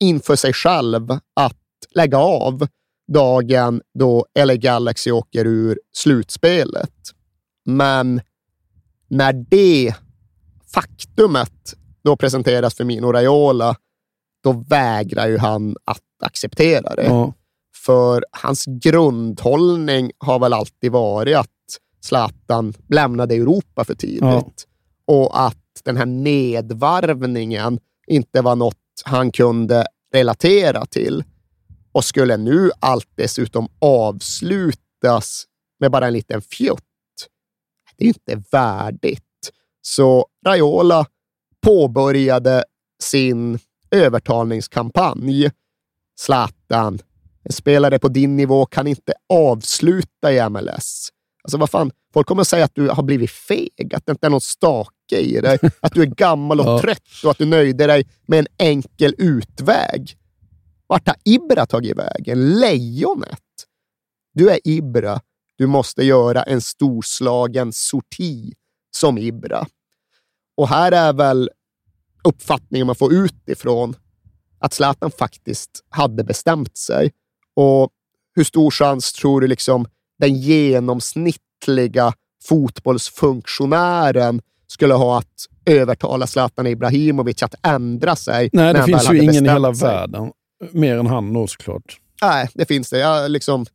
inför 0.00 0.36
sig 0.36 0.52
själv 0.52 1.10
att 1.34 1.56
lägga 1.94 2.18
av 2.18 2.66
dagen 3.12 3.82
då 3.98 4.26
LA 4.44 4.54
Galaxy 4.54 5.10
åker 5.10 5.46
ur 5.46 5.80
slutspelet. 5.92 6.92
Men 7.64 8.20
när 9.08 9.32
det 9.32 9.94
faktumet 10.74 11.74
då 12.02 12.16
presenteras 12.16 12.74
för 12.74 12.84
Mino 12.84 13.12
Raiola, 13.12 13.76
då 14.42 14.52
vägrar 14.52 15.26
ju 15.28 15.38
han 15.38 15.76
att 15.84 16.00
acceptera 16.22 16.94
det. 16.94 17.04
Ja. 17.04 17.32
För 17.86 18.24
hans 18.30 18.64
grundhållning 18.66 20.10
har 20.18 20.38
väl 20.38 20.52
alltid 20.52 20.92
varit 20.92 21.36
att 21.36 21.48
Zlatan 22.00 22.74
lämnade 22.88 23.34
Europa 23.34 23.84
för 23.84 23.94
tidigt. 23.94 24.22
Ja. 24.22 24.50
Och 25.06 25.46
att 25.46 25.56
den 25.84 25.96
här 25.96 26.06
nedvarvningen 26.06 27.78
inte 28.06 28.42
var 28.42 28.56
något 28.56 28.76
han 29.04 29.32
kunde 29.32 29.86
relatera 30.12 30.86
till. 30.86 31.24
Och 31.92 32.04
skulle 32.04 32.36
nu 32.36 32.70
allt 32.80 33.08
dessutom 33.14 33.68
avslutas 33.78 35.44
med 35.80 35.90
bara 35.90 36.06
en 36.06 36.12
liten 36.12 36.42
fjutt, 36.42 36.80
det 37.96 38.04
är 38.04 38.08
inte 38.08 38.42
värdigt. 38.50 39.22
Så 39.82 40.26
Raiola 40.46 41.06
påbörjade 41.60 42.64
sin 43.02 43.58
övertalningskampanj. 43.90 45.50
Zlatan, 46.20 46.98
en 47.44 47.52
spelare 47.52 47.98
på 47.98 48.08
din 48.08 48.36
nivå 48.36 48.66
kan 48.66 48.86
inte 48.86 49.12
avsluta 49.28 50.32
i 50.32 50.48
MLS. 50.50 51.08
Alltså 51.44 51.58
vad 51.58 51.70
fan, 51.70 51.90
folk 52.14 52.26
kommer 52.26 52.42
att 52.42 52.48
säga 52.48 52.64
att 52.64 52.74
du 52.74 52.88
har 52.88 53.02
blivit 53.02 53.30
feg, 53.30 53.94
att 53.94 54.06
det 54.06 54.12
inte 54.12 54.26
är 54.26 54.30
någon 54.30 54.40
stake 54.40 55.18
i 55.18 55.40
dig, 55.40 55.58
att 55.80 55.92
du 55.92 56.02
är 56.02 56.06
gammal 56.06 56.60
och 56.60 56.80
trött 56.82 57.24
och 57.24 57.30
att 57.30 57.38
du 57.38 57.44
nöjde 57.44 57.86
dig 57.86 58.06
med 58.26 58.38
en 58.38 58.46
enkel 58.58 59.14
utväg. 59.18 60.16
Vart 60.86 61.06
har 61.06 61.16
Ibra 61.24 61.66
tagit 61.66 61.96
vägen? 61.98 62.60
Lejonet? 62.60 63.40
Du 64.34 64.50
är 64.50 64.58
Ibra. 64.64 65.20
Du 65.56 65.66
måste 65.66 66.04
göra 66.04 66.42
en 66.42 66.60
storslagen 66.60 67.72
sorti 67.72 68.52
som 68.96 69.18
Ibra. 69.18 69.66
Och 70.56 70.68
här 70.68 70.92
är 70.92 71.12
väl 71.12 71.50
uppfattningen 72.24 72.86
man 72.86 72.96
får 72.96 73.12
utifrån 73.14 73.96
att 74.58 74.72
Zlatan 74.72 75.10
faktiskt 75.10 75.84
hade 75.88 76.24
bestämt 76.24 76.76
sig. 76.76 77.12
Och 77.56 77.90
hur 78.36 78.44
stor 78.44 78.70
chans 78.70 79.12
tror 79.12 79.40
du 79.40 79.46
liksom 79.46 79.86
den 80.18 80.34
genomsnittliga 80.34 82.12
fotbollsfunktionären 82.44 84.40
skulle 84.66 84.94
ha 84.94 85.18
att 85.18 85.46
övertala 85.66 86.26
Zlatan 86.26 86.66
Ibrahimovic 86.66 87.42
att 87.42 87.54
ändra 87.62 88.16
sig? 88.16 88.50
Nej, 88.52 88.74
det 88.74 88.82
finns 88.82 89.12
ju 89.12 89.22
ingen 89.22 89.46
i 89.46 89.48
hela 89.48 89.74
sig? 89.74 89.88
världen. 89.88 90.32
Mer 90.72 90.96
än 90.98 91.06
han 91.06 91.32
då 91.32 91.46
såklart. 91.46 91.98
Nej, 92.22 92.48
det 92.54 92.64
finns 92.64 92.90
det. 92.90 92.98
Jag 92.98 93.30
liksom 93.30 93.66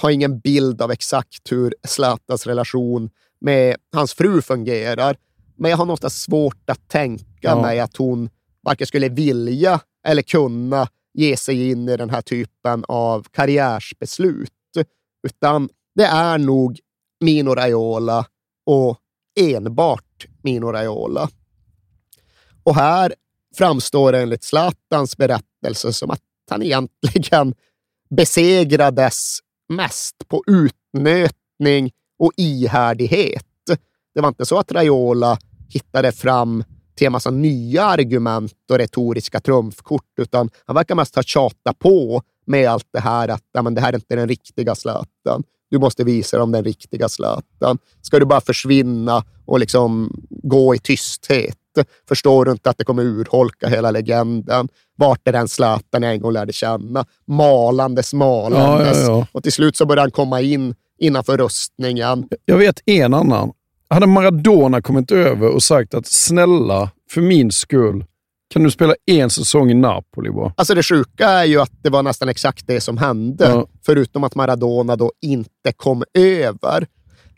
har 0.00 0.10
ingen 0.10 0.38
bild 0.40 0.82
av 0.82 0.90
exakt 0.90 1.52
hur 1.52 1.74
Zlatans 1.84 2.46
relation 2.46 3.10
med 3.40 3.76
hans 3.92 4.14
fru 4.14 4.42
fungerar. 4.42 5.16
Men 5.56 5.70
jag 5.70 5.78
har 5.78 5.86
något 5.86 6.12
svårt 6.12 6.70
att 6.70 6.88
tänka 6.88 7.24
Ja. 7.40 7.62
mig 7.62 7.80
att 7.80 7.96
hon 7.96 8.30
varken 8.64 8.86
skulle 8.86 9.08
vilja 9.08 9.80
eller 10.06 10.22
kunna 10.22 10.88
ge 11.14 11.36
sig 11.36 11.70
in 11.70 11.88
i 11.88 11.96
den 11.96 12.10
här 12.10 12.22
typen 12.22 12.84
av 12.88 13.26
karriärsbeslut. 13.30 14.50
Utan 15.26 15.68
det 15.94 16.04
är 16.04 16.38
nog 16.38 16.80
Mino 17.20 17.54
Raiola 17.54 18.26
och 18.66 18.98
enbart 19.40 20.26
Mino 20.42 20.66
Raiola. 20.72 21.28
Och 22.62 22.74
här 22.74 23.14
framstår 23.56 24.12
det 24.12 24.22
enligt 24.22 24.44
Zlatans 24.44 25.16
berättelse 25.16 25.92
som 25.92 26.10
att 26.10 26.22
han 26.50 26.62
egentligen 26.62 27.54
besegrades 28.10 29.38
mest 29.68 30.28
på 30.28 30.44
utnötning 30.46 31.92
och 32.18 32.32
ihärdighet. 32.36 33.46
Det 34.14 34.20
var 34.20 34.28
inte 34.28 34.46
så 34.46 34.58
att 34.58 34.72
Raiola 34.72 35.38
hittade 35.68 36.12
fram 36.12 36.64
till 36.94 37.06
en 37.06 37.12
massa 37.12 37.30
nya 37.30 37.84
argument 37.84 38.54
och 38.70 38.78
retoriska 38.78 39.40
trumfkort, 39.40 40.18
utan 40.18 40.50
han 40.66 40.76
verkar 40.76 40.94
mest 40.94 41.16
ha 41.16 41.22
tjatat 41.22 41.78
på 41.78 42.22
med 42.46 42.70
allt 42.70 42.88
det 42.92 43.00
här 43.00 43.28
att 43.28 43.44
ja, 43.52 43.62
men 43.62 43.74
det 43.74 43.80
här 43.80 43.92
är 43.92 43.96
inte 43.96 44.16
den 44.16 44.28
riktiga 44.28 44.74
Zlatan. 44.74 45.42
Du 45.70 45.78
måste 45.78 46.04
visa 46.04 46.38
dem 46.38 46.52
den 46.52 46.64
riktiga 46.64 47.08
Zlatan. 47.08 47.78
Ska 48.02 48.18
du 48.18 48.26
bara 48.26 48.40
försvinna 48.40 49.24
och 49.46 49.60
liksom 49.60 50.12
gå 50.30 50.74
i 50.74 50.78
tysthet? 50.78 51.56
Förstår 52.08 52.44
du 52.44 52.52
inte 52.52 52.70
att 52.70 52.78
det 52.78 52.84
kommer 52.84 53.02
urholka 53.02 53.68
hela 53.68 53.90
legenden? 53.90 54.68
Vart 54.96 55.28
är 55.28 55.32
den 55.32 55.48
Zlatan 55.48 56.02
jag 56.02 56.12
en 56.12 56.20
gång 56.20 56.32
lärde 56.32 56.52
känna? 56.52 57.06
Malandes, 57.26 58.14
malandes. 58.14 58.98
Ja, 58.98 59.04
ja, 59.04 59.18
ja. 59.18 59.26
Och 59.32 59.42
till 59.42 59.52
slut 59.52 59.76
så 59.76 59.86
började 59.86 60.02
han 60.02 60.10
komma 60.10 60.40
in 60.40 60.74
innanför 60.98 61.36
rustningen. 61.36 62.28
Jag 62.44 62.56
vet 62.56 62.80
en 62.86 63.14
annan. 63.14 63.52
Hade 63.90 64.06
Maradona 64.06 64.82
kommit 64.82 65.10
över 65.10 65.48
och 65.48 65.62
sagt 65.62 65.94
att 65.94 66.06
snälla, 66.06 66.90
för 67.10 67.20
min 67.20 67.52
skull, 67.52 68.04
kan 68.52 68.62
du 68.62 68.70
spela 68.70 68.94
en 69.06 69.30
säsong 69.30 69.70
i 69.70 69.74
Napoli 69.74 70.30
bara? 70.30 70.52
Alltså 70.56 70.74
det 70.74 70.82
sjuka 70.82 71.28
är 71.28 71.44
ju 71.44 71.60
att 71.60 71.72
det 71.82 71.90
var 71.90 72.02
nästan 72.02 72.28
exakt 72.28 72.66
det 72.66 72.80
som 72.80 72.98
hände, 72.98 73.44
Ja. 73.44 73.66
förutom 73.86 74.24
att 74.24 74.34
Maradona 74.34 74.96
då 74.96 75.12
inte 75.22 75.72
kom 75.76 76.04
över. 76.14 76.86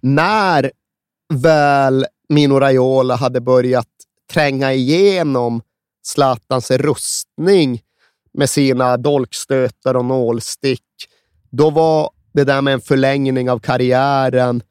När 0.00 0.70
väl 1.34 2.06
Mino 2.28 2.54
Raiola 2.60 3.16
hade 3.16 3.40
börjat 3.40 3.88
tränga 4.32 4.72
igenom 4.72 5.62
Zlatans 6.06 6.70
rustning 6.70 7.80
med 8.38 8.50
sina 8.50 8.96
dolkstötar 8.96 9.94
och 9.96 10.04
nålstick, 10.04 10.82
då 11.50 11.70
var 11.70 12.10
det 12.34 12.44
där 12.44 12.60
med 12.62 12.74
en 12.74 12.80
förlängning 12.80 13.50
av 13.50 13.58
karriären 13.58 14.62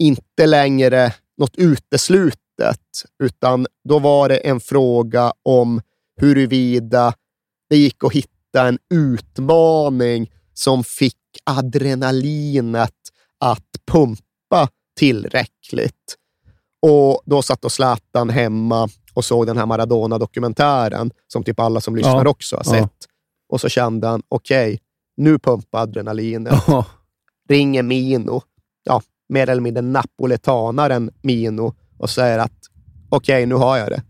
inte 0.00 0.46
längre 0.46 1.14
något 1.38 1.56
uteslutet, 1.56 2.80
utan 3.22 3.66
då 3.88 3.98
var 3.98 4.28
det 4.28 4.36
en 4.36 4.60
fråga 4.60 5.32
om 5.42 5.80
huruvida 6.20 7.14
det 7.70 7.76
gick 7.76 8.04
att 8.04 8.12
hitta 8.12 8.68
en 8.68 8.78
utmaning 8.94 10.30
som 10.54 10.84
fick 10.84 11.16
adrenalinet 11.44 12.94
att 13.40 13.66
pumpa 13.92 14.68
tillräckligt. 14.98 16.16
Och 16.86 17.22
då 17.26 17.42
satt 17.42 17.64
och 17.64 17.72
Zlatan 17.72 18.30
hemma 18.30 18.88
och 19.14 19.24
såg 19.24 19.46
den 19.46 19.56
här 19.58 19.66
Maradona-dokumentären, 19.66 21.10
som 21.26 21.44
typ 21.44 21.60
alla 21.60 21.80
som 21.80 21.96
lyssnar 21.96 22.24
Ja. 22.24 22.30
också 22.30 22.56
har 22.56 22.62
Ja. 22.66 22.70
sett. 22.82 22.96
Och 23.48 23.60
så 23.60 23.68
kände 23.68 24.06
han, 24.06 24.22
okej, 24.28 24.80
nu 25.16 25.38
pumpar 25.38 25.82
adrenalinet 25.82 26.54
Ja. 26.66 26.86
ringer 27.48 27.82
Mino, 27.82 28.42
ja, 28.84 29.02
mer 29.30 29.50
eller 29.50 29.62
mindre 29.62 29.82
napoletanaren 29.82 31.10
Mino 31.22 31.74
och 31.98 32.10
säger 32.10 32.38
att 32.38 32.58
okej, 33.08 33.46
nu 33.46 33.54
har 33.54 33.78
jag 33.78 33.90
det. 33.90 34.02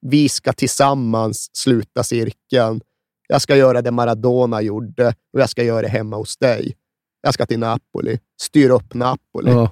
Vi 0.00 0.28
ska 0.28 0.52
tillsammans 0.52 1.50
sluta 1.52 2.02
cirkeln. 2.02 2.80
Jag 3.28 3.42
ska 3.42 3.56
göra 3.56 3.82
det 3.82 3.90
Maradona 3.90 4.62
gjorde 4.62 5.14
och 5.32 5.40
jag 5.40 5.50
ska 5.50 5.62
göra 5.62 5.82
det 5.82 5.88
hemma 5.88 6.16
hos 6.16 6.36
dig. 6.36 6.76
Jag 7.20 7.34
ska 7.34 7.46
till 7.46 7.58
Napoli, 7.58 8.18
styra 8.40 8.72
upp 8.72 8.94
Napoli. 8.94 9.50
Ja. 9.50 9.70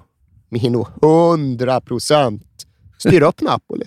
Mino, 0.48 0.88
100 1.02 1.80
procent. 1.80 2.66
Styr 2.98 3.22
upp 3.22 3.40
Napoli. 3.40 3.86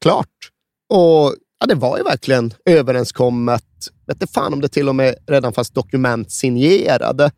Klart. 0.00 0.50
Och 0.88 1.34
ja, 1.60 1.66
det 1.68 1.74
var 1.74 1.98
ju 1.98 2.04
verkligen 2.04 2.52
överenskommet. 2.64 3.64
Vet 4.06 4.22
inte 4.22 4.32
fan 4.32 4.52
om 4.52 4.60
det 4.60 4.68
till 4.68 4.88
och 4.88 4.94
med 4.94 5.14
redan 5.26 5.52
fanns 5.52 5.70
dokument 5.70 6.30
signerade. 6.30 7.30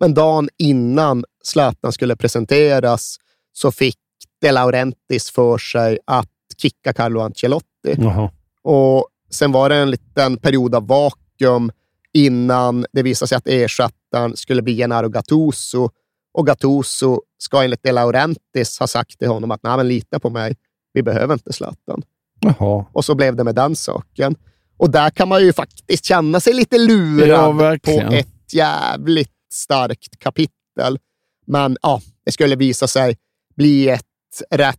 Men 0.00 0.14
dagen 0.14 0.48
innan 0.58 1.24
Zlatan 1.46 1.92
skulle 1.92 2.16
presenteras 2.16 3.16
så 3.52 3.72
fick 3.72 3.98
De 4.40 4.52
Laurentiis 4.52 5.30
för 5.30 5.58
sig 5.58 5.98
att 6.04 6.28
kicka 6.56 6.92
Carlo 6.92 7.20
Ancelotti. 7.20 7.94
Jaha. 7.98 8.30
Och 8.62 9.08
sen 9.30 9.52
var 9.52 9.68
det 9.68 9.76
en 9.76 9.90
liten 9.90 10.36
period 10.36 10.74
av 10.74 10.86
vakuum 10.86 11.72
innan 12.12 12.86
det 12.92 13.02
visade 13.02 13.28
sig 13.28 13.36
att 13.36 13.46
ersättaren 13.46 14.36
skulle 14.36 14.62
bli 14.62 14.76
Gennaro 14.76 15.08
Gattuso. 15.08 15.90
Och 16.32 16.46
Gattuso 16.46 17.20
ska 17.38 17.62
enligt 17.64 17.82
De 17.82 17.92
Laurentiis 17.92 18.78
ha 18.80 18.86
sagt 18.86 19.18
till 19.18 19.28
honom 19.28 19.50
att 19.50 19.62
Nej, 19.62 19.76
men 19.76 19.88
lita 19.88 20.18
på 20.20 20.30
mig, 20.30 20.56
vi 20.92 21.02
behöver 21.02 21.34
inte 21.34 21.52
Zlatan. 21.52 22.02
Jaha. 22.40 22.84
Och 22.92 23.04
så 23.04 23.14
blev 23.14 23.36
det 23.36 23.44
med 23.44 23.54
den 23.54 23.76
saken. 23.76 24.36
Och 24.76 24.90
där 24.90 25.10
kan 25.10 25.28
man 25.28 25.42
ju 25.42 25.52
faktiskt 25.52 26.04
känna 26.04 26.40
sig 26.40 26.54
lite 26.54 26.78
lurad 26.78 27.28
Ja, 27.28 27.78
på 27.82 28.14
ett 28.14 28.52
jävligt 28.52 29.32
starkt 29.52 30.18
kapitel. 30.18 30.98
Men 31.46 31.76
ja, 31.82 32.00
det 32.24 32.32
skulle 32.32 32.56
visa 32.56 32.86
sig 32.86 33.16
bli 33.56 33.88
ett 33.88 34.02
rätt 34.50 34.78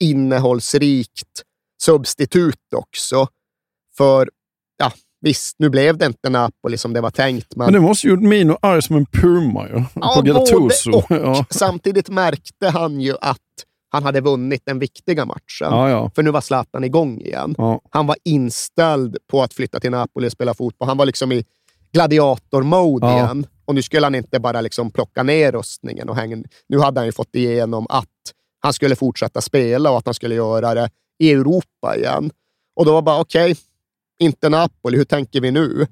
innehållsrikt 0.00 1.42
substitut 1.82 2.74
också. 2.76 3.26
För 3.96 4.30
ja, 4.78 4.92
visst, 5.20 5.56
nu 5.58 5.70
blev 5.70 5.98
det 5.98 6.06
inte 6.06 6.30
Napoli 6.30 6.78
som 6.78 6.92
det 6.92 7.00
var 7.00 7.10
tänkt. 7.10 7.56
Men, 7.56 7.64
Men 7.64 7.74
det 7.74 7.80
måste 7.80 8.06
ju 8.06 8.10
gjort 8.12 8.22
Mino 8.22 8.58
arg 8.62 8.82
som 8.82 8.96
en 8.96 9.06
puma 9.06 9.68
ju. 9.68 9.84
Ja, 9.94 10.14
på 10.16 10.22
Gattuso. 10.22 10.90
och. 10.92 11.06
Ja. 11.08 11.46
Samtidigt 11.50 12.08
märkte 12.08 12.68
han 12.68 13.00
ju 13.00 13.14
att 13.20 13.38
han 13.90 14.02
hade 14.02 14.20
vunnit 14.20 14.62
den 14.66 14.78
viktiga 14.78 15.24
matchen. 15.24 15.42
Ja, 15.60 15.90
ja. 15.90 16.10
För 16.14 16.22
nu 16.22 16.30
var 16.30 16.40
Zlatan 16.40 16.84
igång 16.84 17.20
igen. 17.20 17.54
Ja. 17.58 17.80
Han 17.90 18.06
var 18.06 18.16
inställd 18.24 19.16
på 19.30 19.42
att 19.42 19.54
flytta 19.54 19.80
till 19.80 19.90
Napoli 19.90 20.28
och 20.28 20.32
spela 20.32 20.54
fotboll. 20.54 20.88
Han 20.88 20.96
var 20.96 21.06
liksom 21.06 21.32
i 21.32 21.44
gladiator-mode 21.92 23.12
igen. 23.12 23.46
Och 23.68 23.74
nu 23.74 23.82
skulle 23.82 24.06
han 24.06 24.14
inte 24.14 24.40
bara 24.40 24.60
liksom 24.60 24.90
plocka 24.90 25.22
ner 25.22 25.52
rustningen. 25.52 26.08
Och 26.08 26.16
hänga. 26.16 26.44
Nu 26.66 26.78
hade 26.78 27.00
han 27.00 27.06
ju 27.06 27.12
fått 27.12 27.34
igenom 27.34 27.86
att 27.88 28.08
han 28.60 28.72
skulle 28.72 28.96
fortsätta 28.96 29.40
spela 29.40 29.90
och 29.90 29.98
att 29.98 30.06
han 30.06 30.14
skulle 30.14 30.34
göra 30.34 30.74
det 30.74 30.90
i 31.18 31.32
Europa 31.32 31.96
igen. 31.96 32.30
Och 32.76 32.84
då 32.84 32.92
var 32.92 33.02
bara, 33.02 33.20
okej, 33.20 33.56
inte 34.18 34.48
Napoli, 34.48 34.96
hur 34.96 35.04
tänker 35.04 35.40
vi 35.40 35.50
nu? 35.50 35.86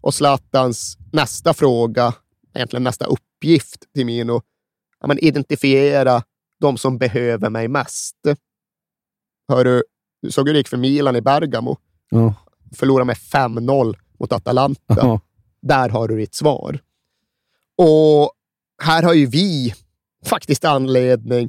Och 0.00 0.14
Zlatans 0.14 0.98
nästa 1.12 1.54
fråga, 1.54 2.14
egentligen 2.54 2.84
nästa 2.84 3.04
uppgift 3.04 3.92
till 3.94 4.06
Mino, 4.06 4.42
ja, 5.00 5.06
men 5.06 5.18
identifiera 5.18 6.22
de 6.60 6.78
som 6.78 6.98
behöver 6.98 7.50
mig 7.50 7.68
mest. 7.68 8.16
Hörru, 9.48 9.82
du 10.22 10.30
såg 10.30 10.46
hur 10.46 10.54
det 10.54 10.58
gick 10.58 10.68
för 10.68 10.76
Milan 10.76 11.16
i 11.16 11.20
Bergamo. 11.20 11.76
Ja. 12.10 12.34
Förlorade 12.74 13.06
med 13.06 13.16
5-0 13.16 13.96
mot 14.18 14.32
Atalanta. 14.32 14.96
Ja. 14.96 15.20
Där 15.62 15.88
har 15.88 16.08
du 16.08 16.16
ditt 16.16 16.34
svar. 16.34 16.78
Och 17.76 18.32
här 18.82 19.02
har 19.02 19.14
ju 19.14 19.26
vi 19.26 19.74
faktiskt 20.24 20.64
anledning 20.64 21.48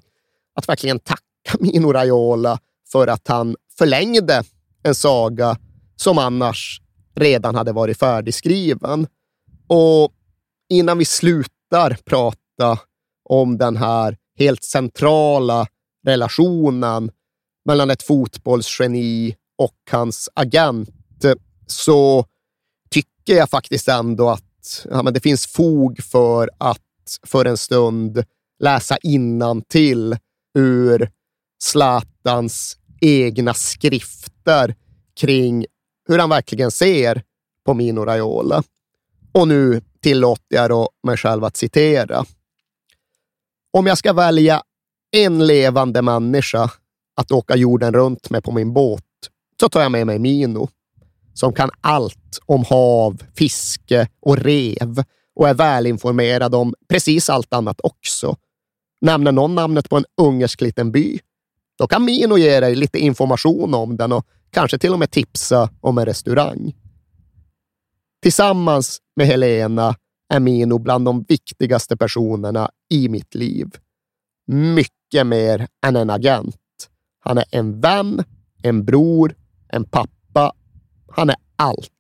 att 0.56 0.70
verkligen 0.70 1.00
tacka 1.00 1.22
Mino 1.60 1.94
Raiola 1.94 2.60
för 2.92 3.08
att 3.08 3.28
han 3.28 3.56
förlängde 3.78 4.44
en 4.84 4.96
saga 4.96 5.58
som 5.96 6.18
annars 6.18 6.82
redan 7.16 7.56
hade 7.56 7.72
varit 7.72 8.00
färdigskriven. 8.00 9.08
Och 9.68 10.14
innan 10.70 10.98
vi 10.98 11.06
slutar 11.06 11.98
prata 12.06 12.80
om 13.30 13.58
den 13.58 13.78
här 13.78 14.18
helt 14.38 14.64
centrala 14.64 15.68
relationen 16.06 17.12
mellan 17.66 17.90
ett 17.90 18.04
fotbollsgeni 18.04 19.36
och 19.58 19.76
hans 19.92 20.30
agent 20.34 20.90
så 21.68 22.26
tycker 22.90 23.34
jag 23.36 23.50
faktiskt 23.50 23.88
ändå 23.88 24.30
att 24.30 24.44
ja, 24.90 25.04
men 25.04 25.14
det 25.14 25.20
finns 25.20 25.48
fog 25.48 26.04
för 26.04 26.50
att 26.58 26.82
för 27.24 27.46
en 27.46 27.58
stund 27.58 28.24
läsa 28.60 28.98
till 29.68 30.18
ur 30.58 31.12
Zlatans 31.64 32.78
egna 33.02 33.54
skrifter 33.54 34.76
kring 35.20 35.66
hur 36.08 36.20
han 36.20 36.30
verkligen 36.30 36.72
ser 36.72 37.24
på 37.66 37.74
Mino 37.74 38.06
Raiola. 38.06 38.64
Och 39.32 39.48
nu 39.48 39.82
tillåter 40.02 40.56
jag 40.56 40.70
då 40.70 40.90
mig 41.04 41.18
själv 41.18 41.44
att 41.44 41.58
citera. 41.58 42.26
Om 43.72 43.88
jag 43.88 43.98
ska 43.98 44.14
välja 44.14 44.62
en 45.12 45.48
levande 45.48 46.02
människa 46.02 46.72
att 47.16 47.32
åka 47.32 47.56
jorden 47.56 47.94
runt 47.94 48.30
med 48.30 48.44
på 48.44 48.52
min 48.52 48.74
båt 48.74 49.04
så 49.60 49.70
tar 49.70 49.82
jag 49.82 49.92
med 49.92 50.08
mig 50.08 50.20
Mino 50.20 50.70
som 51.38 51.54
kan 51.54 51.70
allt 51.82 52.40
om 52.46 52.64
hav, 52.70 53.24
fiske 53.36 54.08
och 54.20 54.38
rev 54.38 55.04
och 55.36 55.50
är 55.50 55.54
välinformerad 55.54 56.56
om 56.56 56.74
precis 56.90 57.30
allt 57.30 57.54
annat 57.54 57.80
också. 57.84 58.36
Nämner 59.02 59.32
någon 59.32 59.56
namnet 59.56 59.90
på 59.90 59.98
en 59.98 60.06
ungersk 60.22 60.62
liten 60.62 60.92
by, 60.92 61.20
då 61.78 61.88
kan 61.88 62.06
Mino 62.06 62.38
ge 62.38 62.60
dig 62.60 62.76
lite 62.76 63.00
information 63.00 63.74
om 63.74 63.98
den 63.98 64.12
och 64.12 64.26
kanske 64.52 64.78
till 64.78 64.94
och 64.94 65.00
med 65.00 65.12
tipsa 65.12 65.70
om 65.82 65.98
en 65.98 66.06
restaurang. 66.06 66.76
Tillsammans 68.22 69.02
med 69.16 69.28
Helena 69.28 69.96
är 70.34 70.40
Mino 70.40 70.78
bland 70.78 71.06
de 71.06 71.24
viktigaste 71.24 71.98
personerna 71.98 72.70
i 72.90 73.10
mitt 73.10 73.36
liv. 73.36 73.68
Mycket 74.48 75.28
mer 75.28 75.68
än 75.86 75.96
en 75.96 76.10
agent. 76.10 76.90
Han 77.20 77.38
är 77.38 77.46
en 77.52 77.82
vän, 77.82 78.24
en 78.64 78.86
bror, 78.86 79.36
en 79.70 79.84
pappa. 79.84 80.17
Han 81.10 81.30
är 81.30 81.36
allt. 81.56 81.92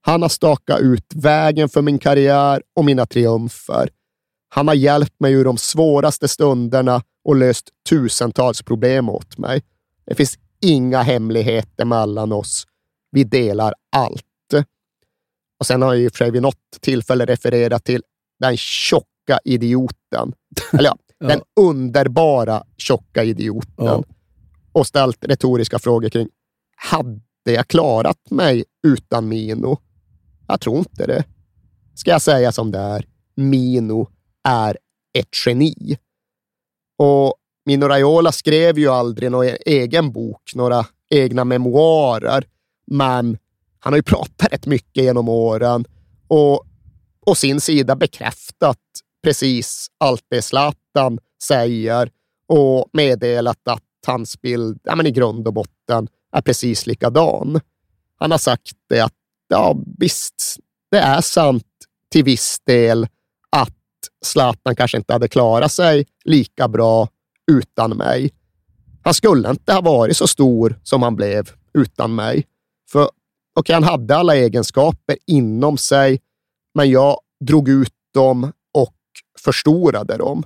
Han 0.00 0.22
har 0.22 0.28
stakat 0.28 0.80
ut 0.80 1.12
vägen 1.14 1.68
för 1.68 1.82
min 1.82 1.98
karriär 1.98 2.62
och 2.74 2.84
mina 2.84 3.06
triumfer. 3.06 3.88
Han 4.48 4.68
har 4.68 4.74
hjälpt 4.74 5.20
mig 5.20 5.32
ur 5.32 5.44
de 5.44 5.56
svåraste 5.58 6.28
stunderna 6.28 7.02
och 7.24 7.36
löst 7.36 7.68
tusentals 7.88 8.62
problem 8.62 9.08
åt 9.08 9.38
mig. 9.38 9.62
Det 10.06 10.14
finns 10.14 10.38
inga 10.60 11.02
hemligheter 11.02 11.84
mellan 11.84 12.32
oss. 12.32 12.66
Vi 13.10 13.24
delar 13.24 13.74
allt. 13.92 14.22
Och 15.60 15.66
sen 15.66 15.82
har 15.82 15.94
jag 15.94 16.06
och 16.06 16.12
för 16.12 16.24
sig 16.24 16.30
vid 16.30 16.42
något 16.42 16.80
tillfälle 16.80 17.24
refererat 17.26 17.84
till 17.84 18.02
den 18.40 18.56
tjocka 18.56 19.38
idioten. 19.44 20.32
Eller 20.72 20.84
ja, 20.84 20.96
Ja. 21.18 21.28
den 21.28 21.40
underbara 21.60 22.62
tjocka 22.76 23.24
idioten. 23.24 23.84
Ja. 23.84 24.02
Och 24.72 24.86
ställt 24.86 25.24
retoriska 25.24 25.78
frågor 25.78 26.08
kring, 26.08 26.28
hade 26.76 27.20
jag 27.52 27.68
klarat 27.68 28.30
mig 28.30 28.64
utan 28.86 29.28
Mino? 29.28 29.78
Jag 30.48 30.60
tror 30.60 30.78
inte 30.78 31.06
det. 31.06 31.24
Ska 31.94 32.10
jag 32.10 32.22
säga 32.22 32.52
som 32.52 32.70
det 32.70 32.78
är, 32.78 33.06
Mino 33.34 34.08
är 34.48 34.78
ett 35.18 35.46
geni. 35.46 35.98
Och 36.98 37.34
Mino 37.66 37.84
Raiola 37.84 38.32
skrev 38.32 38.78
ju 38.78 38.88
aldrig 38.88 39.30
någon 39.30 39.46
e- 39.46 39.58
egen 39.66 40.12
bok, 40.12 40.54
några 40.54 40.86
egna 41.10 41.44
memoarer, 41.44 42.44
men 42.86 43.38
han 43.78 43.92
har 43.92 43.96
ju 43.96 44.02
pratat 44.02 44.52
rätt 44.52 44.66
mycket 44.66 45.04
genom 45.04 45.28
åren 45.28 45.84
och 46.28 46.66
å 47.26 47.34
sin 47.34 47.60
sida 47.60 47.96
bekräftat 47.96 48.78
precis 49.22 49.86
allt 49.98 50.24
det 50.28 50.42
Zlatan 50.42 51.18
säger 51.42 52.10
och 52.48 52.88
meddelat 52.92 53.68
att 53.68 53.82
hans 54.06 54.40
bild 54.40 54.80
ja, 54.84 54.96
men 54.96 55.06
i 55.06 55.10
grund 55.10 55.46
och 55.46 55.54
botten 55.54 56.08
är 56.36 56.42
precis 56.42 56.86
likadan. 56.86 57.60
Han 58.18 58.30
har 58.30 58.38
sagt 58.38 58.72
det 58.88 59.00
att 59.00 59.14
ja, 59.48 59.76
visst, 59.98 60.56
det 60.90 60.98
är 60.98 61.20
sant 61.20 61.64
till 62.10 62.24
viss 62.24 62.60
del 62.64 63.08
att 63.50 63.72
Zlatan 64.24 64.76
kanske 64.76 64.96
inte 64.96 65.12
hade 65.12 65.28
klarat 65.28 65.72
sig 65.72 66.06
lika 66.24 66.68
bra 66.68 67.08
utan 67.52 67.96
mig. 67.96 68.30
Han 69.04 69.14
skulle 69.14 69.50
inte 69.50 69.72
ha 69.72 69.80
varit 69.80 70.16
så 70.16 70.26
stor 70.26 70.80
som 70.82 71.02
han 71.02 71.16
blev 71.16 71.50
utan 71.74 72.14
mig. 72.14 72.46
För 72.90 73.10
okay, 73.60 73.74
han 73.74 73.84
hade 73.84 74.16
alla 74.16 74.36
egenskaper 74.36 75.16
inom 75.26 75.78
sig, 75.78 76.20
men 76.74 76.90
jag 76.90 77.20
drog 77.44 77.68
ut 77.68 77.94
dem 78.14 78.52
och 78.74 78.96
förstorade 79.38 80.16
dem. 80.16 80.42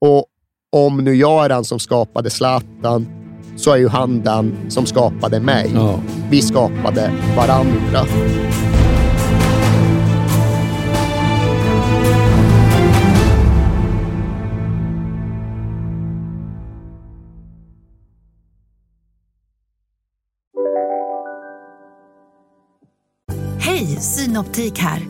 Och 0.00 0.26
om 0.72 1.04
nu 1.04 1.14
jag 1.14 1.44
är 1.44 1.48
den 1.48 1.64
som 1.64 1.78
skapade 1.78 2.30
Zlatan, 2.30 3.23
så 3.56 3.72
är 3.72 3.76
ju 3.76 3.88
han 3.88 4.22
den 4.22 4.56
som 4.68 4.86
skapade 4.86 5.40
mig. 5.40 5.70
Ja. 5.74 6.00
Vi 6.30 6.42
skapade 6.42 7.10
varandra. 7.36 8.00
Hej, 23.58 23.86
Synoptik 24.00 24.78
här. 24.78 25.02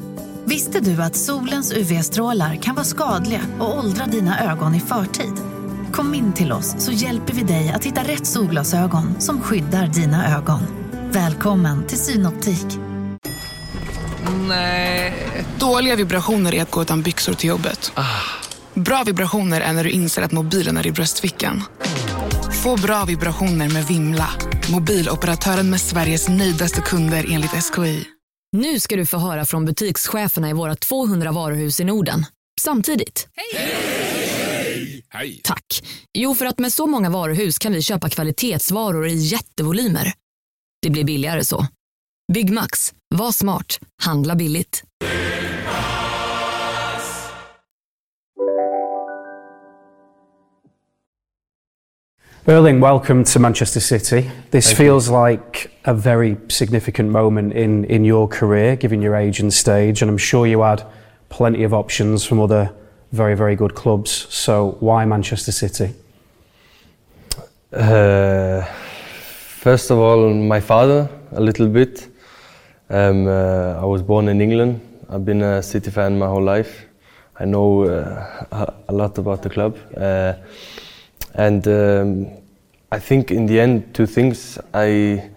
Visste 0.44 0.80
du 0.80 1.02
att 1.02 1.16
solens 1.16 1.72
UV-strålar 1.72 2.56
kan 2.56 2.74
vara 2.74 2.84
skadliga 2.84 3.40
och 3.60 3.78
åldra 3.78 4.06
dina 4.06 4.52
ögon 4.52 4.74
i 4.74 4.80
förtid? 4.80 5.53
Kom 5.94 6.14
in 6.14 6.32
till 6.32 6.52
oss 6.52 6.74
så 6.78 6.92
hjälper 6.92 7.32
vi 7.32 7.42
dig 7.42 7.72
att 7.74 7.84
hitta 7.84 8.02
rätt 8.02 8.26
solglasögon 8.26 9.20
som 9.20 9.40
skyddar 9.40 9.86
dina 9.86 10.36
ögon. 10.36 10.60
Välkommen 11.12 11.86
till 11.86 11.98
Synoptik. 11.98 12.66
Dåliga 15.58 15.96
vibrationer 15.96 16.54
är 16.54 16.62
att 16.62 16.70
gå 16.70 16.82
utan 16.82 17.02
byxor 17.02 17.32
till 17.32 17.48
jobbet. 17.48 17.92
Bra 18.74 19.02
vibrationer 19.06 19.60
är 19.60 19.72
när 19.72 19.84
du 19.84 19.90
inser 19.90 20.22
att 20.22 20.32
mobilen 20.32 20.76
är 20.76 20.86
i 20.86 20.92
bröstfickan. 20.92 21.62
Få 22.62 22.76
bra 22.76 23.04
vibrationer 23.04 23.68
med 23.68 23.86
Vimla. 23.86 24.28
Mobiloperatören 24.72 25.70
med 25.70 25.80
Sveriges 25.80 26.28
nöjdaste 26.28 26.80
kunder 26.80 27.26
enligt 27.30 27.50
SKI. 27.50 28.04
Nu 28.52 28.80
ska 28.80 28.96
du 28.96 29.06
få 29.06 29.18
höra 29.18 29.44
från 29.44 29.64
butikscheferna 29.64 30.50
i 30.50 30.52
våra 30.52 30.74
200 30.74 31.32
varuhus 31.32 31.80
i 31.80 31.84
Norden. 31.84 32.26
Samtidigt. 32.60 33.28
Hej! 33.36 34.23
Tack. 35.42 35.64
Jo, 36.14 36.34
för 36.34 36.46
att 36.46 36.58
med 36.58 36.72
så 36.72 36.86
många 36.86 37.10
varuhus 37.10 37.58
kan 37.58 37.72
vi 37.72 37.82
köpa 37.82 38.08
kvalitetsvaror 38.08 39.06
i 39.06 39.14
jättevolymer. 39.14 40.12
Det 40.82 40.90
blir 40.90 41.04
billigare 41.04 41.44
så. 41.44 41.66
Byggmax. 42.32 42.92
Var 43.14 43.32
smart. 43.32 43.78
Handla 44.02 44.34
billigt. 44.34 44.82
Erling, 52.46 52.80
welcome 52.80 53.24
to 53.24 53.40
Manchester 53.40 53.80
City. 53.80 54.30
This 54.50 54.66
Thank 54.66 54.76
feels 54.76 55.08
like 55.08 55.68
a 55.84 55.94
very 55.94 56.36
significant 56.48 57.10
moment 57.10 57.54
in, 57.54 57.84
in 57.84 58.04
your 58.04 58.28
career, 58.28 58.76
given 58.76 59.02
your 59.02 59.16
age 59.16 59.42
and 59.42 59.54
stage, 59.54 60.02
and 60.02 60.10
I'm 60.10 60.18
sure 60.18 60.46
you 60.46 60.62
had 60.62 60.82
plenty 61.28 61.66
of 61.66 61.72
options 61.72 62.26
from 62.26 62.40
other 62.40 62.70
very, 63.14 63.36
very 63.36 63.56
good 63.56 63.74
clubs. 63.74 64.26
So, 64.30 64.76
why 64.80 65.04
Manchester 65.04 65.52
City? 65.52 65.94
Uh, 67.72 68.62
first 69.60 69.90
of 69.90 69.98
all, 69.98 70.34
my 70.34 70.60
father, 70.60 71.08
a 71.32 71.40
little 71.40 71.68
bit. 71.68 72.08
Um, 72.90 73.26
uh, 73.26 73.80
I 73.80 73.84
was 73.84 74.02
born 74.02 74.28
in 74.28 74.40
England. 74.40 74.80
I've 75.08 75.24
been 75.24 75.42
a 75.42 75.62
City 75.62 75.90
fan 75.90 76.18
my 76.18 76.26
whole 76.26 76.42
life. 76.42 76.86
I 77.38 77.44
know 77.44 77.84
uh, 77.84 78.46
a- 78.88 78.92
lot 78.92 79.18
about 79.18 79.42
the 79.42 79.50
club. 79.50 79.76
Uh, 79.96 80.34
and 81.34 81.66
um, 81.66 82.26
I 82.92 82.98
think 83.00 83.30
in 83.30 83.46
the 83.46 83.60
end, 83.60 83.94
two 83.94 84.06
things. 84.06 84.58
I, 84.72 85.30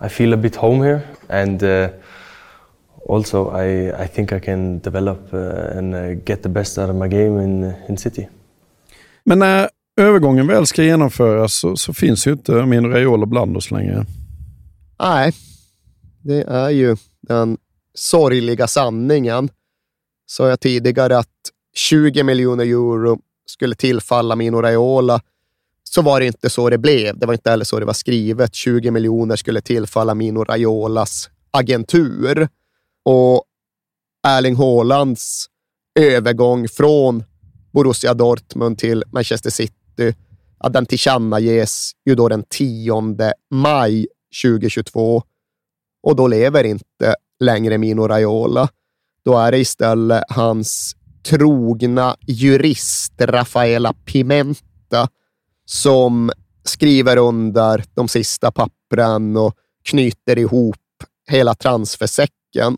I 0.00 0.08
feel 0.08 0.32
a 0.32 0.36
bit 0.36 0.56
home 0.56 0.82
here. 0.82 1.04
And 1.28 1.62
uh, 1.62 1.90
also, 3.08 3.52
I, 3.62 4.04
I 4.04 4.08
think 4.08 4.32
I 4.32 4.40
can 4.40 4.78
develop 4.78 5.32
uh, 5.32 5.78
and 5.78 5.94
uh, 5.94 6.20
get 6.26 6.42
the 6.42 6.48
best 6.48 6.78
out 6.78 6.90
of 6.90 6.96
my 6.96 7.08
game 7.08 7.44
in, 7.44 7.72
in 7.88 7.96
City. 7.96 8.28
Men 9.24 9.38
när 9.38 9.68
övergången 9.96 10.46
väl 10.46 10.66
ska 10.66 10.82
genomföras 10.82 11.54
så, 11.54 11.76
så 11.76 11.94
finns 11.94 12.26
ju 12.26 12.32
inte 12.32 12.66
Mino 12.66 12.88
Raiola 12.88 13.26
bland 13.26 13.56
oss 13.56 13.70
längre. 13.70 14.06
Nej, 14.98 15.32
det 16.22 16.42
är 16.42 16.70
ju 16.70 16.96
den 17.20 17.58
sorgliga 17.94 18.66
sanningen. 18.66 19.48
Sa 20.26 20.48
jag 20.48 20.60
tidigare 20.60 21.18
att 21.18 21.28
20 21.74 22.22
miljoner 22.22 22.64
euro 22.64 23.18
skulle 23.46 23.74
tillfalla 23.74 24.36
Mino 24.36 24.56
Raiola, 24.62 25.20
så 25.84 26.02
var 26.02 26.20
det 26.20 26.26
inte 26.26 26.50
så 26.50 26.70
det 26.70 26.78
blev. 26.78 27.18
Det 27.18 27.26
var 27.26 27.34
inte 27.34 27.50
heller 27.50 27.64
så 27.64 27.80
det 27.80 27.86
var 27.86 27.92
skrivet. 27.92 28.54
20 28.54 28.90
miljoner 28.90 29.36
skulle 29.36 29.60
tillfalla 29.60 30.14
Mino 30.14 30.44
Raiolas 30.44 31.30
agentur. 31.50 32.48
Och 33.08 33.44
Erling 34.26 34.56
Haalands 34.56 35.46
övergång 36.00 36.68
från 36.68 37.24
Borussia 37.72 38.14
Dortmund 38.14 38.78
till 38.78 39.04
Manchester 39.12 39.50
City, 39.50 40.14
ja, 40.58 40.68
den 40.68 40.86
tillkännages 40.86 41.92
ju 42.06 42.14
då 42.14 42.28
den 42.28 42.44
10 42.48 43.02
maj 43.50 44.06
2022 44.44 45.22
och 46.02 46.16
då 46.16 46.26
lever 46.26 46.64
inte 46.64 47.14
längre 47.40 47.78
Mino 47.78 48.08
Raiola. 48.08 48.68
Då 49.24 49.38
är 49.38 49.52
det 49.52 49.58
istället 49.58 50.24
hans 50.28 50.96
trogna 51.22 52.16
jurist 52.26 53.20
Rafaela 53.20 53.92
Pimenta 53.92 55.08
som 55.64 56.30
skriver 56.64 57.16
under 57.16 57.84
de 57.94 58.08
sista 58.08 58.52
pappren 58.52 59.36
och 59.36 59.54
knyter 59.84 60.38
ihop 60.38 60.76
hela 61.30 61.54
transfersäcken. 61.54 62.76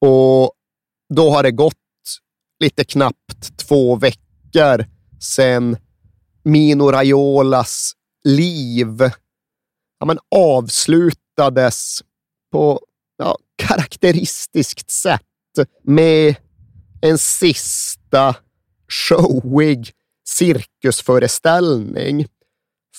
Och 0.00 0.52
då 1.14 1.30
har 1.30 1.42
det 1.42 1.50
gått 1.50 1.74
lite 2.60 2.84
knappt 2.84 3.58
två 3.68 3.96
veckor 3.96 4.84
sedan 5.20 5.76
Mino 6.44 6.90
Raiolas 6.90 7.92
liv 8.24 9.10
ja, 9.98 10.06
men 10.06 10.18
avslutades 10.30 12.00
på 12.52 12.80
ja, 13.16 13.36
karaktäristiskt 13.56 14.90
sätt 14.90 15.22
med 15.82 16.36
en 17.00 17.18
sista 17.18 18.36
showig 18.88 19.92
cirkusföreställning. 20.28 22.26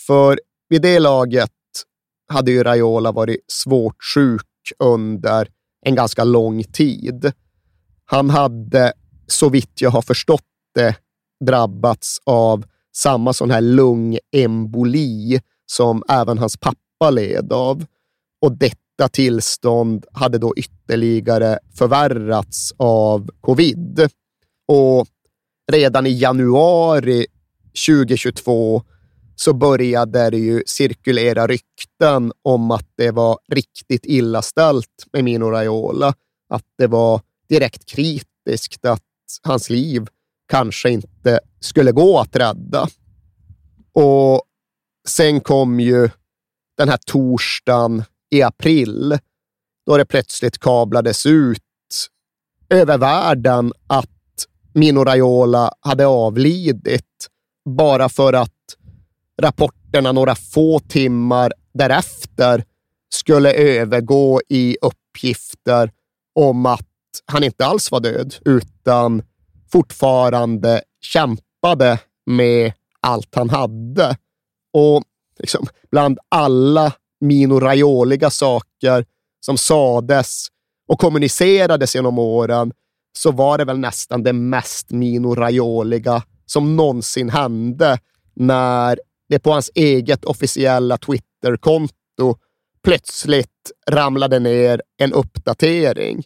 För 0.07 0.39
vid 0.69 0.81
det 0.81 0.99
laget 0.99 1.51
hade 2.29 2.51
ju 2.51 2.63
Raiola 2.63 3.11
varit 3.11 3.43
svårt 3.47 4.03
sjuk 4.15 4.43
under 4.79 5.49
en 5.85 5.95
ganska 5.95 6.23
lång 6.23 6.63
tid. 6.63 7.31
Han 8.05 8.29
hade, 8.29 8.93
så 9.27 9.49
vitt 9.49 9.81
jag 9.81 9.89
har 9.89 10.01
förstått 10.01 10.41
det, 10.75 10.95
drabbats 11.45 12.17
av 12.23 12.65
samma 12.95 13.33
sån 13.33 13.51
här 13.51 13.61
lungemboli 13.61 15.41
som 15.65 16.03
även 16.09 16.37
hans 16.37 16.57
pappa 16.57 17.09
led 17.11 17.53
av. 17.53 17.85
Och 18.41 18.57
detta 18.57 19.09
tillstånd 19.11 20.05
hade 20.13 20.37
då 20.37 20.53
ytterligare 20.57 21.59
förvärrats 21.73 22.73
av 22.77 23.29
covid. 23.41 24.09
Och 24.67 25.07
redan 25.71 26.07
i 26.07 26.19
januari 26.19 27.25
2022 27.87 28.83
så 29.39 29.53
började 29.53 30.29
det 30.29 30.37
ju 30.37 30.63
cirkulera 30.65 31.47
rykten 31.47 32.31
om 32.41 32.71
att 32.71 32.87
det 32.95 33.11
var 33.11 33.39
riktigt 33.47 34.05
illa 34.05 34.41
ställt 34.41 35.05
med 35.13 35.23
Mino 35.23 35.45
Raiola. 35.45 36.13
Att 36.49 36.65
det 36.77 36.87
var 36.87 37.21
direkt 37.49 37.85
kritiskt 37.85 38.85
att 38.85 39.03
hans 39.43 39.69
liv 39.69 40.07
kanske 40.47 40.89
inte 40.89 41.39
skulle 41.59 41.91
gå 41.91 42.19
att 42.19 42.35
rädda. 42.35 42.87
Och 43.93 44.41
sen 45.07 45.41
kom 45.41 45.79
ju 45.79 46.09
den 46.77 46.89
här 46.89 46.99
torsdagen 47.05 48.03
i 48.29 48.41
april 48.41 49.17
då 49.85 49.97
det 49.97 50.05
plötsligt 50.05 50.57
kablades 50.57 51.25
ut 51.25 51.63
över 52.69 52.97
världen 52.97 53.73
att 53.87 54.09
Mino 54.73 55.03
Raiola 55.03 55.73
hade 55.79 56.07
avlidit 56.07 57.27
bara 57.65 58.09
för 58.09 58.33
att 58.33 58.56
rapporterna 59.41 60.11
några 60.11 60.35
få 60.35 60.79
timmar 60.79 61.53
därefter 61.73 62.63
skulle 63.09 63.53
övergå 63.53 64.41
i 64.49 64.77
uppgifter 64.81 65.91
om 66.35 66.65
att 66.65 66.87
han 67.25 67.43
inte 67.43 67.65
alls 67.65 67.91
var 67.91 67.99
död, 67.99 68.35
utan 68.45 69.23
fortfarande 69.71 70.81
kämpade 71.01 71.99
med 72.25 72.73
allt 73.01 73.35
han 73.35 73.49
hade. 73.49 74.17
Och 74.73 75.03
liksom, 75.39 75.67
bland 75.91 76.19
alla 76.29 76.93
Mino 77.19 77.59
Raioliga 77.59 78.29
saker 78.29 79.05
som 79.39 79.57
sades 79.57 80.47
och 80.87 80.99
kommunicerades 80.99 81.95
genom 81.95 82.19
åren 82.19 82.71
så 83.17 83.31
var 83.31 83.57
det 83.57 83.65
väl 83.65 83.79
nästan 83.79 84.23
det 84.23 84.33
mest 84.33 84.91
Mino 84.91 85.35
Raioliga 85.35 86.23
som 86.45 86.75
någonsin 86.75 87.29
hände 87.29 87.99
när 88.35 88.99
det 89.29 89.39
på 89.39 89.51
hans 89.51 89.71
eget 89.75 90.25
officiella 90.25 90.97
Twitterkonto 90.97 92.35
plötsligt 92.83 93.71
ramlade 93.89 94.39
ner 94.39 94.81
en 94.97 95.13
uppdatering. 95.13 96.23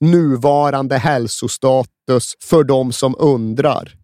Nuvarande 0.00 0.98
hälsostatus 0.98 2.34
för 2.44 2.64
de 2.64 2.92
som 2.92 3.14
undrar. 3.18 3.94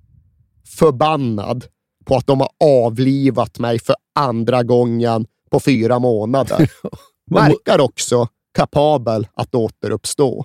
Förbannad 0.78 1.64
på 2.05 2.16
att 2.16 2.26
de 2.26 2.40
har 2.40 2.50
avlivat 2.61 3.59
mig 3.59 3.78
för 3.78 3.96
andra 4.14 4.62
gången 4.62 5.26
på 5.50 5.61
fyra 5.61 5.98
månader. 5.98 6.70
Verkar 7.30 7.80
också 7.80 8.28
kapabel 8.55 9.26
att 9.34 9.55
återuppstå. 9.55 10.44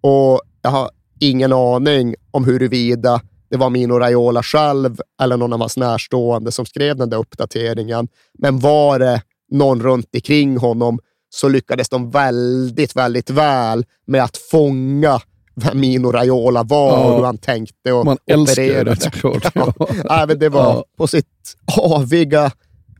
Och 0.00 0.40
jag 0.62 0.70
har 0.70 0.90
ingen 1.20 1.52
aning 1.52 2.14
om 2.30 2.44
huruvida 2.44 3.20
det 3.50 3.56
var 3.56 3.70
Mino 3.70 3.92
Raiola 3.98 4.42
själv 4.42 5.00
eller 5.22 5.36
någon 5.36 5.52
av 5.52 5.60
hans 5.60 5.76
närstående 5.76 6.52
som 6.52 6.66
skrev 6.66 6.96
den 6.96 7.10
där 7.10 7.18
uppdateringen. 7.18 8.08
Men 8.38 8.58
var 8.58 8.98
det 8.98 9.22
någon 9.50 9.82
runt 9.82 10.08
omkring 10.14 10.56
honom 10.56 10.98
så 11.30 11.48
lyckades 11.48 11.88
de 11.88 12.10
väldigt, 12.10 12.96
väldigt 12.96 13.30
väl 13.30 13.84
med 14.06 14.24
att 14.24 14.36
fånga 14.36 15.20
vem 15.54 15.80
Mino 15.80 16.12
Raiola 16.12 16.62
var 16.62 16.88
Ja. 16.98 17.04
och 17.04 17.16
hur 17.16 17.24
han 17.24 17.38
tänkte 17.38 17.92
och 17.92 18.04
Man 18.04 18.18
älskar 18.26 18.62
opererade. 18.62 18.90
det 18.94 19.00
såklart. 19.00 19.52
Ja. 19.54 19.72
Ja. 20.04 20.24
Men 20.28 20.38
det 20.38 20.48
var 20.48 20.62
Ja. 20.74 20.84
på 20.96 21.06
sitt 21.06 21.56
aviga, 21.76 22.50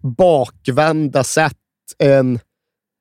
bakvända 0.03 1.25
sätt 1.25 1.53
en 1.99 2.39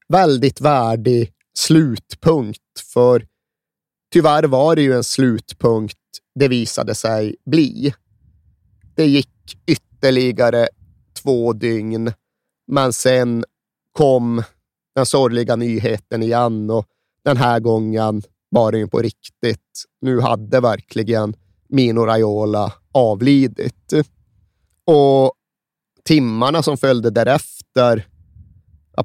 väldigt 0.09 0.61
värdig 0.61 1.31
slutpunkt. 1.59 2.59
För 2.93 3.25
tyvärr 4.13 4.43
var 4.43 4.75
det 4.75 4.81
ju 4.81 4.93
en 4.93 5.03
slutpunkt 5.03 5.97
det 6.39 6.47
visade 6.47 6.95
sig 6.95 7.35
bli. 7.45 7.93
Det 8.95 9.05
gick 9.05 9.57
ytterligare 9.67 10.67
två 11.21 11.53
dygn, 11.53 12.11
men 12.67 12.93
sen 12.93 13.45
kom 13.91 14.43
den 14.95 15.05
sorgliga 15.05 15.55
nyheten 15.55 16.23
igen 16.23 16.69
och 16.69 16.85
den 17.23 17.37
här 17.37 17.59
gången 17.59 18.21
var 18.49 18.71
det 18.71 18.77
ju 18.77 18.87
på 18.87 18.99
riktigt. 19.01 19.83
Nu 20.01 20.21
hade 20.21 20.59
verkligen 20.59 21.35
Mino 21.69 21.99
Raiola 22.05 22.73
avlidit. 22.91 23.93
Och 24.85 25.33
timmarna 26.03 26.63
som 26.63 26.77
följde 26.77 27.09
därefter 27.09 28.07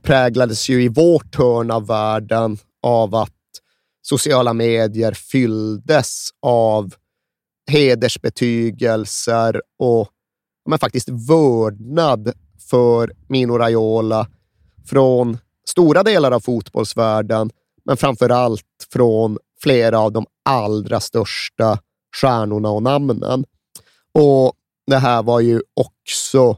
präglades 0.03 0.69
ju 0.69 0.83
i 0.83 0.89
vårt 0.89 1.37
hörn 1.37 1.71
av 1.71 1.87
världen 1.87 2.59
av 2.83 3.15
att 3.15 3.31
sociala 4.03 4.53
medier 4.53 5.13
fylldes 5.13 6.29
av 6.41 6.95
hedersbetygelser 7.73 9.63
och 9.79 10.09
men 10.69 10.79
faktiskt 10.79 11.09
vördnad 11.09 12.33
för 12.71 13.13
Mino 13.29 13.59
Raiola 13.59 14.27
från 14.87 15.39
stora 15.69 16.03
delar 16.03 16.33
av 16.33 16.41
fotbollsvärlden, 16.41 17.51
men 17.85 17.97
framför 17.97 18.29
allt 18.29 18.87
från 18.93 19.39
flera 19.63 19.99
av 19.99 20.13
de 20.13 20.27
allra 20.45 21.01
största 21.01 21.79
stjärnorna 22.17 22.71
och 22.71 22.83
namnen. 22.83 23.45
Och 24.15 24.53
det 24.87 24.99
här 24.99 25.23
var 25.23 25.41
ju 25.41 25.63
också 25.75 26.57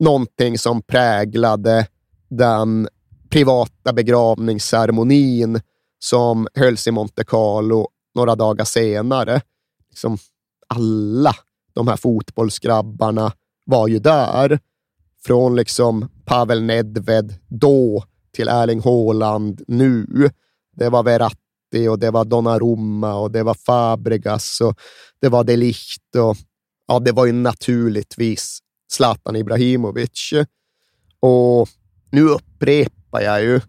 någonting 0.00 0.58
som 0.58 0.82
präglade 0.82 1.86
den 2.28 2.88
privata 3.30 3.92
begravningsceremonin 3.92 5.60
som 5.98 6.48
hölls 6.54 6.86
i 6.86 6.90
Monte 6.90 7.24
Carlo 7.24 7.88
några 8.14 8.34
dagar 8.34 8.64
senare. 8.64 9.40
Liksom 9.90 10.18
alla 10.74 11.34
de 11.72 11.88
här 11.88 11.96
fotbollsgrabbarna 11.96 13.32
var 13.66 13.88
ju 13.88 13.98
där. 13.98 14.58
Från 15.24 15.56
liksom 15.56 16.08
Pavel 16.24 16.62
Nedved 16.62 17.34
då 17.48 18.04
till 18.32 18.48
Erling 18.48 18.80
Haaland 18.80 19.62
nu. 19.68 20.06
Det 20.76 20.88
var 20.88 21.02
Verratti 21.02 21.88
och 21.90 21.98
det 21.98 22.10
var 22.10 22.24
Donnarumma 22.24 23.14
och 23.14 23.30
det 23.30 23.42
var 23.42 23.54
Fabregas 23.54 24.60
och 24.60 24.78
det 25.20 25.28
var 25.28 25.44
DeLicht 25.44 26.16
och 26.16 26.36
ja, 26.86 26.98
det 26.98 27.12
var 27.12 27.26
ju 27.26 27.32
naturligtvis 27.32 28.58
Zlatan 28.92 29.36
Ibrahimovic. 29.36 30.32
Och 31.20 31.68
nu 32.10 32.22
upprepar 32.22 33.20
jag 33.20 33.42
ju 33.42 33.60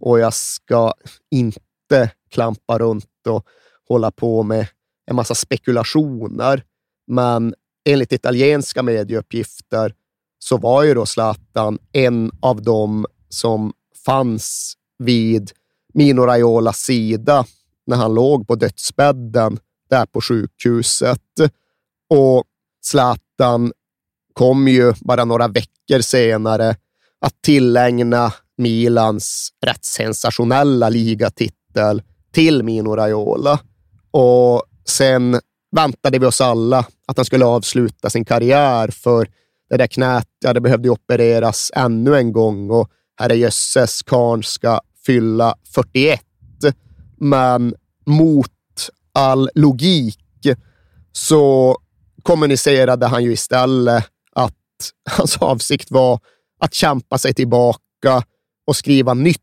och 0.00 0.18
jag 0.18 0.34
ska 0.34 0.92
inte 1.30 2.10
klampa 2.30 2.78
runt 2.78 3.26
och 3.28 3.46
hålla 3.88 4.10
på 4.10 4.42
med 4.42 4.66
en 5.06 5.16
massa 5.16 5.34
spekulationer. 5.34 6.62
Men 7.06 7.54
enligt 7.84 8.12
italienska 8.12 8.82
medieuppgifter 8.82 9.94
så 10.38 10.56
var 10.56 10.82
ju 10.82 10.94
då 10.94 11.06
Zlatan 11.06 11.78
en 11.92 12.30
av 12.40 12.62
dem 12.62 13.06
som 13.28 13.72
fanns 14.06 14.74
vid 14.98 15.50
Mino 15.94 16.20
Raiolas 16.20 16.78
sida 16.78 17.44
när 17.86 17.96
han 17.96 18.14
låg 18.14 18.48
på 18.48 18.54
dödsbädden 18.54 19.58
där 19.90 20.06
på 20.06 20.20
sjukhuset. 20.20 21.20
Och 22.10 22.44
Zlatan 22.84 23.72
kom 24.32 24.68
ju 24.68 24.92
bara 25.00 25.24
några 25.24 25.48
veckor 25.48 26.00
senare 26.00 26.76
att 27.20 27.42
tillägna 27.42 28.32
Milans 28.56 29.52
rätt 29.66 29.84
sensationella 29.84 30.88
ligatitel 30.88 32.02
till 32.32 32.62
Mino 32.62 32.96
Raiola. 32.96 33.58
Och 34.10 34.62
sen 34.84 35.40
väntade 35.76 36.18
vi 36.18 36.26
oss 36.26 36.40
alla 36.40 36.86
att 37.06 37.16
han 37.16 37.24
skulle 37.24 37.44
avsluta 37.44 38.10
sin 38.10 38.24
karriär, 38.24 38.88
för 38.88 39.28
det 39.70 39.76
där 39.76 39.86
knät, 39.86 40.28
ja, 40.44 40.52
det 40.52 40.60
behövde 40.60 40.90
opereras 40.90 41.70
ännu 41.74 42.16
en 42.16 42.32
gång 42.32 42.70
och 42.70 42.90
herrejösses, 43.16 44.02
karln 44.02 44.42
ska 44.42 44.80
fylla 45.06 45.54
41. 45.74 46.20
Men 47.16 47.74
mot 48.06 48.50
all 49.12 49.50
logik 49.54 50.18
så 51.12 51.76
kommunicerade 52.22 53.06
han 53.06 53.24
ju 53.24 53.32
istället 53.32 54.04
att 54.32 54.54
hans 55.10 55.36
avsikt 55.36 55.90
var 55.90 56.20
att 56.60 56.74
kämpa 56.74 57.18
sig 57.18 57.34
tillbaka 57.34 58.22
och 58.66 58.76
skriva 58.76 59.14
nytt 59.14 59.40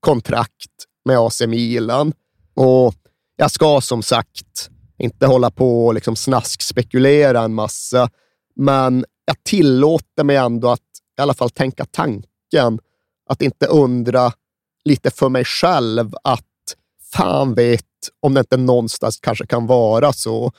kontrakt 0.00 0.70
med 1.04 1.18
AC 1.18 1.40
Milan. 1.40 2.12
Och 2.54 2.94
jag 3.36 3.50
ska 3.50 3.80
som 3.80 4.02
sagt 4.02 4.70
inte 4.98 5.26
hålla 5.26 5.50
på 5.50 5.86
och 5.86 5.94
liksom 5.94 6.16
snaskspekulera 6.16 7.40
en 7.40 7.54
massa, 7.54 8.10
men 8.56 9.04
jag 9.24 9.44
tillåter 9.44 10.24
mig 10.24 10.36
ändå 10.36 10.68
att 10.68 10.80
i 11.18 11.22
alla 11.22 11.34
fall 11.34 11.50
tänka 11.50 11.84
tanken 11.84 12.78
att 13.30 13.42
inte 13.42 13.66
undra 13.66 14.32
lite 14.84 15.10
för 15.10 15.28
mig 15.28 15.44
själv 15.44 16.14
att 16.24 16.44
fan 17.12 17.54
vet 17.54 17.82
om 18.20 18.34
det 18.34 18.40
inte 18.40 18.56
någonstans 18.56 19.18
kanske 19.20 19.46
kan 19.46 19.66
vara 19.66 20.12
så 20.12 20.52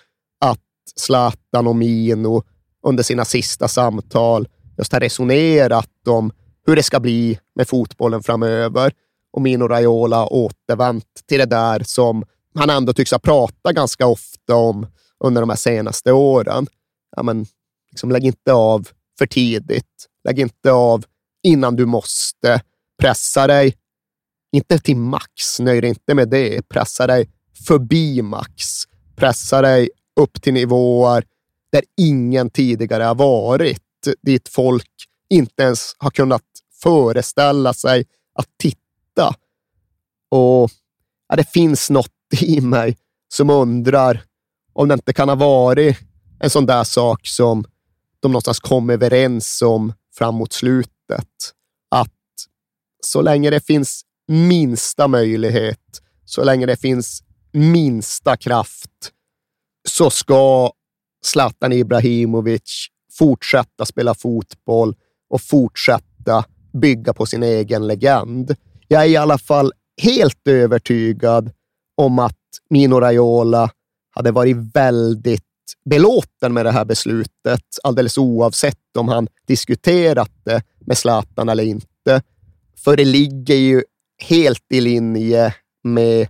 att 0.45 0.59
Zlatan 0.95 1.67
och 1.67 1.75
Mino 1.75 2.43
under 2.83 3.03
sina 3.03 3.25
sista 3.25 3.67
samtal 3.67 4.47
just 4.77 4.93
har 4.93 4.99
resonerat 4.99 6.07
om 6.07 6.31
hur 6.65 6.75
det 6.75 6.83
ska 6.83 6.99
bli 6.99 7.39
med 7.55 7.67
fotbollen 7.67 8.23
framöver. 8.23 8.91
Och 9.33 9.41
Mino 9.41 9.67
Raiola 9.67 10.27
återvänt 10.27 11.05
till 11.27 11.39
det 11.39 11.45
där 11.45 11.83
som 11.85 12.25
han 12.57 12.69
ändå 12.69 12.93
tycks 12.93 13.11
ha 13.11 13.19
pratat 13.19 13.75
ganska 13.75 14.07
ofta 14.07 14.55
om 14.55 14.87
under 15.23 15.41
de 15.41 15.49
här 15.49 15.57
senaste 15.57 16.11
åren. 16.11 16.67
Ja, 17.15 17.23
men, 17.23 17.45
liksom, 17.91 18.11
lägg 18.11 18.25
inte 18.25 18.53
av 18.53 18.89
för 19.19 19.25
tidigt. 19.25 20.07
Lägg 20.23 20.39
inte 20.39 20.71
av 20.71 21.05
innan 21.43 21.75
du 21.75 21.85
måste. 21.85 22.61
Pressa 23.01 23.47
dig, 23.47 23.75
inte 24.51 24.79
till 24.79 24.97
max, 24.97 25.59
nöj 25.59 25.81
dig 25.81 25.89
inte 25.89 26.13
med 26.13 26.29
det. 26.29 26.69
Pressa 26.69 27.07
dig 27.07 27.29
förbi 27.67 28.21
max. 28.21 28.83
Pressa 29.15 29.61
dig 29.61 29.89
upp 30.19 30.41
till 30.41 30.53
nivåer 30.53 31.23
där 31.71 31.83
ingen 31.97 32.49
tidigare 32.49 33.03
har 33.03 33.15
varit. 33.15 33.83
Dit 34.21 34.47
folk 34.47 34.91
inte 35.29 35.63
ens 35.63 35.95
har 35.97 36.09
kunnat 36.09 36.43
föreställa 36.83 37.73
sig 37.73 38.05
att 38.33 38.47
titta. 38.57 39.35
Och 40.29 40.71
ja, 41.27 41.35
Det 41.35 41.49
finns 41.49 41.89
något 41.89 42.16
i 42.33 42.61
mig 42.61 42.97
som 43.33 43.49
undrar 43.49 44.23
om 44.73 44.87
det 44.87 44.93
inte 44.93 45.13
kan 45.13 45.29
ha 45.29 45.35
varit 45.35 45.97
en 46.39 46.49
sån 46.49 46.65
där 46.65 46.83
sak 46.83 47.27
som 47.27 47.65
de 48.19 48.31
någonstans 48.31 48.59
kom 48.59 48.89
överens 48.89 49.61
om 49.61 49.93
framåt 50.17 50.53
slutet. 50.53 51.53
Att 51.91 52.11
så 53.03 53.21
länge 53.21 53.49
det 53.49 53.65
finns 53.65 54.01
minsta 54.27 55.07
möjlighet, 55.07 56.01
så 56.25 56.43
länge 56.43 56.65
det 56.65 56.77
finns 56.77 57.23
minsta 57.51 58.37
kraft, 58.37 59.11
så 59.87 60.09
ska 60.09 60.71
Zlatan 61.25 61.73
Ibrahimovic 61.73 62.87
fortsätta 63.17 63.85
spela 63.85 64.13
fotboll 64.13 64.95
och 65.29 65.41
fortsätta 65.41 66.45
bygga 66.73 67.13
på 67.13 67.25
sin 67.25 67.43
egen 67.43 67.87
legend. 67.87 68.55
Jag 68.87 69.03
är 69.03 69.07
i 69.09 69.17
alla 69.17 69.37
fall 69.37 69.73
helt 70.01 70.47
övertygad 70.47 71.51
om 71.97 72.19
att 72.19 72.37
Mino 72.69 72.99
Raiola 72.99 73.69
hade 74.15 74.31
varit 74.31 74.57
väldigt 74.73 75.43
belåten 75.85 76.53
med 76.53 76.65
det 76.65 76.71
här 76.71 76.85
beslutet, 76.85 77.63
alldeles 77.83 78.17
oavsett 78.17 78.97
om 78.97 79.07
han 79.07 79.27
diskuterat 79.47 80.31
det 80.43 80.63
med 80.79 80.97
Zlatan 80.97 81.49
eller 81.49 81.63
inte. 81.63 82.21
För 82.83 82.97
det 82.97 83.05
ligger 83.05 83.55
ju 83.55 83.83
helt 84.23 84.65
i 84.73 84.81
linje 84.81 85.55
med 85.83 86.27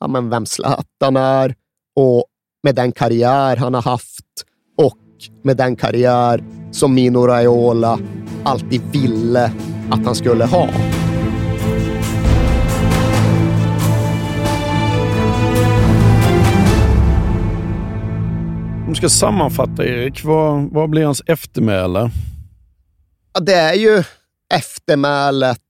ja, 0.00 0.08
men 0.08 0.30
vem 0.30 0.46
Zlatan 0.46 1.16
är 1.16 1.54
och 1.96 2.24
med 2.62 2.74
den 2.74 2.92
karriär 2.92 3.56
han 3.56 3.74
har 3.74 3.82
haft 3.82 4.44
och 4.76 4.98
med 5.42 5.56
den 5.56 5.76
karriär 5.76 6.44
som 6.72 6.94
Mino 6.94 7.26
Raiola 7.26 7.98
alltid 8.44 8.82
ville 8.92 9.52
att 9.90 10.04
han 10.04 10.14
skulle 10.14 10.44
ha. 10.44 10.97
Om 18.88 18.92
du 18.92 18.98
ska 18.98 19.08
sammanfatta, 19.08 19.86
Erik, 19.86 20.24
vad, 20.24 20.72
vad 20.72 20.90
blir 20.90 21.04
hans 21.04 21.22
eftermäle? 21.26 22.10
Ja, 23.32 23.40
det 23.40 23.54
är 23.54 23.74
ju 23.74 24.02
eftermälet 24.54 25.60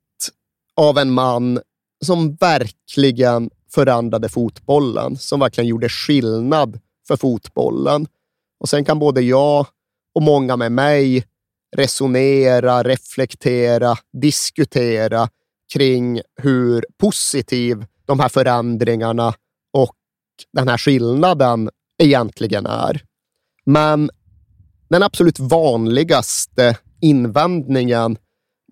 av 0.76 0.98
en 0.98 1.10
man 1.10 1.60
som 2.04 2.34
verkligen 2.34 3.50
förändrade 3.70 4.28
fotbollen, 4.28 5.16
som 5.16 5.40
verkligen 5.40 5.68
gjorde 5.68 5.88
skillnad 5.88 6.80
för 7.08 7.16
fotbollen. 7.16 8.06
Och 8.60 8.68
sen 8.68 8.84
kan 8.84 8.98
både 8.98 9.20
jag 9.20 9.66
och 10.14 10.22
många 10.22 10.56
med 10.56 10.72
mig 10.72 11.24
resonera, 11.76 12.82
reflektera, 12.82 13.96
diskutera 14.22 15.28
kring 15.72 16.20
hur 16.42 16.84
positiv 16.98 17.84
de 18.06 18.20
här 18.20 18.28
förändringarna 18.28 19.34
och 19.72 19.94
den 20.52 20.68
här 20.68 20.78
skillnaden 20.78 21.70
egentligen 22.02 22.66
är. 22.66 23.07
Men 23.70 24.10
den 24.88 25.02
absolut 25.02 25.38
vanligaste 25.38 26.76
invändningen 27.00 28.18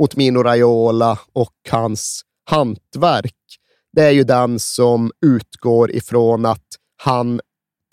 mot 0.01 0.17
Mino 0.17 0.43
Raiola 0.43 1.19
och 1.33 1.55
hans 1.71 2.23
hantverk, 2.51 3.35
det 3.93 4.03
är 4.03 4.11
ju 4.11 4.25
den 4.25 4.59
som 4.59 5.13
utgår 5.27 5.91
ifrån 5.91 6.47
att 6.47 6.67
han 7.03 7.41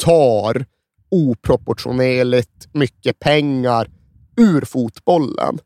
tar 0.03 0.65
oproportionerligt 1.11 2.73
mycket 2.73 3.19
pengar 3.19 3.89
ur 4.37 4.61
fotbollen. 4.65 5.59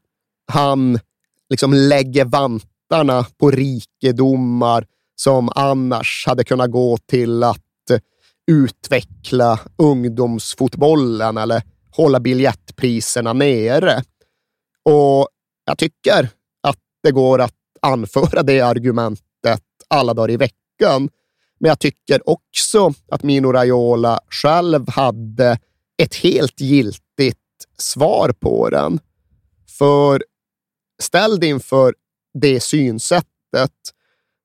Han 0.51 0.99
liksom 1.49 1.73
lägger 1.73 2.25
vantarna 2.25 3.25
på 3.39 3.51
rikedomar 3.51 4.87
som 5.15 5.49
annars 5.55 6.23
hade 6.27 6.43
kunnat 6.43 6.71
gå 6.71 6.97
till 6.97 7.43
att 7.43 7.66
utveckla 8.51 9.59
ungdomsfotbollen 9.77 11.37
eller 11.37 11.61
hålla 11.91 12.19
biljettpriserna 12.19 13.33
nere. 13.33 14.03
Och 14.83 15.27
jag 15.65 15.77
tycker 15.77 16.29
att 16.63 16.79
det 17.03 17.11
går 17.11 17.41
att 17.41 17.53
anföra 17.81 18.43
det 18.43 18.61
argumentet 18.61 19.63
alla 19.87 20.13
dagar 20.13 20.31
i 20.31 20.37
veckan. 20.37 21.09
Men 21.59 21.69
jag 21.69 21.79
tycker 21.79 22.29
också 22.29 22.93
att 23.11 23.23
Mino 23.23 23.51
Raiola 23.51 24.19
själv 24.29 24.89
hade 24.89 25.59
ett 25.97 26.15
helt 26.15 26.61
giltigt 26.61 27.37
svar 27.77 28.31
på 28.39 28.69
den. 28.69 28.99
För 29.77 30.23
ställd 31.01 31.43
inför 31.43 31.95
det 32.33 32.59
synsättet, 32.59 33.73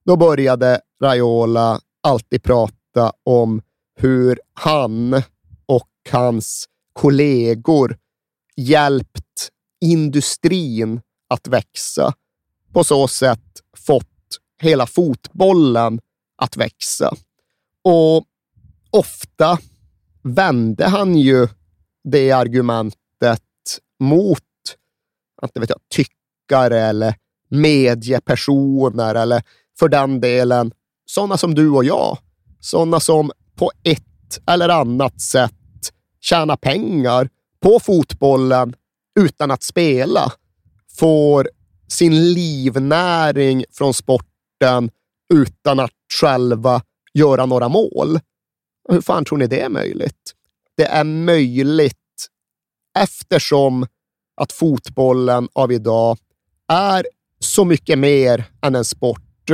då 0.05 0.17
började 0.17 0.81
Raiola 1.03 1.81
alltid 2.03 2.43
prata 2.43 3.13
om 3.25 3.63
hur 3.97 4.41
han 4.55 5.23
och 5.67 5.89
hans 6.11 6.69
kollegor 6.93 7.99
hjälpt 8.57 9.51
industrin 9.81 11.01
att 11.29 11.49
växa. 11.49 12.15
På 12.73 12.85
så 12.85 13.09
sätt 13.09 13.61
fått 13.77 14.07
hela 14.61 14.87
fotbollen 14.87 16.01
att 16.37 16.57
växa. 16.57 17.15
Och 17.85 18.25
ofta 18.91 19.59
vände 20.23 20.87
han 20.89 21.17
ju 21.17 21.49
det 22.05 22.31
argumentet 22.31 23.43
mot 24.01 24.43
inte 25.43 25.61
vet 25.61 25.71
jag, 25.71 25.81
tyckare 25.89 26.81
eller 26.81 27.15
mediepersoner 27.49 29.15
eller 29.15 29.43
för 29.79 29.89
den 29.89 30.21
delen 30.21 30.73
sådana 31.07 31.37
som 31.37 31.55
du 31.55 31.71
och 31.71 31.85
jag. 31.85 32.19
Sådana 32.61 33.01
som 33.01 33.33
på 33.57 33.73
ett 33.83 34.41
eller 34.47 34.69
annat 34.69 35.21
sätt 35.21 35.53
tjäna 36.21 36.57
pengar 36.57 37.29
på 37.61 37.81
fotbollen 37.81 38.75
utan 39.21 39.51
att 39.51 39.63
spela. 39.63 40.33
Får 40.99 41.49
sin 41.89 42.33
livnäring 42.33 43.65
från 43.71 43.95
sporten 43.95 44.91
utan 45.35 45.81
att 45.81 45.91
själva 46.21 46.83
göra 47.15 47.47
några 47.47 47.69
mål. 47.69 48.21
Hur 48.89 49.01
fan 49.01 49.25
tror 49.25 49.39
ni 49.39 49.47
det 49.47 49.61
är 49.61 49.69
möjligt? 49.69 50.33
Det 50.77 50.85
är 50.85 51.05
möjligt 51.05 51.97
eftersom 52.99 53.87
att 54.37 54.53
fotbollen 54.53 55.49
av 55.53 55.73
idag 55.73 56.19
är 56.69 57.07
så 57.39 57.65
mycket 57.65 57.99
mer 57.99 58.45
än 58.63 58.75
en 58.75 58.85
sport. 58.85 59.51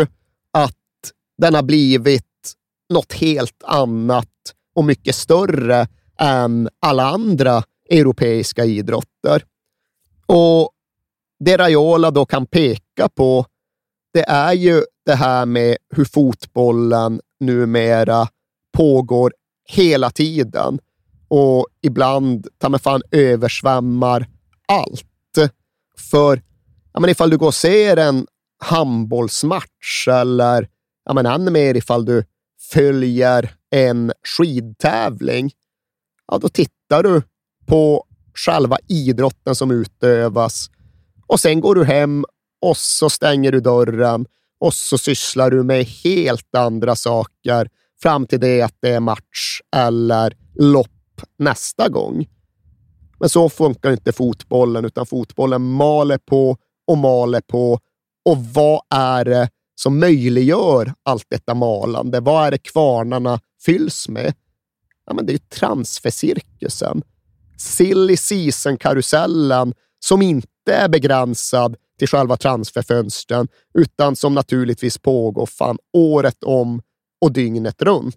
Att 0.52 0.74
den 1.38 1.54
har 1.54 1.62
blivit 1.62 2.27
något 2.88 3.12
helt 3.12 3.62
annat 3.64 4.28
och 4.74 4.84
mycket 4.84 5.14
större 5.14 5.88
än 6.18 6.68
alla 6.80 7.06
andra 7.06 7.62
europeiska 7.90 8.64
idrotter. 8.64 9.44
Och 10.26 10.70
det 11.44 11.56
Raiola 11.56 12.10
då 12.10 12.26
kan 12.26 12.46
peka 12.46 13.08
på, 13.08 13.46
det 14.12 14.22
är 14.28 14.52
ju 14.52 14.82
det 15.06 15.14
här 15.14 15.46
med 15.46 15.76
hur 15.90 16.04
fotbollen 16.04 17.20
numera 17.40 18.28
pågår 18.72 19.32
hela 19.68 20.10
tiden 20.10 20.78
och 21.28 21.66
ibland 21.82 22.46
ta 22.58 22.68
mig 22.68 22.80
fan 22.80 23.02
översvämmar 23.10 24.28
allt. 24.68 25.04
För 26.10 26.42
ja, 26.92 27.00
men 27.00 27.10
ifall 27.10 27.30
du 27.30 27.38
går 27.38 27.46
och 27.46 27.54
ser 27.54 27.96
en 27.96 28.26
handbollsmatch 28.58 30.08
eller 30.08 30.68
ja, 31.04 31.14
men 31.14 31.26
ännu 31.26 31.50
mer 31.50 31.76
ifall 31.76 32.04
du 32.04 32.24
följer 32.72 33.50
en 33.70 34.12
skidtävling, 34.36 35.50
ja, 36.26 36.38
då 36.38 36.48
tittar 36.48 37.02
du 37.02 37.22
på 37.66 38.04
själva 38.34 38.78
idrotten 38.88 39.54
som 39.54 39.70
utövas 39.70 40.70
och 41.26 41.40
sen 41.40 41.60
går 41.60 41.74
du 41.74 41.84
hem 41.84 42.24
och 42.60 42.76
så 42.76 43.10
stänger 43.10 43.52
du 43.52 43.60
dörren 43.60 44.26
och 44.60 44.74
så 44.74 44.98
sysslar 44.98 45.50
du 45.50 45.62
med 45.62 45.84
helt 45.84 46.54
andra 46.56 46.96
saker 46.96 47.68
fram 48.02 48.26
till 48.26 48.40
det 48.40 48.62
att 48.62 48.76
det 48.80 48.90
är 48.90 49.00
match 49.00 49.60
eller 49.76 50.36
lopp 50.54 51.20
nästa 51.38 51.88
gång. 51.88 52.28
Men 53.20 53.28
så 53.28 53.48
funkar 53.48 53.90
inte 53.90 54.12
fotbollen, 54.12 54.84
utan 54.84 55.06
fotbollen 55.06 55.62
maler 55.62 56.18
på 56.18 56.56
och 56.86 56.98
maler 56.98 57.40
på. 57.40 57.78
Och 58.24 58.44
vad 58.54 58.80
är 58.90 59.24
det 59.24 59.48
som 59.78 59.98
möjliggör 59.98 60.94
allt 61.02 61.26
detta 61.28 61.54
malande? 61.54 62.20
Vad 62.20 62.46
är 62.46 62.50
det 62.50 62.58
kvarnarna 62.58 63.40
fylls 63.64 64.08
med? 64.08 64.34
Ja, 65.06 65.14
men 65.14 65.26
det 65.26 65.32
är 65.32 65.34
ju 65.34 65.38
transfercirkusen. 65.38 67.02
Silly 67.58 68.16
season-karusellen 68.16 69.74
som 70.00 70.22
inte 70.22 70.72
är 70.72 70.88
begränsad 70.88 71.76
till 71.98 72.08
själva 72.08 72.36
transferfönstren, 72.36 73.48
utan 73.74 74.16
som 74.16 74.34
naturligtvis 74.34 74.98
pågår 74.98 75.46
fan 75.46 75.78
året 75.92 76.44
om 76.44 76.82
och 77.20 77.32
dygnet 77.32 77.82
runt. 77.82 78.16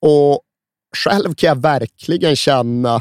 Och 0.00 0.40
själv 0.96 1.34
kan 1.34 1.48
jag 1.48 1.62
verkligen 1.62 2.36
känna 2.36 2.94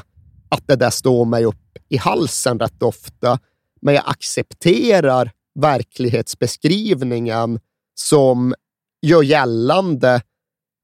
att 0.49 0.67
det 0.67 0.75
där 0.75 0.89
står 0.89 1.25
mig 1.25 1.45
upp 1.45 1.77
i 1.89 1.97
halsen 1.97 2.59
rätt 2.59 2.83
ofta, 2.83 3.39
men 3.81 3.93
jag 3.95 4.03
accepterar 4.07 5.31
verklighetsbeskrivningen 5.61 7.59
som 7.95 8.53
gör 9.01 9.23
gällande 9.23 10.21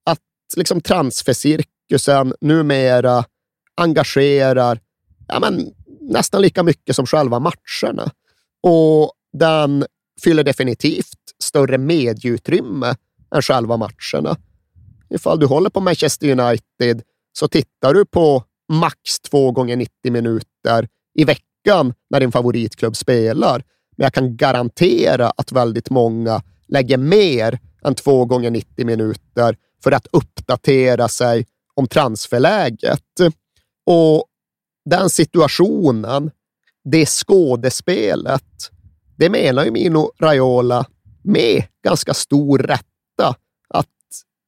att 0.05 0.19
liksom 0.55 0.81
transfercirkusen 0.81 2.33
numera 2.41 3.25
engagerar 3.75 4.79
ja, 5.27 5.39
men, 5.39 5.73
nästan 6.01 6.41
lika 6.41 6.63
mycket 6.63 6.95
som 6.95 7.05
själva 7.05 7.39
matcherna. 7.39 8.11
Och 8.63 9.11
den 9.33 9.85
fyller 10.23 10.43
definitivt 10.43 11.19
större 11.43 11.77
medieutrymme 11.77 12.95
än 13.35 13.41
själva 13.41 13.77
matcherna. 13.77 14.37
Ifall 15.09 15.39
du 15.39 15.45
håller 15.45 15.69
på 15.69 15.79
Manchester 15.79 16.39
United 16.39 17.01
så 17.33 17.47
tittar 17.47 17.93
du 17.93 18.05
på 18.05 18.43
max 18.71 19.19
två 19.19 19.51
gånger 19.51 19.75
90 19.75 20.11
minuter 20.11 20.87
i 21.15 21.23
veckan 21.23 21.93
när 22.09 22.19
din 22.19 22.31
favoritklubb 22.31 22.95
spelar. 22.95 23.63
Men 23.95 24.03
jag 24.03 24.13
kan 24.13 24.37
garantera 24.37 25.29
att 25.29 25.51
väldigt 25.51 25.89
många 25.89 26.41
lägger 26.67 26.97
mer 26.97 27.59
än 27.83 27.95
två 27.95 28.25
gånger 28.25 28.51
90 28.51 28.85
minuter 28.85 29.57
för 29.83 29.91
att 29.91 30.07
uppdatera 30.11 31.07
sig 31.07 31.45
om 31.73 31.87
transferläget. 31.87 33.19
Och 33.85 34.25
den 34.85 35.09
situationen, 35.09 36.31
det 36.83 37.05
skådespelet, 37.05 38.71
det 39.17 39.29
menar 39.29 39.65
ju 39.65 39.71
Mino 39.71 40.11
Raiola 40.19 40.85
med 41.23 41.63
ganska 41.83 42.13
stor 42.13 42.59
rätta 42.59 43.35
att 43.69 43.87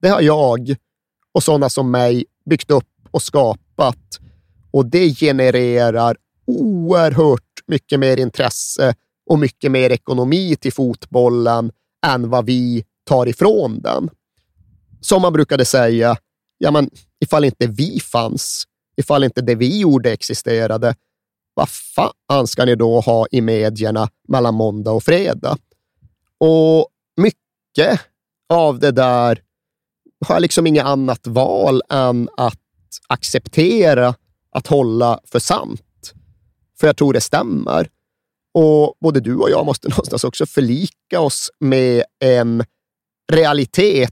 det 0.02 0.10
har 0.10 0.22
jag 0.22 0.76
och 1.32 1.44
sådana 1.44 1.70
som 1.70 1.92
mig 1.92 2.26
byggt 2.50 2.72
upp 2.72 2.90
och 3.12 3.22
skapat 3.22 4.20
och 4.72 4.86
det 4.86 5.16
genererar 5.16 6.18
oerhört 6.48 7.42
mycket 7.68 8.00
mer 8.00 8.20
intresse 8.20 8.96
och 9.26 9.40
mycket 9.40 9.72
mer 9.72 9.90
ekonomi 9.90 10.56
till 10.56 10.74
fotbollen 10.74 11.72
än 12.06 12.30
vad 12.30 12.46
vi 12.46 12.86
tar 13.06 13.28
ifrån 13.28 13.82
den. 13.82 14.10
Som 15.02 15.22
man 15.22 15.34
brukade 15.34 15.66
säga, 15.66 16.18
ja 16.58 16.72
men 16.72 16.90
ifall 17.20 17.46
inte 17.46 17.68
vi 17.68 18.00
fanns, 18.00 18.64
ifall 18.98 19.24
inte 19.24 19.42
det 19.42 19.56
vi 19.56 19.80
gjorde 19.80 20.12
existerade, 20.12 20.96
vad 21.54 21.70
fan 21.70 22.48
ska 22.48 22.66
ni 22.66 22.76
då 22.76 23.00
ha 23.00 23.28
i 23.32 23.42
medierna 23.42 24.10
mellan 24.28 24.54
måndag 24.54 24.92
och 24.92 25.04
fredag? 25.04 25.58
Och 26.40 26.88
mycket 27.18 28.02
av 28.50 28.80
det 28.80 28.92
där 28.92 29.42
har 30.26 30.36
jag 30.36 30.42
liksom 30.42 30.68
inget 30.68 30.86
annat 30.86 31.28
val 31.28 31.82
än 31.90 32.30
att 32.38 32.60
acceptera 33.08 34.16
att 34.52 34.68
hålla 34.68 35.20
för 35.26 35.40
sant. 35.40 36.14
För 36.80 36.88
jag 36.88 36.98
tror 36.98 37.14
det 37.14 37.22
stämmer. 37.22 37.90
Och 38.56 38.94
både 39.02 39.20
du 39.20 39.36
och 39.36 39.50
jag 39.50 39.66
måste 39.66 39.88
någonstans 39.90 40.24
också 40.24 40.46
förlika 40.46 41.20
oss 41.20 41.52
med 41.60 42.04
en 42.20 42.64
realitet 43.32 44.12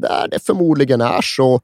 där 0.00 0.28
det 0.30 0.46
förmodligen 0.46 1.00
är 1.00 1.22
så 1.22 1.60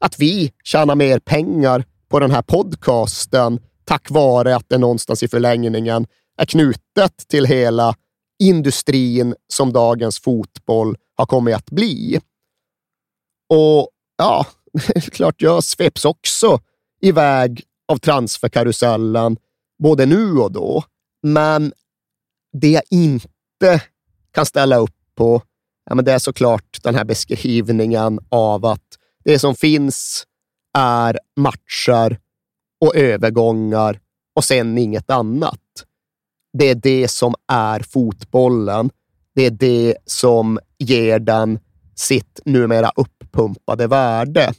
att 0.00 0.18
vi 0.18 0.52
tjänar 0.64 0.94
mer 0.94 1.18
pengar 1.18 1.84
på 2.08 2.20
den 2.20 2.30
här 2.30 2.42
podcasten 2.42 3.60
tack 3.84 4.10
vare 4.10 4.56
att 4.56 4.68
det 4.68 4.78
någonstans 4.78 5.22
i 5.22 5.28
förlängningen 5.28 6.06
är 6.38 6.44
knutet 6.44 7.16
till 7.28 7.44
hela 7.44 7.94
industrin 8.38 9.34
som 9.52 9.72
dagens 9.72 10.20
fotboll 10.20 10.96
har 11.16 11.26
kommit 11.26 11.54
att 11.54 11.70
bli. 11.70 12.20
Och 13.48 13.88
ja, 14.16 14.46
klart 15.12 15.42
jag 15.42 15.64
sveps 15.64 16.04
också 16.04 16.60
iväg 17.00 17.62
av 17.88 17.98
transferkarusellen, 17.98 19.36
både 19.82 20.06
nu 20.06 20.32
och 20.32 20.52
då. 20.52 20.84
Men 21.26 21.72
det 22.52 22.70
jag 22.70 22.82
inte 22.90 23.82
kan 24.30 24.46
ställa 24.46 24.76
upp 24.76 24.96
på, 25.14 25.42
ja, 25.88 25.94
men 25.94 26.04
det 26.04 26.12
är 26.12 26.18
såklart 26.18 26.78
den 26.82 26.94
här 26.94 27.04
beskrivningen 27.04 28.18
av 28.28 28.64
att 28.66 28.98
det 29.24 29.38
som 29.38 29.54
finns 29.54 30.26
är 30.78 31.18
matcher 31.36 32.18
och 32.80 32.96
övergångar 32.96 34.00
och 34.34 34.44
sen 34.44 34.78
inget 34.78 35.10
annat. 35.10 35.60
Det 36.58 36.70
är 36.70 36.74
det 36.74 37.08
som 37.08 37.34
är 37.48 37.80
fotbollen. 37.80 38.90
Det 39.34 39.46
är 39.46 39.50
det 39.50 39.96
som 40.04 40.58
ger 40.78 41.18
den 41.18 41.58
sitt 41.94 42.40
numera 42.44 42.92
uppumpade 42.96 43.86
värde. 43.86 44.52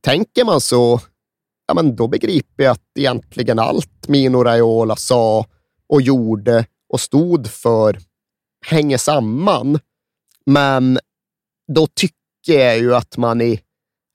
Tänker 0.00 0.44
man 0.44 0.60
så, 0.60 1.00
ja, 1.66 1.74
men 1.74 1.96
då 1.96 2.08
begriper 2.08 2.64
jag 2.64 2.72
att 2.72 2.98
egentligen 2.98 3.58
allt 3.58 4.08
Mino 4.08 4.44
Raiola 4.44 4.96
sa 4.96 5.46
och 5.92 6.02
gjorde 6.02 6.66
och 6.88 7.00
stod 7.00 7.46
för 7.46 7.98
hänger 8.66 8.98
samman. 8.98 9.78
Men 10.46 10.98
då 11.72 11.86
tycker 11.86 12.52
jag 12.52 12.78
ju 12.78 12.94
att 12.94 13.16
man 13.16 13.40
i 13.40 13.60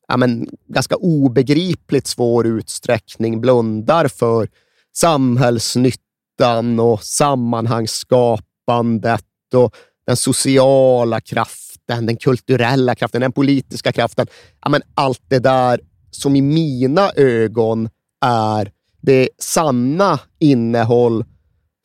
ja, 0.08 0.18
men, 0.18 0.49
ganska 0.68 0.95
obegripligt 0.95 2.08
svår 2.08 2.48
utsträckning 2.48 3.41
blundar 3.41 4.08
för 4.08 4.49
samhällsnyttan 4.95 6.80
och 6.80 7.04
sammanhangsskapandet 7.04 9.26
och 9.54 9.76
den 10.08 10.18
sociala 10.18 11.22
kraften, 11.22 12.06
den 12.06 12.18
kulturella 12.18 12.95
kraften, 12.95 13.22
den 13.22 13.32
politiska 13.32 13.91
kraften. 13.91 14.28
Ja, 14.62 14.70
men 14.70 14.82
allt 14.94 15.22
det 15.28 15.40
där 15.40 15.80
som 16.12 16.36
i 16.36 16.41
mina 16.41 17.12
ögon 17.16 17.90
är 18.26 18.72
det 19.02 19.30
sanna 19.38 20.20
innehåll 20.40 21.26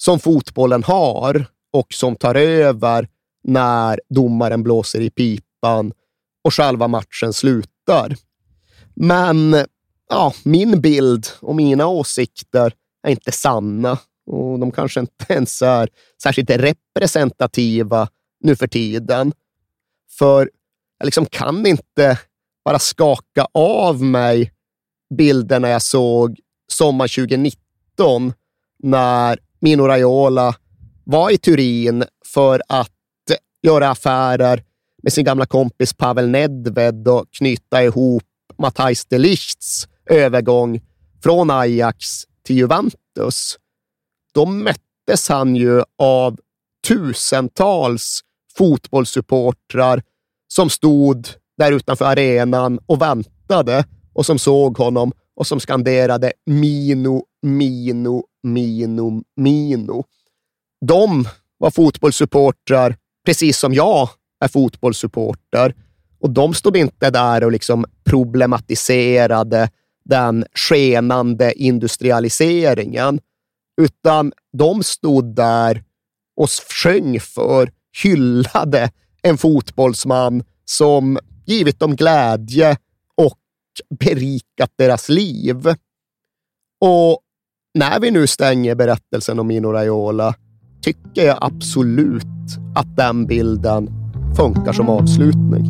som 0.04 0.18
fotbollen 0.18 0.82
har 0.84 1.46
och 1.72 1.94
som 1.94 2.16
tar 2.16 2.34
över 2.34 3.08
när 3.44 4.00
domaren 4.08 4.62
blåser 4.62 5.00
i 5.00 5.10
pipan 5.10 5.92
och 6.44 6.54
själva 6.54 6.88
matchen 6.88 7.32
slutar. 7.32 8.16
Men 8.94 9.56
ja, 10.10 10.34
min 10.44 10.80
bild 10.80 11.26
och 11.40 11.54
mina 11.54 11.86
åsikter 11.86 12.74
är 13.02 13.10
inte 13.10 13.32
sanna 13.32 13.98
och 14.26 14.58
de 14.58 14.70
kanske 14.70 15.00
inte 15.00 15.24
ens 15.28 15.62
är 15.62 15.88
särskilt 16.22 16.50
representativa 16.50 18.08
nu 18.40 18.56
för 18.56 18.66
tiden. 18.66 19.32
För 20.18 20.50
jag 20.98 21.04
liksom 21.04 21.26
kan 21.26 21.66
inte 21.66 22.18
bara 22.64 22.78
skaka 22.78 23.46
av 23.54 24.02
mig 24.02 24.52
bilderna 25.16 25.68
jag 25.68 25.82
såg 25.82 26.40
sommar 26.68 27.08
2019 27.08 28.32
när 28.78 29.38
Mino 29.62 29.82
Raiola 29.86 30.54
var 31.04 31.30
i 31.30 31.38
Turin 31.38 32.04
för 32.26 32.62
att 32.68 32.90
göra 33.62 33.90
affärer 33.90 34.62
med 35.02 35.12
sin 35.12 35.24
gamla 35.24 35.46
kompis 35.46 35.94
Pavel 35.94 36.28
Nedved 36.28 37.08
och 37.08 37.26
knyta 37.30 37.82
ihop 37.82 38.22
Matthijs 38.58 39.04
de 39.04 39.18
Lichts 39.18 39.88
övergång 40.10 40.80
från 41.22 41.50
Ajax 41.50 42.06
till 42.46 42.56
Juventus. 42.56 43.58
Då 44.34 44.46
möttes 44.46 45.28
han 45.28 45.56
ju 45.56 45.82
av 45.98 46.38
tusentals 46.88 48.20
fotbollssupportrar 48.56 50.02
som 50.48 50.70
stod 50.70 51.28
där 51.58 51.72
utanför 51.72 52.04
arenan 52.04 52.78
och 52.86 53.02
väntade 53.02 53.84
och 54.12 54.26
som 54.26 54.38
såg 54.38 54.78
honom 54.78 55.12
och 55.36 55.46
som 55.46 55.60
skanderade 55.60 56.32
Mino, 56.46 57.24
Mino, 57.42 58.24
Mino, 58.42 59.22
Mino. 59.36 60.04
De 60.86 61.28
var 61.58 61.70
fotbollssupportrar, 61.70 62.96
precis 63.24 63.58
som 63.58 63.74
jag 63.74 64.08
är 64.44 64.48
fotbollssupporter. 64.48 65.74
Och 66.20 66.30
de 66.30 66.54
stod 66.54 66.76
inte 66.76 67.10
där 67.10 67.44
och 67.44 67.52
liksom 67.52 67.84
problematiserade 68.04 69.70
den 70.04 70.44
skenande 70.54 71.52
industrialiseringen, 71.52 73.20
utan 73.82 74.32
de 74.52 74.82
stod 74.82 75.34
där 75.34 75.84
och 76.36 76.48
sjöng 76.50 77.20
för, 77.20 77.72
hyllade 78.02 78.90
en 79.22 79.38
fotbollsman 79.38 80.44
som 80.64 81.18
givit 81.46 81.80
dem 81.80 81.96
glädje 81.96 82.76
och 83.14 83.38
berikat 84.00 84.72
deras 84.76 85.08
liv. 85.08 85.66
Och 86.80 87.20
när 87.74 88.00
vi 88.00 88.10
nu 88.10 88.26
stänger 88.26 88.74
berättelsen 88.74 89.38
om 89.38 89.46
Mino 89.46 89.72
Raiola 89.72 90.34
tycker 90.82 91.26
jag 91.26 91.38
absolut 91.40 92.22
att 92.74 92.96
den 92.96 93.26
bilden 93.26 93.90
funkar 94.36 94.72
som 94.72 94.88
avslutning. 94.88 95.64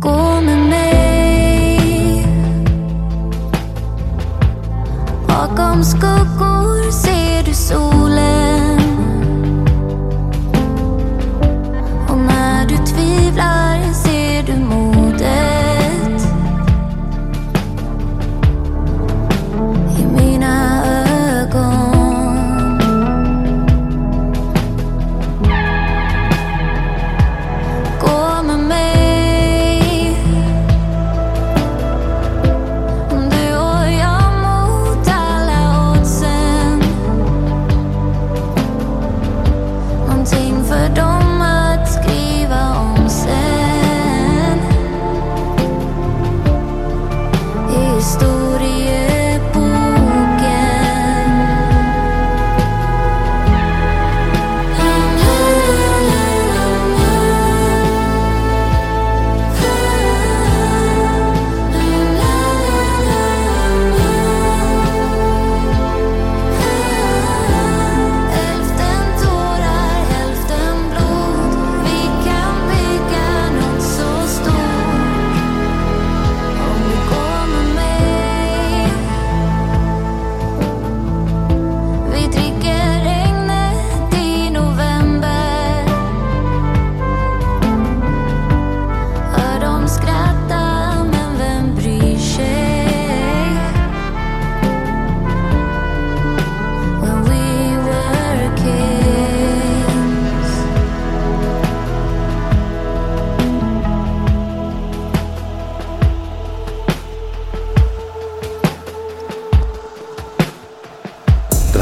Gå 0.00 0.40
med 0.40 0.58
mig 0.68 2.26
Bakom 5.28 5.84
skuggor 5.84 6.90
ser 6.90 7.44
du 7.44 7.54
solen 7.54 8.80
Och 12.08 12.18
när 12.18 12.68
du 12.68 12.76
tvivlar 12.76 13.75